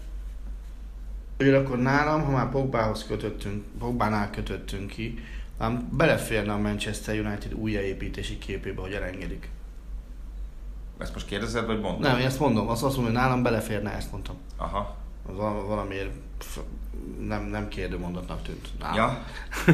akkor 1.38 1.78
nálam, 1.78 2.24
ha 2.24 2.30
már 2.30 2.50
Pogbához 2.50 3.04
kötöttünk, 3.06 3.64
Pogbánál 3.78 4.30
kötöttünk 4.30 4.90
ki, 4.90 5.18
ám 5.58 5.88
beleférne 5.92 6.52
a 6.52 6.58
Manchester 6.58 7.18
United 7.18 7.54
újjáépítési 7.54 8.38
képébe, 8.38 8.80
hogy 8.80 8.92
elengedik. 8.92 9.50
Ezt 10.98 11.12
most 11.12 11.26
kérdezed, 11.26 11.66
vagy 11.66 11.80
mondod? 11.80 12.00
Nem, 12.00 12.18
én 12.18 12.26
ezt 12.26 12.38
mondom, 12.38 12.68
azt 12.68 12.82
azt 12.82 12.96
mondom, 12.96 13.14
hogy 13.14 13.22
nálam 13.22 13.42
beleférne, 13.42 13.92
ezt 13.92 14.12
mondtam. 14.12 14.36
Aha. 14.56 14.96
Val- 15.26 15.66
valamiért 15.66 16.10
nem, 17.20 17.42
nem 17.42 17.68
kérdő 17.68 17.98
mondatnak 17.98 18.42
tűnt. 18.42 18.68
Nálam. 18.78 18.96
Ja, 18.96 19.24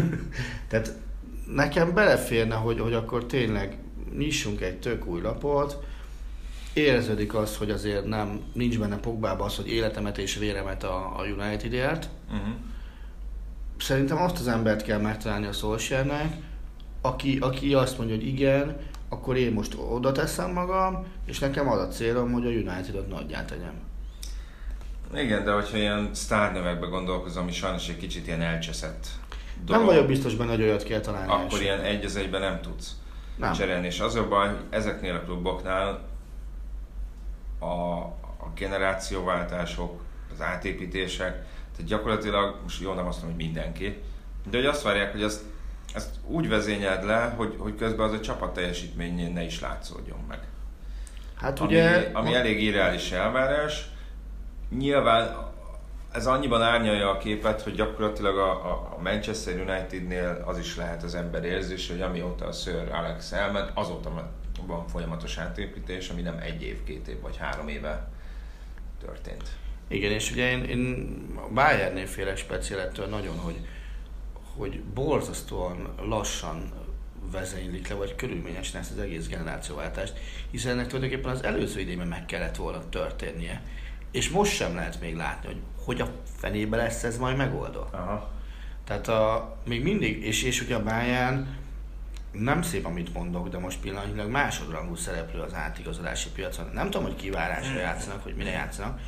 Tehát 0.69 0.99
nekem 1.47 1.95
beleférne, 1.95 2.55
hogy, 2.55 2.81
hogy 2.81 2.95
akkor 2.95 3.27
tényleg 3.27 3.79
nyissunk 4.17 4.61
egy 4.61 4.79
tök 4.79 5.07
új 5.07 5.21
lapot, 5.21 5.85
érződik 6.73 7.35
az, 7.35 7.57
hogy 7.57 7.71
azért 7.71 8.05
nem, 8.05 8.41
nincs 8.53 8.79
benne 8.79 8.97
Pogbába 8.99 9.45
az, 9.45 9.57
hogy 9.57 9.73
életemet 9.73 10.19
és 10.19 10.37
véremet 10.37 10.85
a, 10.85 11.19
a 11.19 11.23
Unitedért. 11.23 12.09
uh-huh. 12.31 12.55
Szerintem 13.79 14.23
azt 14.23 14.39
az 14.41 14.49
embert 14.49 14.83
kell 14.83 14.99
megtalálni 14.99 15.47
a 15.47 15.53
Solskjaernek, 15.53 16.37
aki, 17.01 17.39
aki 17.41 17.75
azt 17.75 17.99
mondja, 17.99 18.17
hogy 18.17 18.27
igen, 18.27 18.77
akkor 19.09 19.37
én 19.37 19.53
most 19.53 19.77
oda 19.91 20.13
teszem 20.13 20.53
magam, 20.53 21.07
és 21.27 21.39
nekem 21.39 21.69
az 21.69 21.79
a 21.79 21.89
célom, 21.89 22.33
hogy 22.33 22.47
a 22.47 22.49
United-ot 22.49 23.09
nagyját 23.09 23.47
tegyem. 23.47 23.75
Igen, 25.15 25.45
de 25.45 25.53
hogyha 25.53 25.77
ilyen 25.77 26.09
sztárnevekbe 26.13 26.87
gondolkozom, 26.87 27.43
ami 27.43 27.53
sajnos 27.53 27.89
egy 27.89 27.97
kicsit 27.97 28.27
ilyen 28.27 28.41
elcseszett 28.41 29.07
Nem 29.67 29.85
vagyok 29.85 30.07
biztos 30.07 30.35
benne, 30.35 30.51
hogy 30.51 30.63
olyat 30.63 30.83
kell 30.83 31.01
találni. 31.01 31.33
akkor 31.33 31.45
első. 31.45 31.63
ilyen 31.63 31.81
egy 31.81 32.05
az 32.05 32.17
egyben 32.17 32.41
nem 32.41 32.61
tudsz 32.61 32.95
Nem. 33.41 33.53
cserélni. 33.53 33.87
És 33.87 34.01
az 34.01 34.15
a 34.15 34.29
baj, 34.29 34.49
hogy 34.49 34.65
ezeknél 34.71 35.15
a 35.15 35.21
kluboknál 35.21 36.01
a, 37.59 37.65
a 37.65 38.53
generációváltások, 38.55 40.01
az 40.33 40.41
átépítések, 40.41 41.33
tehát 41.77 41.87
gyakorlatilag, 41.87 42.57
most 42.63 42.81
jól 42.81 42.95
nem 42.95 43.07
azt 43.07 43.23
mondom, 43.23 43.37
hogy 43.37 43.47
mindenki, 43.47 44.03
de 44.51 44.57
hogy 44.57 44.67
azt 44.67 44.83
várják, 44.83 45.13
hogy 45.13 45.23
ezt, 45.23 45.43
ezt 45.95 46.11
úgy 46.27 46.49
vezényeld 46.49 47.05
le, 47.05 47.35
hogy, 47.37 47.55
hogy 47.59 47.77
közben 47.77 48.07
az 48.07 48.13
a 48.13 48.21
csapat 48.21 48.53
teljesítményén 48.53 49.33
ne 49.33 49.43
is 49.43 49.61
látszódjon 49.61 50.19
meg. 50.29 50.39
Hát 51.37 51.61
Ami, 51.61 51.69
ugye... 51.69 52.11
ami 52.13 52.35
elég 52.35 52.63
irreális 52.63 53.11
elvárás. 53.11 53.89
Nyilván 54.79 55.50
ez 56.13 56.27
annyiban 56.27 56.63
árnyalja 56.63 57.11
a 57.11 57.19
képet, 57.19 57.63
hogy 57.63 57.75
gyakorlatilag 57.75 58.39
a, 58.39 58.51
a 58.97 58.99
Manchester 59.03 59.55
Unitednél 59.55 60.43
az 60.47 60.59
is 60.59 60.77
lehet 60.77 61.03
az 61.03 61.15
ember 61.15 61.45
érzés, 61.45 61.89
hogy 61.89 62.01
amióta 62.01 62.47
a 62.47 62.53
Sir 62.53 62.89
Alex 62.93 63.33
elment, 63.33 63.71
azóta 63.75 64.31
van 64.67 64.87
folyamatos 64.89 65.39
átépítés, 65.39 66.09
ami 66.09 66.21
nem 66.21 66.39
egy 66.39 66.63
év, 66.63 66.85
két 66.85 67.09
év 67.09 67.21
vagy 67.21 67.37
három 67.37 67.69
éve 67.69 68.09
történt. 69.05 69.49
Igen, 69.89 70.11
és 70.11 70.31
ugye 70.31 70.51
én, 70.51 70.65
én 70.65 71.17
a 71.37 71.53
Bayernnél 71.53 72.07
félek 72.07 72.37
speciálettől 72.37 73.07
nagyon, 73.07 73.39
hogy, 73.39 73.61
hogy 74.57 74.83
borzasztóan 74.83 75.95
lassan 76.03 76.73
vezénylik 77.33 77.89
le, 77.89 77.95
vagy 77.95 78.15
körülményesen 78.15 78.81
ezt 78.81 78.91
az 78.91 78.99
egész 78.99 79.29
generációváltást, 79.29 80.19
hiszen 80.51 80.73
ennek 80.73 80.87
tulajdonképpen 80.87 81.31
az 81.31 81.45
előző 81.45 81.81
idényben 81.81 82.07
meg 82.07 82.27
kellett 82.27 82.57
volna 82.57 82.89
történnie. 82.89 83.63
És 84.11 84.31
most 84.31 84.53
sem 84.53 84.75
lehet 84.75 85.01
még 85.01 85.17
látni, 85.17 85.49
hogy 85.49 85.61
hogy 85.91 86.01
a 86.01 86.11
fenébe 86.37 86.77
lesz 86.77 87.03
ez 87.03 87.19
majd 87.19 87.37
megoldva. 87.37 87.89
Aha. 87.93 88.31
Tehát 88.85 89.09
a, 89.09 89.57
még 89.67 89.83
mindig, 89.83 90.25
és, 90.25 90.43
és 90.43 90.63
ugye 90.63 90.75
a 90.75 90.83
Bayern 90.83 91.57
nem 92.33 92.63
szép, 92.63 92.87
amit 92.87 93.15
mondok, 93.15 93.49
de 93.49 93.59
most 93.59 93.81
pillanatnyilag 93.81 94.31
másodrangú 94.31 94.95
szereplő 94.95 95.41
az 95.41 95.55
átigazolási 95.55 96.29
piacon. 96.29 96.71
Nem 96.75 96.91
tudom, 96.91 97.07
hogy 97.07 97.17
kivárásra 97.17 97.79
játszanak, 97.79 98.23
hogy 98.23 98.35
mire 98.35 98.51
játszanak. 98.51 99.01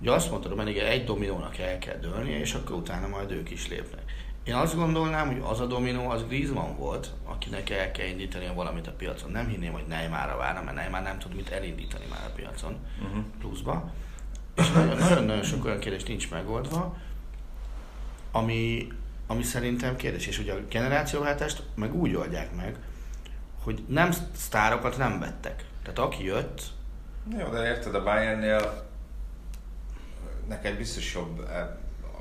Ugye 0.00 0.10
azt 0.10 0.30
mondta, 0.30 0.62
hogy 0.62 0.76
egy 0.76 1.04
dominónak 1.04 1.58
el 1.58 1.78
kell 1.78 1.96
dőlnie, 1.96 2.38
és 2.38 2.54
akkor 2.54 2.76
utána 2.76 3.08
majd 3.08 3.30
ők 3.30 3.50
is 3.50 3.68
lépnek. 3.68 4.02
Én 4.44 4.54
azt 4.54 4.76
gondolnám, 4.76 5.26
hogy 5.26 5.42
az 5.50 5.60
a 5.60 5.66
dominó 5.66 6.10
az 6.10 6.26
Griezmann 6.26 6.76
volt, 6.76 7.10
akinek 7.24 7.70
el 7.70 7.90
kell 7.90 8.06
indítani 8.06 8.50
valamit 8.54 8.86
a 8.86 8.92
piacon. 8.92 9.30
Nem 9.30 9.48
hinném, 9.48 9.72
hogy 9.72 9.84
Neymarra 9.88 10.36
várna, 10.36 10.62
mert 10.62 10.76
Neymar 10.76 11.02
nem 11.02 11.18
tud 11.18 11.34
mit 11.34 11.50
elindítani 11.50 12.04
már 12.10 12.24
a 12.26 12.32
piacon 12.34 12.76
uh-huh. 13.02 13.24
pluszba. 13.38 13.92
És 14.54 14.70
nagyon-nagyon 14.70 15.42
sok 15.42 15.64
olyan 15.64 15.78
kérdés 15.78 16.04
nincs 16.04 16.30
megoldva, 16.30 16.96
ami, 18.32 18.88
ami 19.26 19.42
szerintem 19.42 19.96
kérdés. 19.96 20.26
És 20.26 20.38
ugye 20.38 20.52
a 20.52 20.60
generációváltást 20.68 21.62
meg 21.74 21.94
úgy 21.94 22.14
oldják 22.14 22.54
meg, 22.56 22.76
hogy 23.62 23.84
nem 23.88 24.10
sztárokat 24.36 24.96
nem 24.96 25.18
vettek. 25.18 25.64
Tehát 25.82 25.98
aki 25.98 26.24
jött... 26.24 26.62
Jó, 27.38 27.48
de 27.48 27.66
érted, 27.66 27.94
a 27.94 28.02
Bayernnél 28.02 28.90
neked 30.48 30.76
biztos 30.76 31.14
jobb 31.14 31.48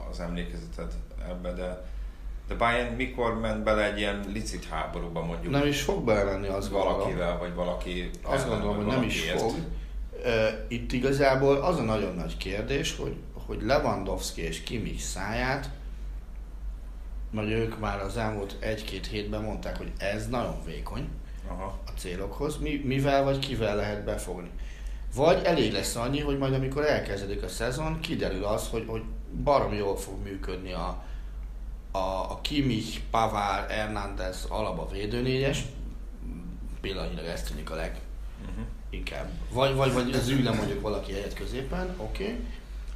az 0.09 0.19
emlékezeted 0.19 0.93
ebbe, 1.29 1.53
de 1.53 1.89
de 2.51 2.57
Bayern 2.57 2.95
mikor 2.95 3.39
ment 3.39 3.63
bele 3.63 3.91
egy 3.91 3.97
ilyen 3.97 4.25
licit 4.33 4.65
háborúba 4.65 5.25
mondjuk? 5.25 5.51
Nem 5.51 5.67
is 5.67 5.81
fog 5.81 6.03
belemenni 6.03 6.47
az 6.47 6.69
valakivel, 6.69 7.37
vagy 7.37 7.53
valaki 7.53 8.09
Azt 8.21 8.47
gondolom, 8.47 8.75
hogy 8.75 8.85
nem 8.85 9.03
is 9.03 9.29
fog. 9.29 9.53
Itt 10.67 10.91
igazából 10.91 11.55
az 11.55 11.77
a 11.77 11.81
nagyon 11.81 12.15
nagy 12.15 12.37
kérdés, 12.37 12.95
hogy, 12.95 13.15
hogy 13.45 13.61
Lewandowski 13.61 14.41
és 14.41 14.61
Kimmich 14.63 15.01
száját, 15.01 15.69
vagy 17.31 17.51
ők 17.51 17.79
már 17.79 18.01
az 18.01 18.17
elmúlt 18.17 18.57
egy-két 18.59 19.07
hétben 19.07 19.41
mondták, 19.41 19.77
hogy 19.77 19.91
ez 19.97 20.27
nagyon 20.27 20.63
vékony 20.65 21.09
Aha. 21.47 21.79
a 21.85 21.89
célokhoz, 21.97 22.57
mi, 22.57 22.81
mivel 22.83 23.23
vagy 23.23 23.39
kivel 23.39 23.75
lehet 23.75 24.03
befogni. 24.03 24.49
Vagy 25.15 25.43
elég 25.43 25.71
lesz 25.71 25.95
annyi, 25.95 26.19
hogy 26.19 26.37
majd 26.37 26.53
amikor 26.53 26.85
elkezdődik 26.85 27.43
a 27.43 27.47
szezon, 27.47 27.99
kiderül 27.99 28.43
az, 28.43 28.67
hogy, 28.67 28.83
hogy 28.87 29.03
barom 29.43 29.73
jól 29.73 29.97
fog 29.97 30.23
működni 30.23 30.71
a, 30.71 31.03
a, 31.91 31.97
a 32.31 32.39
Kimmich, 32.41 32.99
Pavár, 33.11 33.69
Hernández 33.69 34.45
alaba 34.49 34.87
védőnégyes, 34.91 35.63
pillanatnyilag 36.81 37.25
ezt 37.25 37.47
tűnik 37.47 37.71
a 37.71 37.75
leg 37.75 37.99
uh-huh. 38.41 38.65
Inkább. 38.91 39.29
Vagy, 39.49 39.75
vagy, 39.75 39.93
vagy 39.93 40.11
az 40.11 40.27
ülne 40.27 40.51
mondjuk 40.51 40.81
valaki 40.81 41.11
helyet 41.11 41.33
középen, 41.33 41.95
oké. 41.97 42.23
Okay. 42.23 42.45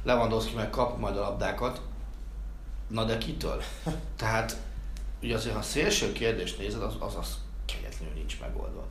Lewandowski 0.02 0.54
meg 0.54 0.70
kap 0.70 0.98
majd 0.98 1.16
a 1.16 1.20
labdákat, 1.20 1.80
na 2.88 3.04
de 3.04 3.18
kitől? 3.18 3.62
Tehát, 4.16 4.56
ugye 5.22 5.34
azért, 5.34 5.54
ha 5.54 5.62
szélső 5.62 6.12
kérdést 6.12 6.58
nézed, 6.58 6.82
az 6.82 6.94
az, 6.98 7.14
az 7.14 7.38
kegyetlenül 7.66 8.14
nincs 8.14 8.40
megoldva 8.40 8.86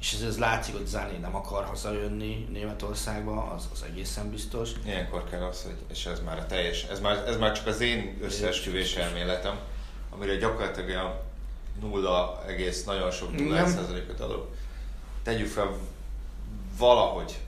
és 0.00 0.12
ez, 0.12 0.22
ez 0.22 0.38
látszik, 0.38 0.76
hogy 0.76 0.86
Zané 0.86 1.16
nem 1.16 1.34
akar 1.34 1.64
hazajönni 1.64 2.48
Németországba, 2.52 3.52
az, 3.56 3.68
az 3.72 3.84
egészen 3.90 4.30
biztos. 4.30 4.70
Ilyenkor 4.84 5.24
kell 5.30 5.42
az, 5.42 5.62
hogy, 5.62 5.76
és 5.90 6.06
ez 6.06 6.20
már 6.24 6.38
a 6.38 6.46
teljes, 6.46 6.84
ez 6.84 7.00
már, 7.00 7.16
ez 7.26 7.36
már 7.36 7.52
csak 7.52 7.66
az 7.66 7.80
én 7.80 8.18
összeesküvés 8.22 8.96
elméletem, 8.96 9.58
amire 10.10 10.36
gyakorlatilag 10.36 11.04
a 11.04 11.22
nulla 11.80 12.42
egész 12.46 12.84
nagyon 12.84 13.10
sok 13.10 13.36
nulla 13.36 13.66
százalékot 13.66 14.20
adok. 14.20 14.54
Tegyük 15.22 15.48
fel 15.48 15.76
valahogy, 16.80 17.40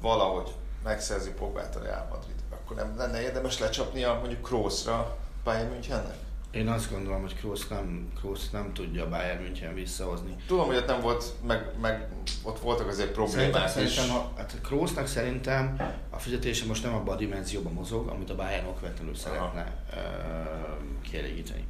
valahogy 0.00 0.50
megszerzi 0.84 1.30
Pogbát 1.30 1.76
a 1.76 1.82
Real 1.82 2.06
Madrid, 2.10 2.34
akkor 2.50 2.76
nem 2.76 2.94
lenne 2.96 3.22
érdemes 3.22 3.58
lecsapnia 3.58 4.14
mondjuk 4.14 4.42
Kroosra 4.42 5.16
Bayern 5.44 5.70
Münchennek? 5.70 6.16
Én 6.50 6.68
azt 6.68 6.90
gondolom, 6.90 7.20
hogy 7.20 7.34
Kroos 7.34 7.66
nem, 7.66 8.12
Kroos 8.18 8.50
nem 8.50 8.72
tudja 8.72 9.08
Bayern 9.08 9.42
München 9.42 9.74
visszahozni. 9.74 10.36
Tudom, 10.46 10.66
hogy 10.66 10.76
ott 10.76 10.86
nem 10.86 11.00
volt, 11.00 11.24
meg, 11.46 11.70
meg 11.80 12.08
ott 12.42 12.60
voltak 12.60 12.88
azért 12.88 13.10
problémák 13.10 13.68
szerintem, 13.68 13.84
is. 13.84 13.92
Szerintem, 13.92 14.20
a, 14.20 14.32
hát 14.36 14.54
Kroosnak 14.62 15.06
szerintem 15.06 15.92
a 16.10 16.18
fizetése 16.18 16.66
most 16.66 16.82
nem 16.82 16.94
abban 16.94 17.14
a 17.14 17.18
dimenzióban 17.18 17.72
mozog, 17.72 18.08
amit 18.08 18.30
a 18.30 18.34
Bayern 18.34 18.66
okvetlenül 18.66 19.14
szeretne 19.14 19.84
uh, 19.92 21.10
kielégíteni. 21.10 21.66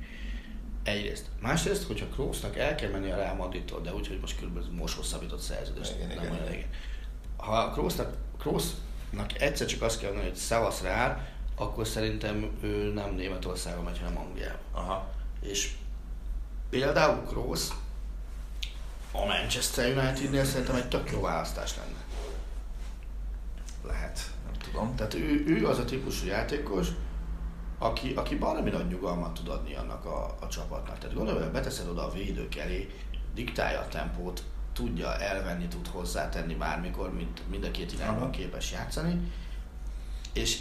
Egyrészt. 0.82 1.26
Másrészt, 1.40 1.86
hogyha 1.86 2.06
Kroosnak 2.06 2.56
el 2.56 2.74
kell 2.74 2.90
menni 2.90 3.10
a 3.10 3.16
Real 3.16 3.34
Madridtól, 3.34 3.80
de 3.80 3.94
úgy, 3.94 4.08
hogy 4.08 4.18
most 4.20 4.36
körülbelül 4.36 4.68
most 4.72 4.96
hosszabbított 4.96 5.40
szerződést, 5.40 5.94
igen, 5.96 6.06
nem 6.06 6.24
igen, 6.24 6.52
igen. 6.52 6.68
Ha 7.40 7.70
Kroosnak, 7.70 8.16
Kroosnak 8.38 9.40
egyszer 9.40 9.66
csak 9.66 9.82
azt 9.82 9.98
kell 9.98 10.08
mondani, 10.08 10.30
hogy 10.30 10.38
szevasz 10.38 10.80
Real, 10.80 11.28
akkor 11.56 11.86
szerintem 11.86 12.50
ő 12.60 12.92
nem 12.92 13.14
Németországba 13.14 13.82
megy, 13.82 13.98
hanem 13.98 14.18
Angliába. 14.18 14.58
Aha. 14.72 15.08
És 15.40 15.74
például 16.70 17.22
Kroos 17.26 17.68
a 19.12 19.24
Manchester 19.24 19.96
Unitednél 19.96 20.44
szerintem 20.44 20.74
egy 20.74 20.88
tök 20.88 21.10
jó 21.10 21.20
választás 21.20 21.76
lenne. 21.76 21.98
Lehet, 23.86 24.30
nem 24.44 24.52
tudom. 24.52 24.96
Tehát 24.96 25.14
ő, 25.14 25.44
ő 25.46 25.66
az 25.66 25.78
a 25.78 25.84
típusú 25.84 26.26
játékos, 26.26 26.88
aki, 27.78 28.12
aki 28.14 28.36
valami 28.36 28.70
nagy 28.70 28.88
nyugalmat 28.88 29.34
tud 29.34 29.48
adni 29.48 29.74
annak 29.74 30.04
a, 30.04 30.36
a 30.40 30.48
csapatnak. 30.48 30.98
Tehát 30.98 31.16
gondolom, 31.16 31.42
hogy 31.42 31.50
beteszed 31.50 31.88
oda 31.88 32.04
a 32.04 32.12
védők 32.12 32.56
elé, 32.56 32.90
diktálja 33.34 33.80
a 33.80 33.88
tempót, 33.88 34.42
tudja 34.80 35.16
elvenni, 35.18 35.68
tud 35.68 35.86
hozzátenni 35.86 36.54
bármikor, 36.54 37.14
mint 37.14 37.48
mind 37.50 37.64
a 37.64 37.70
két 37.70 37.92
irányban 37.92 38.30
képes 38.30 38.72
játszani, 38.72 39.32
és 40.32 40.60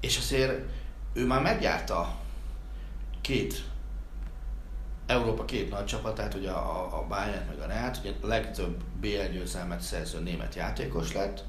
és 0.00 0.18
azért 0.18 0.62
ő 1.12 1.26
már 1.26 1.42
megjárta 1.42 2.16
két 3.20 3.64
Európa 5.06 5.44
két 5.44 5.70
nagy 5.70 5.84
csapatát, 5.84 6.34
ugye 6.34 6.50
a, 6.50 6.98
a 6.98 7.06
Bayern 7.06 7.46
meg 7.46 7.58
a 7.58 7.66
Real, 7.66 7.92
ugye 8.00 8.12
a 8.22 8.26
legtöbb 8.26 8.82
BL 9.00 9.32
győzelmet 9.32 9.80
szerző 9.80 10.20
német 10.20 10.54
játékos 10.54 11.12
lett, 11.12 11.44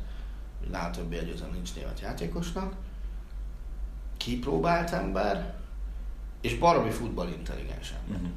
nála 0.70 0.92
több 0.92 1.06
BL 1.06 1.26
győzelem 1.26 1.54
nincs 1.54 1.76
német 1.76 2.00
játékosnak, 2.00 2.74
kipróbált 4.18 4.92
ember, 4.92 5.56
és 6.42 6.58
baromi 6.58 6.90
futballintelligens 6.90 7.92
ember. 7.92 8.22
Uh-huh. 8.22 8.36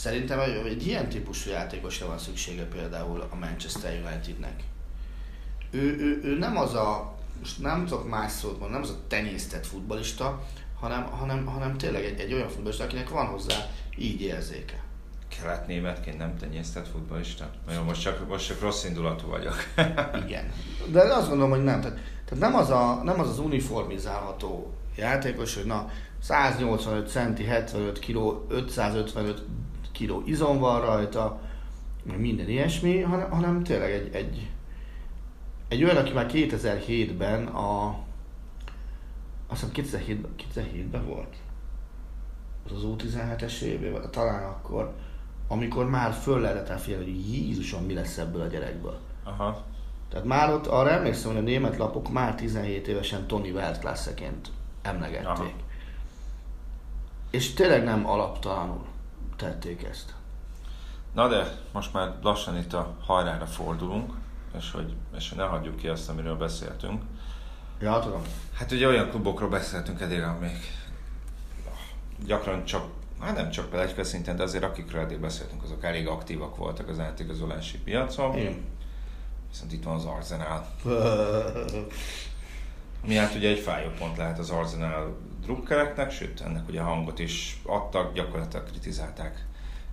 Szerintem 0.00 0.40
egy, 0.40 0.86
ilyen 0.86 1.08
típusú 1.08 1.50
játékosra 1.50 2.06
van 2.06 2.18
szüksége 2.18 2.64
például 2.64 3.20
a 3.30 3.34
Manchester 3.34 3.92
Unitednek. 3.92 4.62
Ő, 5.70 5.96
ő, 5.98 6.20
ő 6.24 6.38
nem 6.38 6.56
az 6.56 6.74
a 6.74 7.14
most 7.38 7.60
nem 7.60 7.86
tudok 7.86 8.08
más 8.08 8.32
szót 8.32 8.60
mondani, 8.60 8.72
nem 8.72 8.82
az 8.82 8.90
a 8.90 9.06
tenyésztett 9.08 9.66
futbalista, 9.66 10.46
hanem, 10.80 11.04
hanem, 11.04 11.46
hanem 11.46 11.76
tényleg 11.76 12.04
egy, 12.04 12.20
egy 12.20 12.32
olyan 12.32 12.48
futbalista, 12.48 12.84
akinek 12.84 13.08
van 13.08 13.26
hozzá 13.26 13.54
így 13.98 14.20
érzéke. 14.20 14.82
Kelet-németként 15.28 16.18
nem 16.18 16.36
tenyésztett 16.36 16.88
futbalista? 16.88 17.50
Nagyon 17.66 17.84
most 17.84 18.02
csak, 18.02 18.28
most 18.28 18.46
csak 18.46 18.60
rossz 18.60 18.84
indulatú 18.84 19.28
vagyok. 19.28 19.56
Igen. 20.26 20.52
De 20.86 21.00
azt 21.00 21.28
gondolom, 21.28 21.50
hogy 21.50 21.64
nem. 21.64 21.80
Tehát, 21.80 21.98
tehát 22.24 22.44
nem, 22.44 22.54
az 22.54 22.70
a, 22.70 23.00
nem 23.04 23.20
az 23.20 23.28
az 23.28 23.38
uniformizálható 23.38 24.74
játékos, 24.96 25.54
hogy 25.54 25.64
na 25.64 25.90
185 26.20 27.08
centi, 27.08 27.44
75 27.44 27.98
kg, 27.98 28.16
555 28.48 29.42
kg 30.06 30.28
izom 30.28 30.58
van 30.58 30.80
rajta, 30.80 31.40
minden 32.16 32.48
ilyesmi, 32.48 33.00
hanem, 33.00 33.30
hanem 33.30 33.62
tényleg 33.62 33.90
egy, 33.90 34.14
egy, 34.14 34.50
egy 35.68 35.84
olyan, 35.84 35.96
aki 35.96 36.12
már 36.12 36.30
2007-ben 36.32 37.46
a 37.46 37.98
azt 39.50 39.74
hiszem 39.74 40.00
2007-ben, 40.00 40.30
2007-ben 40.54 41.06
volt. 41.06 41.36
Az 42.66 42.72
az 42.72 42.82
U17-es 42.84 43.60
évében, 43.60 44.10
talán 44.10 44.44
akkor, 44.44 44.94
amikor 45.48 45.88
már 45.88 46.12
föl 46.12 46.40
lehetett 46.40 46.80
figyelni, 46.80 47.04
hogy 47.04 47.32
Jézusom, 47.32 47.84
mi 47.84 47.94
lesz 47.94 48.18
ebből 48.18 48.40
a 48.40 48.46
gyerekből. 48.46 48.98
Aha. 49.24 49.64
Tehát 50.08 50.24
már 50.24 50.52
ott 50.52 50.66
arra 50.66 50.90
emlékszem, 50.90 51.30
hogy 51.30 51.40
a 51.40 51.44
német 51.44 51.76
lapok 51.76 52.12
már 52.12 52.34
17 52.34 52.88
évesen 52.88 53.26
Tony 53.26 53.50
Weltklasse-ként 53.50 54.50
emlegették. 54.82 55.26
Aha. 55.26 55.50
És 57.30 57.52
tényleg 57.52 57.84
nem 57.84 58.06
alaptalanul 58.06 58.84
tették 59.40 59.82
ezt. 59.82 60.14
Na 61.14 61.28
de 61.28 61.58
most 61.72 61.92
már 61.92 62.14
lassan 62.22 62.56
itt 62.56 62.72
a 62.72 62.96
hajrára 63.06 63.46
fordulunk 63.46 64.12
és 64.58 64.70
hogy, 64.70 64.94
és 65.16 65.28
hogy 65.28 65.38
ne 65.38 65.44
hagyjuk 65.44 65.76
ki 65.76 65.88
azt, 65.88 66.08
amiről 66.08 66.36
beszéltünk. 66.36 67.02
Ja, 67.80 67.98
tudom. 67.98 68.22
Hát 68.52 68.72
ugye 68.72 68.86
olyan 68.86 69.08
klubokról 69.08 69.48
beszéltünk 69.48 70.00
eddig, 70.00 70.22
amik 70.22 70.78
gyakran 72.26 72.64
csak, 72.64 72.84
hát 73.20 73.36
nem 73.36 73.50
csak 73.50 73.74
egy 73.74 74.04
szinten, 74.04 74.36
de 74.36 74.42
azért 74.42 74.64
akikről 74.64 75.00
eddig 75.00 75.20
beszéltünk, 75.20 75.62
azok 75.62 75.84
elég 75.84 76.08
aktívak 76.08 76.56
voltak 76.56 76.88
az 76.88 76.98
átigazolási 76.98 77.78
piacon. 77.78 78.38
Igen. 78.38 78.64
Viszont 79.50 79.72
itt 79.72 79.82
van 79.82 79.94
az 79.94 80.04
Arsenal. 80.04 80.66
Mi 83.06 83.14
hát 83.14 83.34
ugye 83.34 83.48
egy 83.48 83.58
fájó 83.58 83.88
pont 83.98 84.16
lehet 84.16 84.38
az 84.38 84.50
Arsenal 84.50 85.16
drukkereknek, 85.42 86.10
sőt 86.10 86.40
ennek 86.40 86.68
ugye 86.68 86.80
hangot 86.80 87.18
is 87.18 87.60
adtak, 87.64 88.14
gyakorlatilag 88.14 88.66
kritizálták 88.66 89.44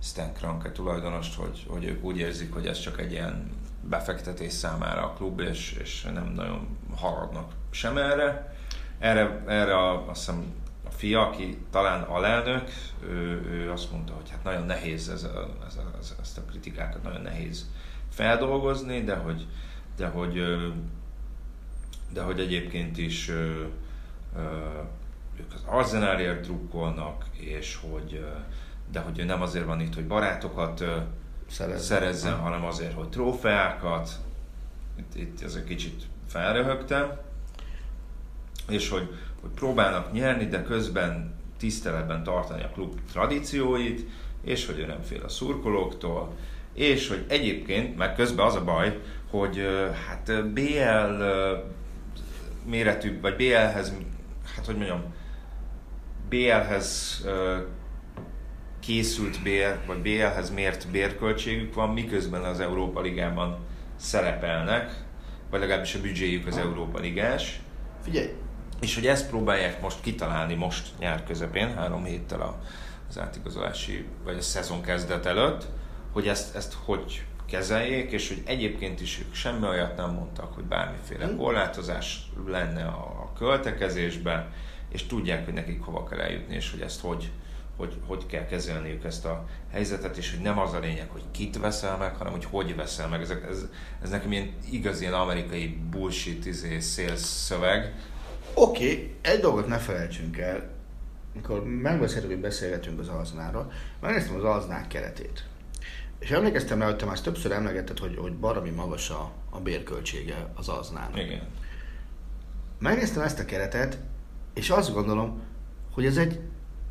Stan 0.02 0.32
Kroenke 0.32 0.72
tulajdonost, 0.72 1.34
hogy, 1.34 1.66
hogy 1.68 1.84
ők 1.84 2.04
úgy 2.04 2.18
érzik, 2.18 2.52
hogy 2.52 2.66
ez 2.66 2.80
csak 2.80 3.00
egy 3.00 3.12
ilyen 3.12 3.50
befektetés 3.82 4.52
számára 4.52 5.02
a 5.02 5.12
klub, 5.12 5.40
és, 5.40 5.76
és 5.80 6.02
nem 6.02 6.32
nagyon 6.34 6.78
haladnak 6.96 7.52
sem 7.70 7.96
erre. 7.96 8.56
Erre, 8.98 9.42
erre 9.46 9.76
a, 9.76 10.08
azt 10.08 10.18
hiszem 10.18 10.54
a 10.86 10.90
fia, 10.90 11.28
aki 11.28 11.58
talán 11.70 12.02
alelnök, 12.02 12.70
ő, 13.02 13.42
ő 13.50 13.70
azt 13.70 13.92
mondta, 13.92 14.12
hogy 14.12 14.30
hát 14.30 14.44
nagyon 14.44 14.66
nehéz 14.66 15.08
ez 15.08 15.22
a, 15.22 15.48
ez 15.66 15.76
a, 15.76 15.96
ez, 15.98 16.14
ezt 16.20 16.38
a 16.38 16.42
kritikákat 16.42 17.02
nagyon 17.02 17.22
nehéz 17.22 17.70
feldolgozni, 18.10 19.02
de 19.02 19.16
hogy, 19.16 19.46
de 19.96 20.06
hogy, 20.06 20.42
de 22.12 22.22
hogy 22.22 22.40
egyébként 22.40 22.98
is 22.98 23.28
ők 25.38 25.52
az 25.54 25.62
Arzenálért 25.66 26.40
drukkolnak, 26.40 27.24
és 27.32 27.78
hogy, 27.90 28.24
de 28.92 29.00
hogy 29.00 29.18
ő 29.18 29.24
nem 29.24 29.42
azért 29.42 29.64
van 29.64 29.80
itt, 29.80 29.94
hogy 29.94 30.06
barátokat 30.06 30.84
szerezzen, 31.48 31.78
szerezzen 31.78 32.36
hanem 32.38 32.64
azért, 32.64 32.94
hogy 32.94 33.08
trófeákat. 33.08 34.10
Itt, 34.98 35.14
itt 35.14 35.42
ez 35.42 35.54
egy 35.54 35.64
kicsit 35.64 36.02
felröhögtem. 36.26 37.10
És 38.68 38.88
hogy, 38.88 39.08
hogy 39.40 39.50
próbálnak 39.50 40.12
nyerni, 40.12 40.46
de 40.46 40.62
közben 40.62 41.34
tiszteletben 41.58 42.22
tartani 42.22 42.62
a 42.62 42.70
klub 42.70 43.00
tradícióit, 43.12 44.08
és 44.42 44.66
hogy 44.66 44.78
ő 44.78 44.86
nem 44.86 45.02
fél 45.02 45.22
a 45.24 45.28
szurkolóktól, 45.28 46.36
és 46.72 47.08
hogy 47.08 47.24
egyébként, 47.28 47.96
meg 47.96 48.14
közben 48.14 48.46
az 48.46 48.54
a 48.54 48.64
baj, 48.64 49.00
hogy 49.30 49.66
hát 50.06 50.52
BL 50.52 51.22
méretű, 52.64 53.20
vagy 53.20 53.36
BL-hez, 53.36 53.92
hát 54.56 54.66
hogy 54.66 54.76
mondjam, 54.76 55.02
BL-hez 56.28 57.24
készült 58.80 59.42
bér, 59.42 59.78
vagy 59.86 59.98
BL-hez 59.98 60.50
mért 60.50 60.88
bérköltségük 60.88 61.74
van, 61.74 61.88
miközben 61.88 62.42
az 62.42 62.60
Európa 62.60 63.00
Ligában 63.00 63.58
szerepelnek, 63.96 65.04
vagy 65.50 65.60
legalábbis 65.60 65.94
a 65.94 66.00
büdzséjük 66.00 66.46
az 66.46 66.56
Európa 66.56 66.98
Ligás. 66.98 67.60
Figyelj! 68.02 68.28
És 68.80 68.94
hogy 68.94 69.06
ezt 69.06 69.28
próbálják 69.28 69.80
most 69.80 70.00
kitalálni 70.00 70.54
most 70.54 70.88
nyár 70.98 71.24
közepén, 71.24 71.74
három 71.74 72.04
héttel 72.04 72.60
az 73.08 73.18
átigazolási, 73.18 74.04
vagy 74.24 74.36
a 74.36 74.40
szezon 74.40 74.82
kezdet 74.82 75.26
előtt, 75.26 75.66
hogy 76.12 76.28
ezt, 76.28 76.56
ezt 76.56 76.76
hogy 76.84 77.24
kezeljék, 77.50 78.10
és 78.10 78.28
hogy 78.28 78.42
egyébként 78.46 79.00
is 79.00 79.18
ők 79.18 79.34
semmi 79.34 79.66
olyat 79.66 79.96
nem 79.96 80.10
mondtak, 80.10 80.54
hogy 80.54 80.64
bármiféle 80.64 81.26
hm. 81.26 81.36
korlátozás 81.36 82.30
lenne 82.46 82.84
a 82.84 83.32
költekezésben, 83.38 84.52
és 84.88 85.06
tudják, 85.06 85.44
hogy 85.44 85.54
nekik 85.54 85.82
hova 85.82 86.04
kell 86.04 86.20
eljutni, 86.20 86.54
és 86.54 86.70
hogy 86.70 86.80
ezt 86.80 87.00
hogy, 87.00 87.30
hogy, 87.76 87.96
hogy 88.06 88.26
kell 88.26 88.46
kezelniük 88.46 89.04
ezt 89.04 89.24
a 89.24 89.46
helyzetet, 89.70 90.16
és 90.16 90.30
hogy 90.30 90.40
nem 90.42 90.58
az 90.58 90.72
a 90.72 90.78
lényeg, 90.78 91.10
hogy 91.10 91.22
kit 91.30 91.58
veszel 91.58 91.96
meg, 91.96 92.16
hanem 92.16 92.32
hogy 92.32 92.44
hogy 92.44 92.76
veszel 92.76 93.08
meg. 93.08 93.20
Ez, 93.20 93.30
ez, 93.30 93.64
ez 94.02 94.10
nekem 94.10 94.32
ilyen 94.32 94.52
igaz 94.70 95.00
ilyen 95.00 95.12
amerikai 95.12 95.78
bullshit 95.90 96.46
izé, 96.46 96.80
sales 96.80 97.20
szöveg. 97.20 97.94
Oké, 98.54 98.92
okay, 98.92 99.14
egy 99.20 99.40
dolgot 99.40 99.66
ne 99.66 99.78
felejtsünk 99.78 100.38
el, 100.38 100.70
amikor 101.34 101.64
megbeszéltük, 101.64 102.30
hogy 102.30 102.40
beszélgetünk 102.40 103.00
az 103.00 103.08
alznáról, 103.08 103.72
megnéztem 104.00 104.36
az 104.36 104.44
alznák 104.44 104.86
keretét. 104.86 105.47
És 106.18 106.30
emlékeztem 106.30 106.78
rá, 106.78 106.84
hogy 106.86 106.96
te 106.96 107.04
már 107.04 107.20
többször 107.20 107.52
emlegetted, 107.52 107.98
hogy, 107.98 108.16
hogy 108.16 108.34
baromi 108.34 108.70
magas 108.70 109.10
a, 109.10 109.30
a 109.50 109.60
bérköltsége 109.60 110.52
az 110.54 110.68
aznának. 110.68 111.18
Igen. 111.18 111.42
Megnéztem 112.78 113.22
ezt 113.22 113.38
a 113.38 113.44
keretet, 113.44 113.98
és 114.54 114.70
azt 114.70 114.92
gondolom, 114.92 115.40
hogy 115.92 116.06
ez 116.06 116.16
egy 116.16 116.40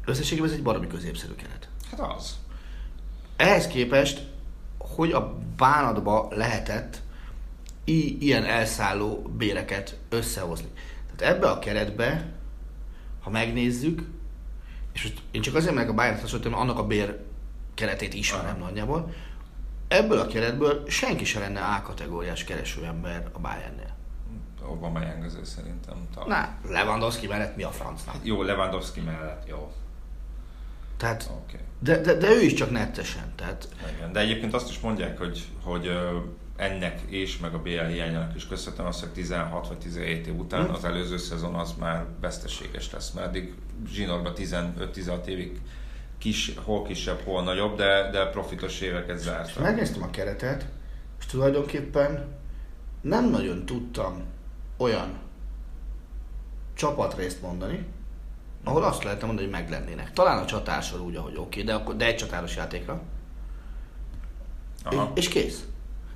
összességében 0.06 0.50
ez 0.50 0.56
egy 0.56 0.64
baromi 0.64 0.88
középszerű 0.88 1.34
keret. 1.34 1.70
Hát 1.92 2.00
az. 2.00 2.38
Ehhez 3.36 3.68
képest, 3.68 4.28
hogy 4.78 5.12
a 5.12 5.38
bánatba 5.58 6.28
lehetett 6.32 7.02
i- 7.84 8.18
ilyen 8.26 8.44
elszálló 8.46 9.22
béreket 9.38 10.00
összehozni. 10.10 10.68
Tehát 11.16 11.36
ebbe 11.36 11.50
a 11.50 11.60
keretbe, 11.60 12.32
ha 13.22 13.30
megnézzük, 13.30 14.02
és 14.94 15.14
én 15.32 15.42
csak 15.42 15.56
azért 15.56 15.76
meg 15.76 15.90
a 15.90 15.94
Bayern 15.94 16.20
hasonlítom, 16.20 16.54
annak 16.54 16.78
a 16.78 16.88
bér 16.88 17.20
keretét 17.78 18.14
ismerem 18.14 18.58
nagyjából, 18.58 19.14
ebből 19.88 20.20
a 20.20 20.28
keretből 20.28 20.84
senki 20.88 21.26
se 21.26 21.40
lenne 21.40 21.62
A-kategóriás 21.62 22.44
keresőember 22.44 23.30
a 23.32 23.40
Bayernnél. 23.40 23.96
Aubameyang 24.62 25.24
azért 25.24 25.46
szerintem 25.46 25.96
talán. 26.14 26.58
Na, 26.64 26.70
Lewandowski 26.72 27.28
mellett 27.28 27.56
mi 27.56 27.64
a 27.64 27.72
francnak? 27.72 28.16
Jó, 28.22 28.42
Lewandowski 28.42 29.00
mellett, 29.00 29.48
jó. 29.48 29.72
Tehát, 30.98 31.30
okay. 31.44 31.60
de, 31.80 32.02
de, 32.02 32.14
de, 32.14 32.30
ő 32.30 32.42
is 32.42 32.54
csak 32.54 32.72
nettesen. 32.72 33.34
Tehát... 33.36 33.70
Igen, 33.96 34.12
de 34.12 34.20
egyébként 34.20 34.54
azt 34.54 34.70
is 34.70 34.80
mondják, 34.80 35.18
hogy, 35.18 35.48
hogy 35.64 35.92
ennek 36.56 37.02
és 37.08 37.38
meg 37.38 37.54
a 37.54 37.62
BL 37.62 37.70
hiányának 37.70 38.36
is 38.36 38.48
köszönhetően 38.48 38.90
az, 38.90 39.00
hogy 39.00 39.10
16 39.10 39.68
vagy 39.68 39.78
17 39.78 40.28
év 40.28 40.40
után 40.40 40.66
hmm. 40.66 40.74
az 40.74 40.86
előző 40.86 41.18
szezon 41.18 41.56
az 41.56 41.74
már 41.80 42.06
veszteséges 42.22 42.92
lesz, 42.92 43.12
mert 43.12 43.28
eddig 43.28 43.54
zsinórban 43.88 44.34
15-16 44.36 45.26
évig 45.26 45.62
kis, 46.18 46.54
hol 46.64 46.84
kisebb, 46.84 47.20
hol 47.24 47.44
nagyobb, 47.44 47.78
de, 47.78 48.10
de 48.12 48.26
profitos 48.26 48.82
éveket 48.82 49.18
zártak. 49.18 49.64
Megnéztem 49.64 50.04
a 50.04 50.10
keretet, 50.10 50.66
és 51.20 51.26
tulajdonképpen 51.26 52.36
nem 53.02 53.30
nagyon 53.30 53.66
tudtam 53.66 54.24
olyan 54.78 55.20
csapatrészt 56.74 57.42
mondani, 57.42 57.86
ahol 58.64 58.84
azt 58.84 59.04
lehetne 59.04 59.26
mondani, 59.26 59.48
hogy 59.48 59.60
meglennének. 59.60 60.14
Talán 60.14 60.38
a 60.38 60.46
csatársor 60.46 61.00
úgy, 61.00 61.16
ahogy 61.16 61.36
oké, 61.36 61.42
okay, 61.42 61.64
de, 61.64 61.74
akkor, 61.74 61.96
de 61.96 62.06
egy 62.06 62.16
csatáros 62.16 62.56
játékra. 62.56 63.02
Aha. 64.84 65.12
És, 65.16 65.26
és 65.26 65.30
kész. 65.34 65.66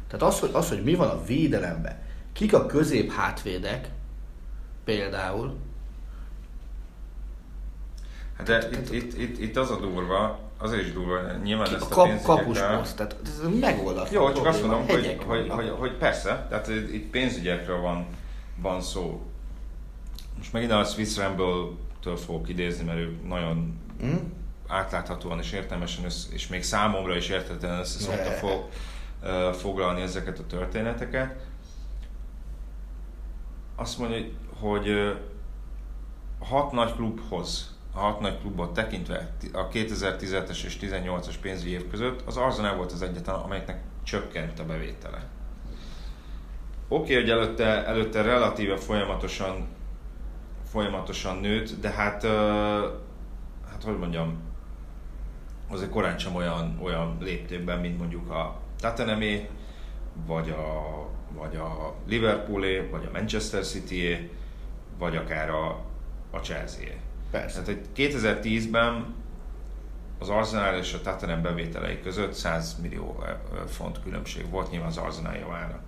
Tehát 0.07 0.25
az 0.25 0.39
hogy, 0.39 0.49
az, 0.53 0.69
hogy 0.69 0.83
mi 0.83 0.95
van 0.95 1.09
a 1.09 1.23
védelemben, 1.23 2.01
kik 2.33 2.53
a 2.53 2.65
közép 2.65 3.11
hátvédek, 3.11 3.89
például, 4.83 5.57
de 8.45 8.67
itt, 8.71 8.91
itt, 8.91 9.17
itt, 9.17 9.39
itt, 9.39 9.57
az 9.57 9.71
a 9.71 9.79
durva, 9.79 10.39
az 10.57 10.73
is 10.73 10.93
durva, 10.93 11.31
nyilván 11.43 11.67
Ki, 11.67 11.73
ezt 11.73 11.91
a, 11.91 11.95
kap, 11.95 12.21
kapusposzt, 12.21 12.95
tehát 12.95 13.15
ez 13.23 13.41
megoldatlan. 13.59 14.21
Jó, 14.21 14.31
csak 14.33 14.45
azt 14.45 14.61
mondom, 14.61 14.87
hogy, 14.87 15.17
hogy, 15.25 15.49
hogy, 15.49 15.73
hogy, 15.77 15.97
persze, 15.97 16.45
tehát 16.49 16.67
itt 16.67 17.09
pénzügyekről 17.09 17.79
van, 17.79 18.05
van 18.61 18.81
szó. 18.81 19.21
Most 20.37 20.53
megint 20.53 20.71
a 20.71 20.83
Swiss 20.83 21.17
Ramble-től 21.17 22.17
fogok 22.17 22.49
idézni, 22.49 22.83
mert 22.83 22.97
ő 22.97 23.17
nagyon 23.27 23.79
mm? 24.05 24.15
átláthatóan 24.67 25.39
és 25.39 25.51
értelmesen, 25.51 26.05
és 26.29 26.47
még 26.47 26.63
számomra 26.63 27.15
is 27.15 27.29
értetlen 27.29 27.79
össze 27.79 27.99
szokta 27.99 28.31
fog, 28.31 28.69
foglalni 29.53 30.01
ezeket 30.01 30.39
a 30.39 30.45
történeteket. 30.45 31.35
Azt 33.75 33.97
mondja, 33.97 34.25
hogy 34.59 35.15
hat 36.39 36.71
nagy 36.71 36.93
klubhoz 36.95 37.70
a 37.93 37.99
hat 37.99 38.19
nagy 38.19 38.39
klubot 38.39 38.73
tekintve 38.73 39.31
a 39.53 39.67
2017-es 39.67 40.63
és 40.63 40.77
18-as 40.81 41.35
pénzügyi 41.41 41.71
év 41.71 41.89
között 41.89 42.21
az 42.27 42.37
Arsenal 42.37 42.75
volt 42.75 42.91
az 42.91 43.01
egyetlen, 43.01 43.35
amelyeknek 43.35 43.81
csökkent 44.03 44.59
a 44.59 44.65
bevétele. 44.65 45.27
Oké, 46.87 47.01
okay, 47.01 47.15
hogy 47.15 47.29
előtte, 47.29 47.85
előtte 47.85 48.21
relatíve 48.21 48.77
folyamatosan, 48.77 49.67
folyamatosan 50.69 51.37
nőtt, 51.37 51.79
de 51.81 51.89
hát, 51.89 52.23
hát 53.71 53.83
hogy 53.83 53.97
mondjam, 53.97 54.39
azért 55.69 55.89
korán 55.89 56.17
sem 56.17 56.35
olyan, 56.35 56.79
olyan 56.81 57.17
léptékben, 57.19 57.79
mint 57.79 57.97
mondjuk 57.97 58.29
a 58.29 58.59
Tottenhamé, 58.79 59.49
vagy 60.25 60.49
a, 60.49 61.07
vagy 61.35 61.55
a 61.55 61.95
Liverpoolé, 62.07 62.87
vagy 62.91 63.05
a 63.05 63.11
Manchester 63.11 63.65
City, 63.65 64.29
vagy 64.97 65.15
akár 65.15 65.49
a, 65.49 65.67
a 66.31 66.37
Chelsea. 66.37 66.87
Persze. 67.31 67.61
Tehát, 67.61 67.79
hogy 67.79 68.09
2010-ben 68.11 69.13
az 70.19 70.29
Arsenal 70.29 70.75
és 70.75 70.93
a 70.93 71.01
Tottenham 71.01 71.41
bevételei 71.41 71.99
között 72.01 72.33
100 72.33 72.77
millió 72.81 73.23
font 73.67 74.03
különbség 74.03 74.49
volt 74.49 74.71
nyilván 74.71 74.89
az 74.89 74.97
Arsenal 74.97 75.35
javára. 75.35 75.83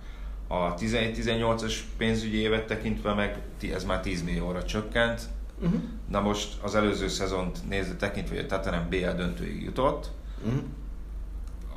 A 0.48 0.74
17-18-as 0.74 1.74
pénzügyi 1.96 2.36
évet 2.36 2.66
tekintve 2.66 3.14
meg 3.14 3.38
ez 3.72 3.84
már 3.84 4.00
10 4.00 4.22
millióra 4.22 4.64
csökkent. 4.64 5.22
Uh-huh. 5.60 5.80
Na 6.08 6.20
most 6.20 6.62
az 6.62 6.74
előző 6.74 7.08
szezont 7.08 7.68
nézve 7.68 7.94
tekintve, 7.94 8.34
hogy 8.34 8.44
a 8.44 8.48
Tottenham 8.48 8.88
BL 8.88 9.10
döntőig 9.16 9.62
jutott. 9.62 10.10
Uh-huh. 10.44 10.62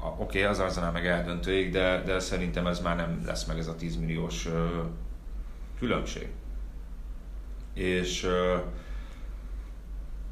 Oké, 0.04 0.40
okay, 0.40 0.42
az 0.42 0.60
Arsenal 0.60 0.92
meg 0.92 1.08
eldöntőig, 1.08 1.72
de, 1.72 2.02
de 2.06 2.20
szerintem 2.20 2.68
ez 2.68 2.80
már 2.80 2.96
nem 2.96 3.24
lesz 3.26 3.46
meg 3.46 3.58
ez 3.58 3.68
a 3.68 3.76
10 3.76 3.96
milliós 3.96 4.46
uh, 4.46 4.54
különbség. 5.80 6.28
És 7.74 8.24
uh, 8.24 8.62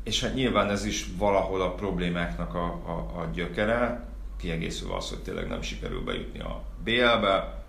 és 0.05 0.21
hát 0.21 0.33
nyilván 0.33 0.69
ez 0.69 0.85
is 0.85 1.05
valahol 1.17 1.61
a 1.61 1.73
problémáknak 1.73 2.53
a, 2.53 2.65
a, 2.65 3.19
a 3.19 3.29
gyökere, 3.33 4.07
kiegészülve 4.37 4.95
az, 4.95 5.09
hogy 5.09 5.19
tényleg 5.19 5.47
nem 5.47 5.61
sikerül 5.61 6.03
bejutni 6.03 6.39
a 6.39 6.61
BL-be, 6.83 7.63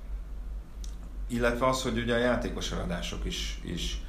illetve 1.28 1.66
az, 1.66 1.82
hogy 1.82 1.99
ugye 1.99 2.14
a 2.14 2.18
játékos 2.18 2.72
eladások 2.72 3.24
is, 3.24 3.61
is 3.64 4.01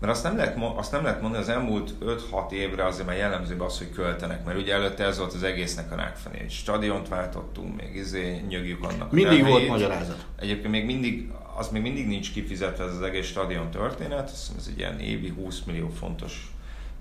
mert 0.00 0.12
azt 0.12 0.22
nem, 0.22 0.36
lehet, 0.36 0.58
azt 0.76 0.92
nem 0.92 1.02
lehet 1.02 1.20
mondani, 1.20 1.42
az 1.42 1.48
elmúlt 1.48 1.94
5-6 2.04 2.50
évre 2.50 2.84
azért 2.84 3.06
már 3.06 3.16
jellemzőbb 3.16 3.60
az, 3.60 3.78
hogy 3.78 3.90
költenek, 3.90 4.44
mert 4.44 4.58
ugye 4.58 4.74
előtte 4.74 5.04
ez 5.04 5.18
volt 5.18 5.32
az 5.32 5.42
egésznek 5.42 5.92
a 5.92 5.94
rákfené. 5.94 6.48
Stadiont 6.48 7.08
váltottunk, 7.08 7.80
még 7.80 7.94
izé 7.94 8.44
nyögjük 8.48 8.84
annak. 8.84 9.12
Mindig 9.12 9.44
volt 9.44 9.68
magyarázat. 9.68 10.26
Egyébként 10.36 10.70
még 10.70 10.84
mindig, 10.84 11.32
az 11.56 11.68
még 11.68 11.82
mindig 11.82 12.06
nincs 12.06 12.32
kifizetve 12.32 12.84
ez 12.84 12.94
az 12.94 13.02
egész 13.02 13.26
stadion 13.26 13.70
történet, 13.70 14.30
ez 14.30 14.66
egy 14.68 14.78
ilyen 14.78 15.00
évi 15.00 15.28
20 15.28 15.62
millió 15.66 15.88
fontos 15.88 16.52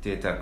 tétel 0.02 0.42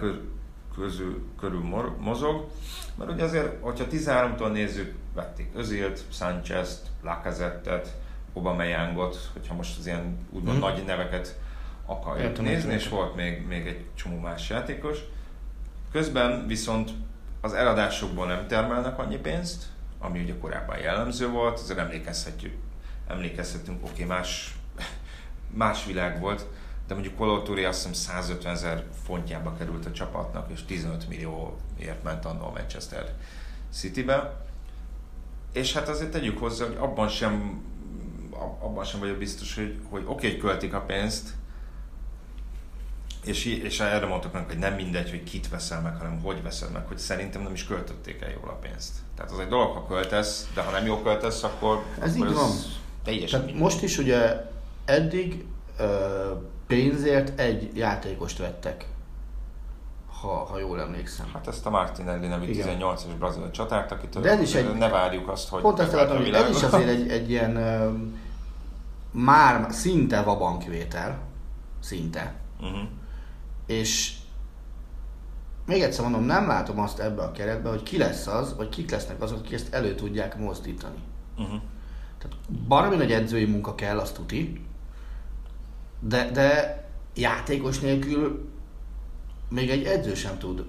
közül, 0.76 1.26
körül 1.39 1.64
mozog, 1.99 2.47
mert 2.95 3.12
ugye 3.12 3.24
azért, 3.24 3.62
hogyha 3.62 3.86
13-tól 3.91 4.51
nézzük, 4.51 4.93
vették 5.14 5.49
Özilt, 5.56 6.03
Sanchez-t, 6.12 6.88
Lacazettet, 7.03 7.95
Obameyangot, 8.34 9.30
hogyha 9.34 9.53
most 9.53 9.78
az 9.78 9.86
ilyen 9.86 10.28
úgymond 10.30 10.58
hmm. 10.58 10.68
nagy 10.68 10.84
neveket 10.86 11.39
akarjuk 11.86 12.28
Értem, 12.28 12.45
nézni, 12.45 12.74
és 12.74 12.89
volt 12.89 13.16
még, 13.16 13.47
még 13.47 13.68
egy 13.68 13.86
csomó 13.93 14.20
más 14.20 14.49
játékos. 14.49 14.97
Közben 15.91 16.47
viszont 16.47 16.91
az 17.41 17.53
eladásokból 17.53 18.28
nem 18.28 18.47
termelnek 18.47 18.99
annyi 18.99 19.18
pénzt, 19.18 19.64
ami 19.99 20.20
ugye 20.20 20.38
korábban 20.38 20.78
jellemző 20.78 21.30
volt, 21.30 21.60
azért 21.60 21.80
emlékezhetjük, 21.80 22.53
emlékezhetünk, 23.08 23.84
oké, 23.84 23.91
okay, 23.91 24.06
más, 24.06 24.56
más 25.64 25.86
világ 25.86 26.20
volt, 26.20 26.45
de 26.88 26.94
mondjuk 26.94 27.16
Kolotúri 27.16 27.64
azt 27.64 27.78
hiszem 27.78 27.94
150 27.94 28.54
ezer 28.54 28.84
fontjába 29.04 29.54
került 29.58 29.86
a 29.86 29.92
csapatnak, 29.92 30.52
és 30.52 30.66
15 30.66 31.08
millióért 31.08 32.04
ment 32.04 32.26
annól 32.26 32.52
Manchester 32.52 33.14
Citybe. 33.72 34.44
És 35.54 35.74
hát 35.74 35.90
azért 35.90 36.12
tegyük 36.12 36.38
hozzá, 36.38 36.66
hogy 36.66 36.78
abban 36.80 37.08
sem, 37.08 37.64
abban 38.60 38.84
sem 38.84 39.00
vagyok 39.00 39.18
biztos, 39.18 39.56
hogy, 39.56 39.80
hogy 39.90 40.04
oké, 40.06 40.30
hogy 40.30 40.40
költik 40.40 40.74
a 40.74 40.82
pénzt, 40.82 41.30
és, 43.26 43.46
és 43.46 43.80
erre 43.80 44.06
mondtuk 44.06 44.34
meg, 44.34 44.46
hogy 44.46 44.58
nem 44.58 44.74
mindegy, 44.74 45.10
hogy 45.10 45.24
kit 45.24 45.50
veszel 45.50 45.82
meg, 45.82 45.96
hanem 45.96 46.20
hogy 46.22 46.44
veszed 46.44 46.72
meg, 46.72 46.88
hogy 46.88 46.98
szerintem 46.98 47.42
nem 47.42 47.54
is 47.54 47.66
költötték 47.66 48.22
el 48.22 48.32
jól 48.32 48.50
a 48.50 48.54
pénzt. 48.54 48.94
Tehát 49.16 49.32
az 49.32 49.40
egy 49.40 49.48
dolog, 49.48 49.72
ha 49.72 49.88
költesz, 49.88 50.48
de 50.54 50.62
ha 50.62 50.72
nem 50.72 50.86
jól 50.86 51.02
költesz, 51.02 51.44
akkor... 51.44 51.84
Ez 52.02 52.16
akkor 52.16 52.28
így 52.28 52.34
van. 52.34 52.52
Teljesen 53.04 53.42
Tehát 53.46 53.60
most 53.60 53.82
is 53.82 53.98
ugye 53.98 54.42
eddig 54.86 55.46
ö, 55.78 56.32
pénzért 56.68 57.39
egy 57.39 57.78
játékost 57.78 58.38
vettek, 58.38 58.88
ha, 60.22 60.28
ha 60.28 60.59
jól 60.59 60.80
emlékszem. 60.80 61.30
Hát 61.34 61.47
ezt 61.47 61.66
a 61.66 61.70
Martinelli 61.70 62.28
nevű 62.28 62.45
18-as 62.53 63.18
brazil 63.18 63.51
csatárt, 63.51 63.91
akitől 63.91 64.22
De 64.22 64.30
ez 64.30 64.41
is 64.41 64.53
egy, 64.53 64.74
ne 64.74 64.89
várjuk 64.89 65.28
azt, 65.28 65.49
hogy... 65.49 65.61
Pont 65.61 65.80
ezt 65.80 65.93
akartam, 65.93 66.18
hogy 66.18 66.34
ez 66.34 66.49
is 66.49 66.63
azért 66.63 66.89
egy, 66.89 67.09
egy 67.09 67.30
ilyen 67.30 67.51
már 69.11 69.72
szinte 69.72 70.22
vabankvétel, 70.22 71.20
szinte. 71.80 72.34
Uh-huh 72.61 72.88
és 73.66 74.16
még 75.66 75.82
egyszer 75.82 76.03
mondom, 76.03 76.24
nem 76.24 76.47
látom 76.47 76.80
azt 76.80 76.99
ebbe 76.99 77.22
a 77.22 77.32
keretbe, 77.32 77.70
hogy 77.70 77.84
ki 77.84 77.97
lesz 77.97 78.28
az, 78.28 78.55
vagy 78.55 78.70
kik 78.70 78.91
lesznek 78.91 79.22
azok, 79.22 79.39
akik 79.39 79.53
ezt 79.53 79.74
elő 79.74 79.95
tudják 79.95 80.38
mozdítani. 80.38 80.99
Uh-huh. 81.38 81.61
Tehát 82.18 82.38
baromi 82.68 82.95
nagy 82.95 83.11
edzői 83.11 83.45
munka 83.45 83.76
kell, 83.76 83.99
azt 83.99 84.16
tuti, 84.16 84.61
de, 86.00 86.32
de 86.32 86.84
játékos 87.16 87.80
nélkül 87.80 88.50
még 89.50 89.70
egy 89.70 89.84
edző 89.84 90.14
sem 90.14 90.38
tud 90.38 90.66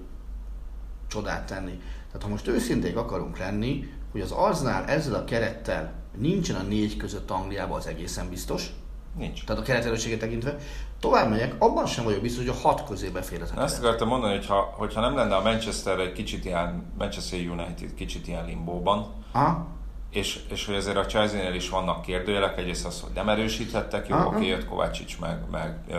csodát 1.07 1.45
tenni. 1.45 1.81
Tehát 2.07 2.21
ha 2.21 2.27
most 2.27 2.47
őszinték 2.47 2.97
akarunk 2.97 3.37
lenni, 3.37 3.89
hogy 4.11 4.21
az 4.21 4.31
Arznál 4.31 4.85
ezzel 4.85 5.13
a 5.13 5.23
kerettel 5.23 5.93
nincsen 6.17 6.55
a 6.55 6.63
négy 6.63 6.97
között 6.97 7.31
Angliában 7.31 7.77
az 7.77 7.87
egészen 7.87 8.29
biztos, 8.29 8.69
Nincs. 9.17 9.43
Tehát 9.43 9.61
a 9.61 9.65
kereterősséget 9.65 10.19
tekintve. 10.19 10.57
Tovább 10.99 11.29
megyek, 11.29 11.55
abban 11.59 11.85
sem 11.85 12.03
vagyok 12.03 12.21
biztos, 12.21 12.45
hogy 12.45 12.55
a 12.55 12.67
hat 12.67 12.87
közé 12.87 13.09
befér 13.09 13.41
ez 13.41 13.51
a 13.55 13.61
Azt 13.61 13.83
akartam 13.83 14.07
mondani, 14.07 14.35
hogy 14.35 14.45
ha, 14.45 14.73
hogyha 14.77 15.01
nem 15.01 15.15
lenne 15.15 15.35
a 15.35 15.41
Manchester 15.41 15.99
egy 15.99 16.11
kicsit 16.11 16.45
ilyen, 16.45 16.91
Manchester 16.97 17.39
United 17.39 17.93
kicsit 17.95 18.27
ilyen 18.27 18.45
limbóban, 18.45 19.13
Aha. 19.31 19.67
És, 20.09 20.39
és 20.49 20.65
hogy 20.65 20.75
azért 20.75 20.97
a 20.97 21.05
Chelsea-nél 21.05 21.53
is 21.53 21.69
vannak 21.69 22.01
kérdőjelek, 22.01 22.57
egyrészt 22.57 22.85
az, 22.85 23.01
hogy 23.01 23.11
nem 23.13 23.29
erősítettek, 23.29 24.07
jó, 24.07 24.17
oké, 24.17 24.47
jött 24.47 24.65
Kovácsics, 24.65 25.19
meg, 25.19 25.37
meg 25.51 25.77
uh, 25.87 25.97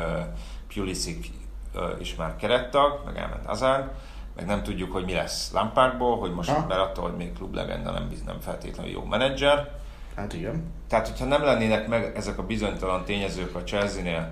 Pulisic 0.75 1.27
uh, 1.75 1.83
is 2.01 2.15
már 2.15 2.37
kerettag, 2.37 3.03
meg 3.05 3.17
elment 3.17 3.47
Azár, 3.47 3.93
meg 4.37 4.47
nem 4.47 4.63
tudjuk, 4.63 4.93
hogy 4.93 5.05
mi 5.05 5.13
lesz 5.13 5.53
Lampardból, 5.53 6.19
hogy 6.19 6.33
most, 6.33 6.69
mert 6.69 6.81
attól, 6.81 7.09
hogy 7.09 7.17
még 7.17 7.33
klublegenda 7.33 7.91
nem, 7.91 8.11
nem 8.27 8.41
feltétlenül 8.41 8.93
jó 8.93 9.05
menedzser, 9.05 9.77
Hát 10.19 10.33
igen. 10.33 10.73
Tehát, 10.89 11.09
hogyha 11.09 11.25
nem 11.25 11.45
lennének 11.45 11.89
meg 11.89 12.17
ezek 12.17 12.39
a 12.39 12.47
bizonytalan 12.47 13.05
tényezők 13.05 13.55
a 13.55 13.63
Chelsea-nél, 13.63 14.31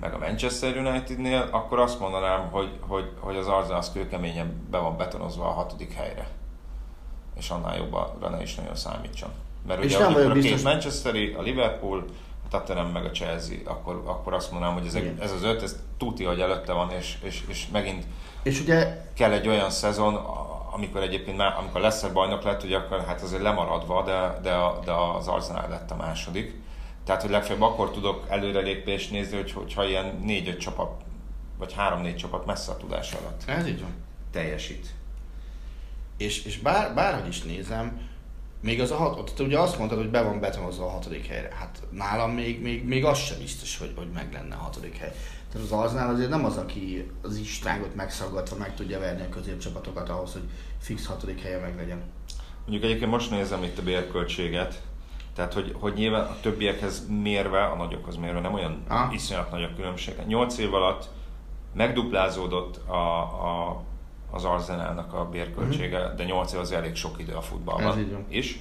meg 0.00 0.14
a 0.14 0.18
Manchester 0.18 0.76
United-nél, 0.76 1.48
akkor 1.50 1.78
azt 1.78 2.00
mondanám, 2.00 2.48
hogy, 2.50 2.78
hogy, 2.80 3.12
hogy 3.20 3.36
az 3.36 3.46
Arsenal 3.46 3.78
az 3.78 3.92
kőkeményen 3.92 4.66
be 4.70 4.78
van 4.78 4.96
betonozva 4.96 5.44
a 5.44 5.52
hatodik 5.52 5.92
helyre. 5.92 6.28
És 7.40 7.50
annál 7.50 7.76
jobbra 7.76 8.28
ne 8.30 8.42
is 8.42 8.54
nagyon 8.54 8.74
számítson. 8.74 9.30
Mert 9.66 9.84
és 9.84 9.94
ugye 9.94 10.08
nem 10.08 10.30
a 10.30 10.32
biztos... 10.32 10.52
két 10.52 10.62
Manchesteri, 10.62 11.32
a 11.32 11.42
Liverpool, 11.42 12.04
a 12.44 12.48
Tottenham 12.48 12.90
meg 12.92 13.04
a 13.04 13.10
Chelsea, 13.10 13.56
akkor, 13.64 14.02
akkor 14.06 14.32
azt 14.34 14.50
mondanám, 14.50 14.74
hogy 14.74 14.86
ez, 14.86 14.94
ez 15.20 15.32
az 15.32 15.42
öt, 15.42 15.62
ez 15.62 15.76
tuti, 15.98 16.24
hogy 16.24 16.40
előtte 16.40 16.72
van, 16.72 16.90
és, 16.90 17.16
és, 17.22 17.42
és 17.48 17.66
megint 17.72 18.04
és 18.42 18.60
ugye... 18.60 19.04
kell 19.14 19.32
egy 19.32 19.48
olyan 19.48 19.70
szezon, 19.70 20.14
amikor 20.72 21.02
egyébként 21.02 21.36
már, 21.36 21.54
amikor 21.58 21.80
lesz 21.80 22.02
bajnok 22.02 22.42
lett, 22.42 22.62
ugye 22.62 22.76
akkor 22.76 23.04
hát 23.04 23.22
azért 23.22 23.42
lemaradva, 23.42 24.02
de, 24.02 24.38
de, 24.42 24.52
a, 24.52 24.80
de 24.84 24.92
az 24.92 25.28
Arsenal 25.28 25.68
lett 25.68 25.90
a 25.90 25.96
második. 25.96 26.60
Tehát, 27.04 27.22
hogy 27.22 27.30
legfeljebb 27.30 27.62
akkor 27.62 27.90
tudok 27.90 28.24
előrelépést 28.28 29.10
nézni, 29.10 29.36
hogy, 29.36 29.52
hogyha 29.52 29.84
ilyen 29.84 30.20
négy-öt 30.24 30.60
csapat, 30.60 30.90
vagy 31.58 31.72
három-négy 31.72 32.16
csapat 32.16 32.46
messze 32.46 32.72
a 32.72 32.76
tudás 32.76 33.12
alatt. 33.12 33.42
Ez 33.46 33.66
így 33.66 33.80
van. 33.80 33.94
Teljesít. 34.32 34.94
És, 36.20 36.44
és 36.44 36.58
bár, 36.58 36.94
bárhogy 36.94 37.28
is 37.28 37.42
nézem, 37.42 38.00
még 38.62 38.80
az 38.80 38.90
a 38.90 38.96
hat, 38.96 39.32
te 39.36 39.42
ugye 39.42 39.58
azt 39.58 39.78
mondtad, 39.78 39.98
hogy 39.98 40.10
be 40.10 40.22
van 40.22 40.40
betonozva 40.40 40.84
a 40.84 40.90
hatodik 40.90 41.26
helyre. 41.26 41.54
Hát 41.54 41.82
nálam 41.90 42.30
még, 42.30 42.62
még, 42.62 42.84
még 42.84 43.04
az 43.04 43.18
sem 43.18 43.38
biztos, 43.38 43.78
hogy, 43.78 43.92
hogy 43.96 44.10
meg 44.14 44.32
lenne 44.32 44.54
a 44.54 44.58
hatodik 44.58 44.96
hely. 44.96 45.12
Tehát 45.52 45.66
az 45.66 45.72
Arznál 45.72 46.14
azért 46.14 46.30
nem 46.30 46.44
az, 46.44 46.56
aki 46.56 47.10
az 47.22 47.36
istágot 47.36 47.94
megszaggatva 47.94 48.56
meg 48.56 48.74
tudja 48.74 48.98
verni 48.98 49.22
a 49.22 49.28
középcsapatokat 49.28 50.08
ahhoz, 50.08 50.32
hogy 50.32 50.42
fix 50.78 51.06
hatodik 51.06 51.40
helye 51.42 51.58
meg 51.58 51.76
legyen. 51.76 52.02
Mondjuk 52.60 52.84
egyébként 52.84 53.10
most 53.10 53.30
nézem 53.30 53.62
itt 53.62 53.78
a 53.78 53.82
bérköltséget, 53.82 54.82
tehát 55.34 55.52
hogy, 55.52 55.74
hogy 55.78 55.94
nyilván 55.94 56.24
a 56.24 56.40
többiekhez 56.40 57.06
mérve, 57.08 57.64
a 57.64 57.76
nagyokhoz 57.76 58.16
mérve 58.16 58.40
nem 58.40 58.54
olyan 58.54 58.84
ah. 58.88 59.14
iszonyat 59.14 59.50
nagy 59.50 59.62
a 59.62 59.74
különbség. 59.76 60.14
8 60.26 60.58
év 60.58 60.74
alatt 60.74 61.08
megduplázódott 61.74 62.88
a, 62.88 63.20
a, 63.20 63.82
az 64.30 64.44
Arzenálnak 64.44 65.14
a 65.14 65.24
bérköltsége, 65.24 65.98
mm-hmm. 65.98 66.16
de 66.16 66.24
8 66.24 66.52
év 66.52 66.58
az 66.58 66.72
elég 66.72 66.94
sok 66.94 67.18
idő 67.18 67.32
a 67.32 67.40
futballban 67.40 68.26
is. 68.28 68.60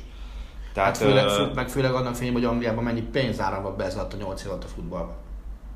Tehát, 0.74 0.98
hát 0.98 1.08
főleg, 1.08 1.26
uh, 1.26 1.56
meg 1.56 1.70
főleg 1.70 1.94
annak 1.94 2.16
fényében, 2.16 2.42
hogy 2.42 2.52
Angliában 2.52 2.84
mennyi 2.84 3.02
pénz 3.02 3.40
áramlott 3.40 3.78
be 3.78 3.84
ez 3.84 3.96
alatt 3.96 4.14
a 4.14 4.18
8 4.18 4.44
év 4.44 4.50
alatt 4.50 4.64
a 4.64 4.68
futballba 4.68 5.16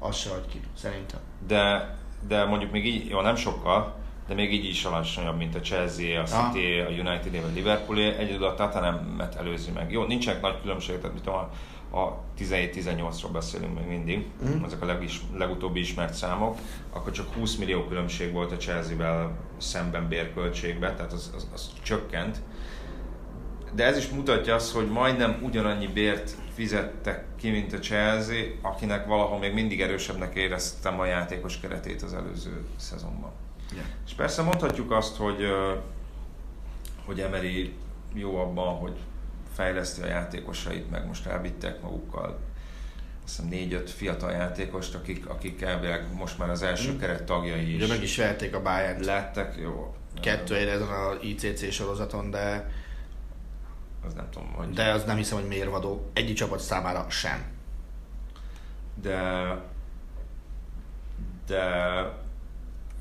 az 0.04 0.16
se 0.16 0.30
hagy 0.30 0.48
ki, 0.48 0.60
szerintem. 0.78 1.20
De, 1.48 1.96
de 2.28 2.46
mondjuk 2.46 2.72
még 2.72 2.86
így, 2.86 3.10
jó, 3.10 3.22
nem 3.22 3.36
sokkal, 3.36 3.96
de 4.28 4.34
még 4.34 4.54
így 4.54 4.66
is 4.66 4.86
alacsonyabb, 4.86 5.38
mint 5.38 5.56
a 5.56 5.60
Chelsea, 5.60 6.22
a 6.22 6.26
City, 6.26 6.80
ah. 6.80 6.88
a 6.88 6.90
United, 6.90 7.44
a 7.44 7.54
Liverpool, 7.54 8.00
egyedül 8.00 8.46
a 8.46 8.54
Tottenham-et 8.54 9.36
előzi 9.36 9.72
meg. 9.72 9.92
Jó, 9.92 10.04
nincsenek 10.04 10.42
nagy 10.42 10.62
különbségek, 10.62 11.02
tehát 11.02 11.16
mit 11.16 11.28
a, 11.28 11.50
a 11.94 12.24
17-18-ról 12.40 13.30
beszélünk 13.32 13.80
még 13.80 13.88
mindig, 13.88 14.26
mm. 14.46 14.64
ezek 14.64 14.82
a 14.82 14.86
legis, 14.86 15.22
legutóbbi 15.34 15.80
ismert 15.80 16.14
számok, 16.14 16.58
akkor 16.94 17.12
csak 17.12 17.34
20 17.34 17.56
millió 17.56 17.84
különbség 17.84 18.32
volt 18.32 18.52
a 18.52 18.58
Chelsea-vel 18.58 19.38
szemben 19.58 20.08
bérköltségben, 20.08 20.96
tehát 20.96 21.14
az, 21.14 21.32
az, 21.36 21.48
az 21.54 21.72
csökkent. 21.82 22.42
De 23.76 23.86
ez 23.86 23.98
is 23.98 24.10
mutatja 24.10 24.56
azt, 24.56 24.74
hogy 24.74 24.90
majdnem 24.90 25.40
ugyanannyi 25.44 25.88
bért 25.88 26.36
fizettek 26.54 27.26
ki, 27.36 27.50
mint 27.50 27.74
a 27.74 27.80
Chelsea, 27.80 28.44
akinek 28.62 29.06
valahol 29.06 29.40
még 29.40 29.54
mindig 29.54 29.82
erősebbnek 29.82 30.36
éreztem 30.36 31.00
a 31.00 31.06
játékos 31.06 31.60
keretét 31.60 32.02
az 32.02 32.14
előző 32.14 32.66
szezonban. 32.76 33.32
Yeah. 33.74 33.86
És 34.06 34.14
persze 34.14 34.42
mondhatjuk 34.42 34.92
azt, 34.92 35.16
hogy, 35.18 35.48
hogy 37.06 37.20
Emery 37.20 37.74
jó 38.14 38.38
abban, 38.38 38.76
hogy 38.76 38.98
fejleszti 39.54 40.02
a 40.02 40.06
játékosait, 40.06 40.90
meg 40.90 41.08
most 41.08 41.26
elvittek 41.26 41.82
magukkal 41.82 42.40
hiszem 43.26 43.46
négy-öt 43.46 43.90
fiatal 43.90 44.32
játékost, 44.32 44.96
akik, 44.96 45.30
akik 45.30 45.62
elvileg 45.62 46.14
most 46.14 46.38
már 46.38 46.50
az 46.50 46.62
első 46.62 46.92
mm. 46.92 47.00
keret 47.00 47.24
tagjai 47.24 47.76
is. 47.76 47.76
Ugye 47.76 47.94
meg 47.94 48.04
is 48.04 48.18
verték 48.18 48.56
a 48.56 48.62
bayern 48.62 49.04
Lettek, 49.04 49.56
jó. 49.62 49.96
Kettő 50.22 50.56
ezen 50.56 50.88
a 50.88 51.18
ICC 51.22 51.72
sorozaton, 51.72 52.30
de 52.30 52.72
az 54.06 54.14
nem 54.14 54.30
tudom, 54.30 54.52
hogy... 54.54 54.70
De 54.70 54.92
az 54.92 55.04
nem 55.04 55.18
hiszem, 55.18 55.40
hogy 55.40 55.48
mérvadó. 55.48 56.10
Egyik 56.14 56.36
csapat 56.36 56.60
számára 56.60 57.06
sem. 57.10 57.44
De... 59.02 59.18
De... 61.48 61.62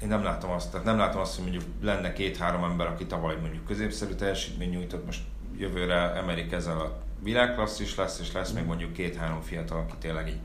Én 0.03 0.09
nem 0.09 0.23
látom 0.23 0.51
azt, 0.51 0.71
tehát 0.71 0.87
nem 0.87 0.99
látom 0.99 1.21
azt, 1.21 1.35
hogy 1.35 1.45
mondjuk 1.45 1.65
lenne 1.83 2.13
két-három 2.13 2.65
ember, 2.65 2.87
aki 2.87 3.07
tavaly 3.07 3.37
mondjuk 3.41 3.67
középszerű 3.67 4.15
teljesítmény 4.15 4.71
nyújtott, 4.71 5.05
most 5.05 5.23
jövőre 5.63 6.15
emelik 6.15 6.53
ezzel 6.53 6.81
a 6.81 7.03
világklasszis 7.23 7.95
lesz, 7.95 8.21
és 8.21 8.33
lesz 8.33 8.51
még 8.51 8.65
mondjuk 8.65 8.93
két-három 8.93 9.41
fiatal, 9.41 9.79
aki 9.79 9.95
tényleg 10.01 10.29
így 10.29 10.41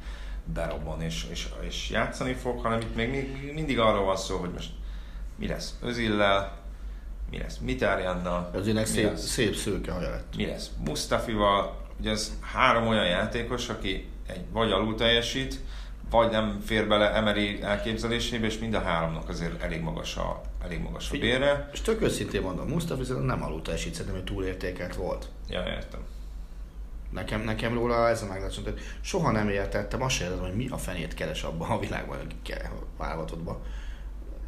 berobban 0.53 1.01
és, 1.01 1.25
és, 1.31 1.47
és 1.61 1.89
játszani 1.89 2.33
fog, 2.33 2.59
hanem 2.59 2.79
itt 2.79 2.95
még 2.95 3.51
mindig 3.53 3.79
arról 3.79 4.03
van 4.03 4.17
szó, 4.17 4.37
hogy 4.37 4.51
most 4.51 4.69
mi 5.35 5.47
lesz 5.47 5.77
Özillel, 5.81 6.57
mi 7.29 7.37
lesz 7.37 7.57
Mitárjánnal, 7.57 8.51
mi 8.63 8.85
szép, 8.85 9.03
lesz, 9.03 9.25
szép 9.25 9.55
szőke 9.55 9.91
haja 9.91 10.09
lett. 10.09 10.35
Mi 10.35 10.45
lesz 10.45 10.69
Mustafival, 10.85 11.85
ugye 11.99 12.11
ez 12.11 12.37
három 12.41 12.87
olyan 12.87 13.05
játékos, 13.05 13.69
aki 13.69 14.09
egy 14.27 14.45
vagy 14.51 14.71
alul 14.71 14.95
teljesít, 14.95 15.59
vagy 16.09 16.31
nem 16.31 16.59
fér 16.65 16.87
bele 16.87 17.13
Emery 17.13 17.61
elképzelésébe, 17.61 18.45
és 18.45 18.59
mind 18.59 18.73
a 18.73 18.81
háromnak 18.81 19.29
azért 19.29 19.61
elég 19.61 19.81
magas 19.81 20.17
a, 20.17 20.41
elég 20.63 20.81
magas 20.81 21.11
a 21.11 21.17
bére. 21.17 21.69
És 21.73 21.81
tök 21.81 22.01
őszintén 22.01 22.41
mondom, 22.41 22.67
Mustafi 22.67 23.13
nem 23.13 23.43
alul 23.43 23.61
teljesít, 23.61 23.93
szerintem, 23.93 24.15
hogy 24.15 24.33
túlértékelt 24.33 24.95
volt. 24.95 25.27
Ja, 25.49 25.63
értem. 25.67 25.99
Nekem, 27.11 27.41
nekem 27.41 27.73
róla 27.73 28.09
ez 28.09 28.21
a 28.21 28.25
meglátásom, 28.25 28.63
hogy 28.63 28.79
soha 29.01 29.31
nem 29.31 29.49
értettem, 29.49 30.01
azt 30.01 30.15
sem 30.15 30.39
hogy 30.39 30.55
mi 30.55 30.67
a 30.69 30.77
fenét 30.77 31.13
keres 31.13 31.43
abban 31.43 31.69
a 31.69 31.79
világban, 31.79 32.17
válogatottban. 32.97 33.57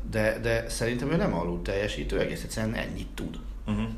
De, 0.09 0.39
de 0.39 0.69
szerintem 0.69 1.11
ő 1.11 1.15
nem 1.15 1.33
alul 1.33 1.61
teljesítő, 1.61 2.19
egész 2.19 2.43
egyszerűen 2.43 2.73
ennyit 2.73 3.07
tud. 3.07 3.39
Uh-huh. 3.67 3.89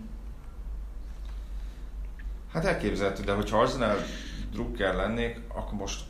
Hát 2.53 2.65
elképzelhető, 2.65 3.23
de 3.23 3.33
hogyha 3.33 3.59
Arsenal 3.59 3.97
drukker 4.51 4.95
lennék, 4.95 5.39
akkor 5.47 5.73
most 5.73 6.01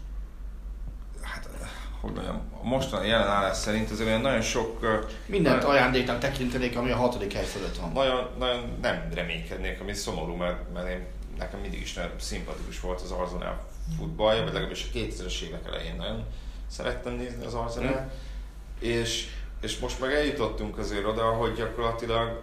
hát 1.46 1.82
hogy 2.02 2.14
mondjam, 2.14 2.42
a 2.62 2.68
mostani 2.68 3.08
jelenállás 3.08 3.58
szerint 3.58 3.92
azért 3.92 4.08
olyan 4.08 4.22
nagyon 4.22 4.42
sok... 4.42 4.80
Mindent 5.26 5.56
nagyon, 5.56 5.72
ajándéknak 5.72 6.20
tekintenék, 6.20 6.78
ami 6.78 6.92
a 6.92 6.96
hatodik 6.96 7.34
hely 7.34 7.46
fölött 7.46 7.78
van. 7.78 7.92
Nagyon, 7.92 8.30
nagyon 8.40 8.78
nem 8.82 9.10
reménykednék, 9.14 9.82
ami 9.82 9.94
szomorú, 9.94 10.36
mert, 10.36 10.74
mert 10.74 10.90
én, 10.90 11.06
nekem 11.38 11.60
mindig 11.60 11.82
is 11.82 11.94
nagyon 11.94 12.12
szimpatikus 12.20 12.80
volt 12.80 13.02
az 13.02 13.12
Arsenal 13.12 13.68
futballja, 13.98 14.44
vagy 14.44 14.54
legalábbis 14.54 14.90
a 14.94 14.98
2000-es 14.98 15.42
évek 15.42 15.66
elején 15.66 15.96
nagyon 15.96 16.26
szerettem 16.68 17.14
nézni 17.14 17.46
az 17.46 17.54
Arsenal. 17.54 18.02
Mm. 18.02 18.88
És, 18.88 19.28
és 19.62 19.80
most 19.80 20.00
meg 20.00 20.14
eljutottunk 20.14 20.78
azért 20.78 21.06
oda, 21.06 21.24
hogy 21.24 21.54
gyakorlatilag 21.54 22.42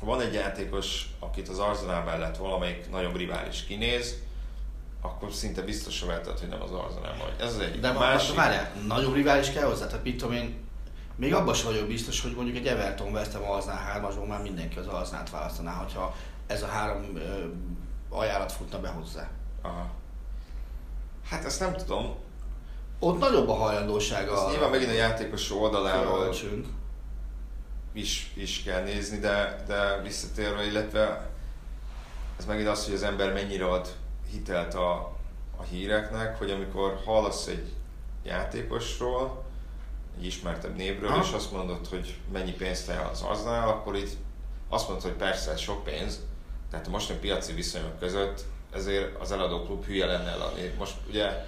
van 0.00 0.20
egy 0.20 0.34
játékos, 0.34 1.06
akit 1.18 1.48
az 1.48 1.58
Arsenal 1.58 2.04
mellett 2.04 2.36
valamelyik 2.36 2.90
nagyobb 2.90 3.16
rivális 3.16 3.64
kinéz, 3.64 4.24
akkor 5.06 5.32
szinte 5.32 5.62
biztosra 5.62 6.06
vehetett, 6.06 6.40
hogy 6.40 6.48
nem 6.48 6.62
az 6.62 6.72
Arsenal 6.72 7.14
majd. 7.18 7.40
Ez 7.40 7.54
az 7.54 7.60
egyik. 7.60 7.80
De 7.80 7.88
a 7.88 7.98
másik... 7.98 8.34
várjál, 8.34 8.72
nagyobb 8.86 9.14
rivális 9.14 9.50
kell 9.50 9.64
hozzá? 9.64 9.86
Tehát 9.86 10.04
mit 10.04 10.16
tudom 10.16 10.34
én, 10.34 10.64
még 11.16 11.34
abban 11.34 11.54
sem 11.54 11.70
vagyok 11.70 11.86
biztos, 11.86 12.20
hogy 12.20 12.34
mondjuk 12.34 12.56
egy 12.56 12.66
Everton 12.66 13.12
vesztem 13.12 13.42
Arsenal 13.42 13.76
hármasból, 13.76 14.26
már 14.26 14.42
mindenki 14.42 14.78
az 14.78 14.86
Arsenal-t 14.86 15.30
választaná, 15.30 15.72
hogyha 15.72 16.14
ez 16.46 16.62
a 16.62 16.66
három 16.66 17.16
ö, 17.16 17.44
ajánlat 18.08 18.52
futna 18.52 18.80
be 18.80 18.88
hozzá. 18.88 19.28
Aha. 19.62 19.90
Hát 21.28 21.44
ezt 21.44 21.60
nem 21.60 21.76
tudom. 21.76 22.14
Ott 22.98 23.18
nagyobb 23.18 23.48
a 23.48 23.54
hajlandósága. 23.54 24.32
Ezt 24.32 24.50
nyilván 24.50 24.70
megint 24.70 24.90
a 24.90 24.94
játékos 24.94 25.50
oldaláról 25.50 26.34
is, 27.92 28.32
is 28.34 28.62
kell 28.62 28.82
nézni, 28.82 29.18
de, 29.18 29.62
de 29.66 30.00
visszatérve, 30.02 30.64
illetve 30.64 31.30
ez 32.38 32.44
megint 32.44 32.68
az, 32.68 32.84
hogy 32.84 32.94
az 32.94 33.02
ember 33.02 33.32
mennyire 33.32 33.66
ad 33.66 33.94
hitelt 34.30 34.74
a, 34.74 35.16
a 35.56 35.62
híreknek, 35.62 36.38
hogy 36.38 36.50
amikor 36.50 37.00
hallasz 37.04 37.46
egy 37.46 37.72
játékosról, 38.24 39.44
egy 40.18 40.24
ismertebb 40.24 40.76
névről, 40.76 41.10
ha. 41.10 41.22
és 41.22 41.32
azt 41.32 41.52
mondod, 41.52 41.86
hogy 41.86 42.18
mennyi 42.32 42.52
pénzt 42.52 42.92
az 43.12 43.22
aznál, 43.22 43.68
akkor 43.68 43.96
így 43.96 44.16
azt 44.68 44.88
mondod, 44.88 45.04
hogy 45.04 45.16
persze 45.16 45.50
ez 45.50 45.60
sok 45.60 45.84
pénz, 45.84 46.20
tehát 46.70 46.86
a 46.86 46.90
mostani 46.90 47.18
piaci 47.18 47.52
viszonyok 47.52 47.98
között 47.98 48.44
ezért 48.76 49.20
az 49.20 49.32
eladó 49.32 49.62
klub 49.62 49.84
hülye 49.84 50.06
lenne 50.06 50.30
eladni. 50.30 50.72
Most 50.78 50.94
ugye, 51.08 51.46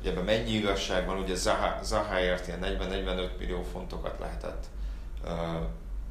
ugye 0.00 0.10
ebben 0.10 0.24
mennyi 0.24 0.50
igazság 0.50 1.06
van, 1.06 1.18
ugye 1.18 1.34
Zaha, 1.34 1.82
Zaháért 1.82 2.46
ilyen 2.46 2.60
40-45 2.62 3.38
millió 3.38 3.62
fontokat 3.72 4.18
lehetett 4.18 4.64
uh, 5.24 5.30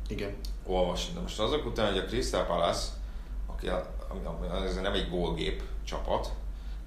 Igen. 0.07 0.35
olvasni. 0.65 1.13
De 1.13 1.19
most 1.19 1.39
azok 1.39 1.65
után, 1.65 1.91
hogy 1.91 1.97
a 1.97 2.05
Crystal 2.05 2.45
Palace, 2.45 2.87
aki 3.45 3.67
a, 3.67 3.85
ami, 4.07 4.19
ami, 4.25 4.65
ez 4.65 4.75
nem 4.75 4.93
egy 4.93 5.09
gólgép, 5.09 5.63
csapat. 5.85 6.31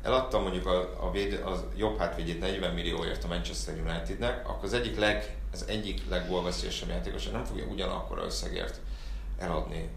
Eladta 0.02 0.40
mondjuk 0.40 0.66
a, 0.66 1.06
a, 1.06 1.10
véd, 1.10 1.32
a 1.32 1.68
jobb 1.76 1.98
hátvédjét 1.98 2.40
40 2.40 2.74
millióért 2.74 3.24
a 3.24 3.28
Manchester 3.28 3.74
Unitednek, 3.74 4.48
akkor 4.48 4.64
az 4.64 4.72
egyik 4.72 4.98
leg, 4.98 5.36
az 5.52 5.64
egyik 5.68 6.08
leggólveszélyesebb 6.08 6.88
játékos 6.88 7.28
nem 7.28 7.44
fogja 7.44 7.64
ugyanakkor 7.64 8.18
összegért 8.18 8.80
eladni 9.38 9.88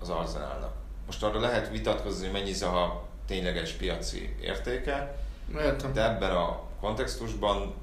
az 0.00 0.08
Arsenalnak. 0.08 0.72
Most 1.06 1.22
arra 1.22 1.40
lehet 1.40 1.70
vitatkozni, 1.70 2.24
hogy 2.24 2.32
mennyi 2.32 2.62
a 2.62 3.04
tényleges 3.26 3.72
piaci 3.72 4.34
értéke, 4.40 5.16
Értem. 5.56 5.92
de 5.92 6.04
ebben 6.04 6.30
a 6.30 6.60
kontextusban 6.80 7.74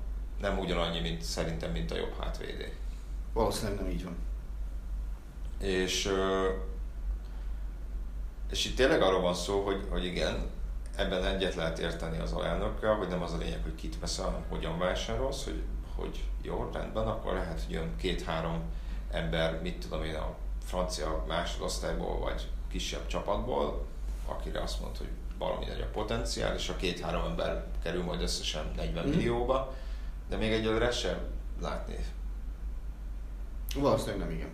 nem 0.41 0.59
ugyanannyi, 0.59 0.99
mint 0.99 1.21
szerintem, 1.21 1.71
mint 1.71 1.91
a 1.91 1.95
jobb 1.95 2.19
hátvédé. 2.19 2.73
Valószínűleg 3.33 3.79
nem 3.79 3.89
így 3.89 4.03
van. 4.03 4.15
És 5.59 6.11
és 8.51 8.65
itt 8.65 8.75
tényleg 8.75 9.01
arról 9.01 9.21
van 9.21 9.33
szó, 9.33 9.63
hogy, 9.63 9.87
hogy 9.89 10.05
igen, 10.05 10.49
ebben 10.95 11.25
egyet 11.25 11.55
lehet 11.55 11.79
érteni 11.79 12.19
az 12.19 12.31
alelnökkel, 12.31 12.93
hogy 12.93 13.07
nem 13.07 13.21
az 13.21 13.33
a 13.33 13.37
lényeg, 13.37 13.59
hogy 13.63 13.75
kit 13.75 13.99
veszel, 13.99 14.25
hanem 14.25 14.43
hogyan 14.49 14.77
vásárolsz, 14.77 15.43
hogy, 15.43 15.61
hogy 15.95 16.23
jó, 16.41 16.69
rendben, 16.73 17.07
akkor 17.07 17.33
lehet, 17.33 17.61
hogy 17.65 17.73
jön 17.73 17.95
két-három 17.95 18.61
ember, 19.11 19.61
mit 19.61 19.77
tudom 19.77 20.03
én, 20.03 20.15
a 20.15 20.35
francia 20.65 21.23
másodosztályból, 21.27 22.19
vagy 22.19 22.47
kisebb 22.71 23.07
csapatból, 23.07 23.85
akire 24.25 24.61
azt 24.61 24.81
mondta, 24.81 24.99
hogy 24.99 25.11
valami 25.37 25.65
nagy 25.65 25.81
a 25.81 25.91
potenciál, 25.93 26.55
és 26.55 26.69
a 26.69 26.75
két-három 26.75 27.25
ember 27.25 27.65
kerül 27.83 28.03
majd 28.03 28.21
összesen 28.21 28.71
40 28.75 29.05
mm. 29.05 29.09
millióba, 29.09 29.73
de 30.29 30.37
még 30.37 30.51
egyelőre 30.51 30.91
sem 30.91 31.17
látni. 31.61 32.05
Valószínűleg 33.75 34.19
nem 34.19 34.31
igen. 34.31 34.49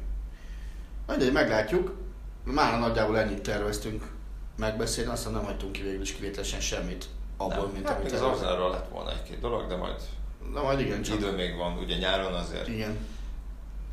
Majd 1.08 1.32
meglátjuk. 1.32 1.98
Már 2.44 2.80
nagyjából 2.80 3.20
ennyit 3.20 3.42
terveztünk 3.42 4.12
megbeszélni, 4.56 5.12
aztán 5.12 5.34
nem 5.34 5.44
hagytunk 5.44 5.72
ki 5.72 5.82
végül 5.82 6.02
is 6.02 6.14
kivételesen 6.14 6.60
semmit 6.60 7.06
abból, 7.38 7.64
nem. 7.64 7.72
mint 7.74 7.88
hát 7.88 8.00
amit 8.00 8.12
az 8.12 8.22
Arzenálról 8.22 8.70
lett 8.70 8.90
volna 8.90 9.12
egy-két 9.12 9.40
dolog, 9.40 9.68
de 9.68 9.76
majd, 9.76 10.02
de 10.54 10.62
majd 10.62 10.80
igen, 10.80 11.02
csak... 11.02 11.16
idő 11.16 11.36
még 11.36 11.56
van, 11.56 11.78
ugye 11.78 11.98
nyáron 11.98 12.34
azért 12.34 12.68
igen. 12.68 12.98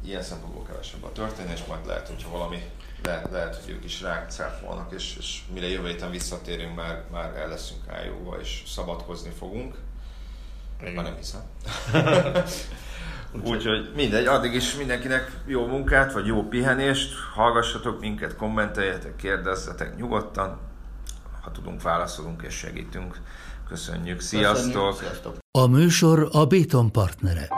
ilyen 0.05 0.23
szempontból 0.23 0.65
kevesebb 0.65 1.05
a 1.05 1.13
történés, 1.13 1.65
majd 1.65 1.87
lehet, 1.87 2.09
hogyha 2.09 2.31
valami 2.31 2.63
le, 3.03 3.23
lehet, 3.31 3.57
hogy 3.57 3.73
ők 3.73 3.85
is 3.85 4.01
ránk 4.01 4.31
cáfolnak, 4.31 4.93
és, 4.93 5.17
és 5.19 5.43
mire 5.53 5.69
jövő 5.69 5.89
héten 5.89 6.11
visszatérünk, 6.11 6.75
már, 6.75 7.05
már 7.11 7.37
el 7.37 7.49
leszünk 7.49 7.89
ájóba, 7.89 8.41
és 8.41 8.63
szabadkozni 8.67 9.31
fogunk. 9.39 9.75
Igen. 10.81 10.93
Már 10.93 11.05
nem 11.05 11.17
hiszem. 11.17 11.41
Úgyhogy 13.43 13.91
mindegy, 13.95 14.27
addig 14.27 14.55
is 14.55 14.77
mindenkinek 14.77 15.31
jó 15.47 15.67
munkát, 15.67 16.13
vagy 16.13 16.27
jó 16.27 16.43
pihenést, 16.43 17.15
hallgassatok 17.35 18.01
minket, 18.01 18.37
kommenteljetek, 18.37 19.17
kérdezzetek 19.17 19.97
nyugodtan, 19.97 20.59
ha 21.43 21.51
tudunk, 21.51 21.83
válaszolunk 21.83 22.43
és 22.43 22.55
segítünk. 22.55 23.21
Köszönjük, 23.69 24.21
sziasztok! 24.21 24.99
Köszönjük. 24.99 25.39
A 25.59 25.67
műsor 25.67 26.29
a 26.33 26.47
Béton 26.47 26.93
partnere. 26.93 27.49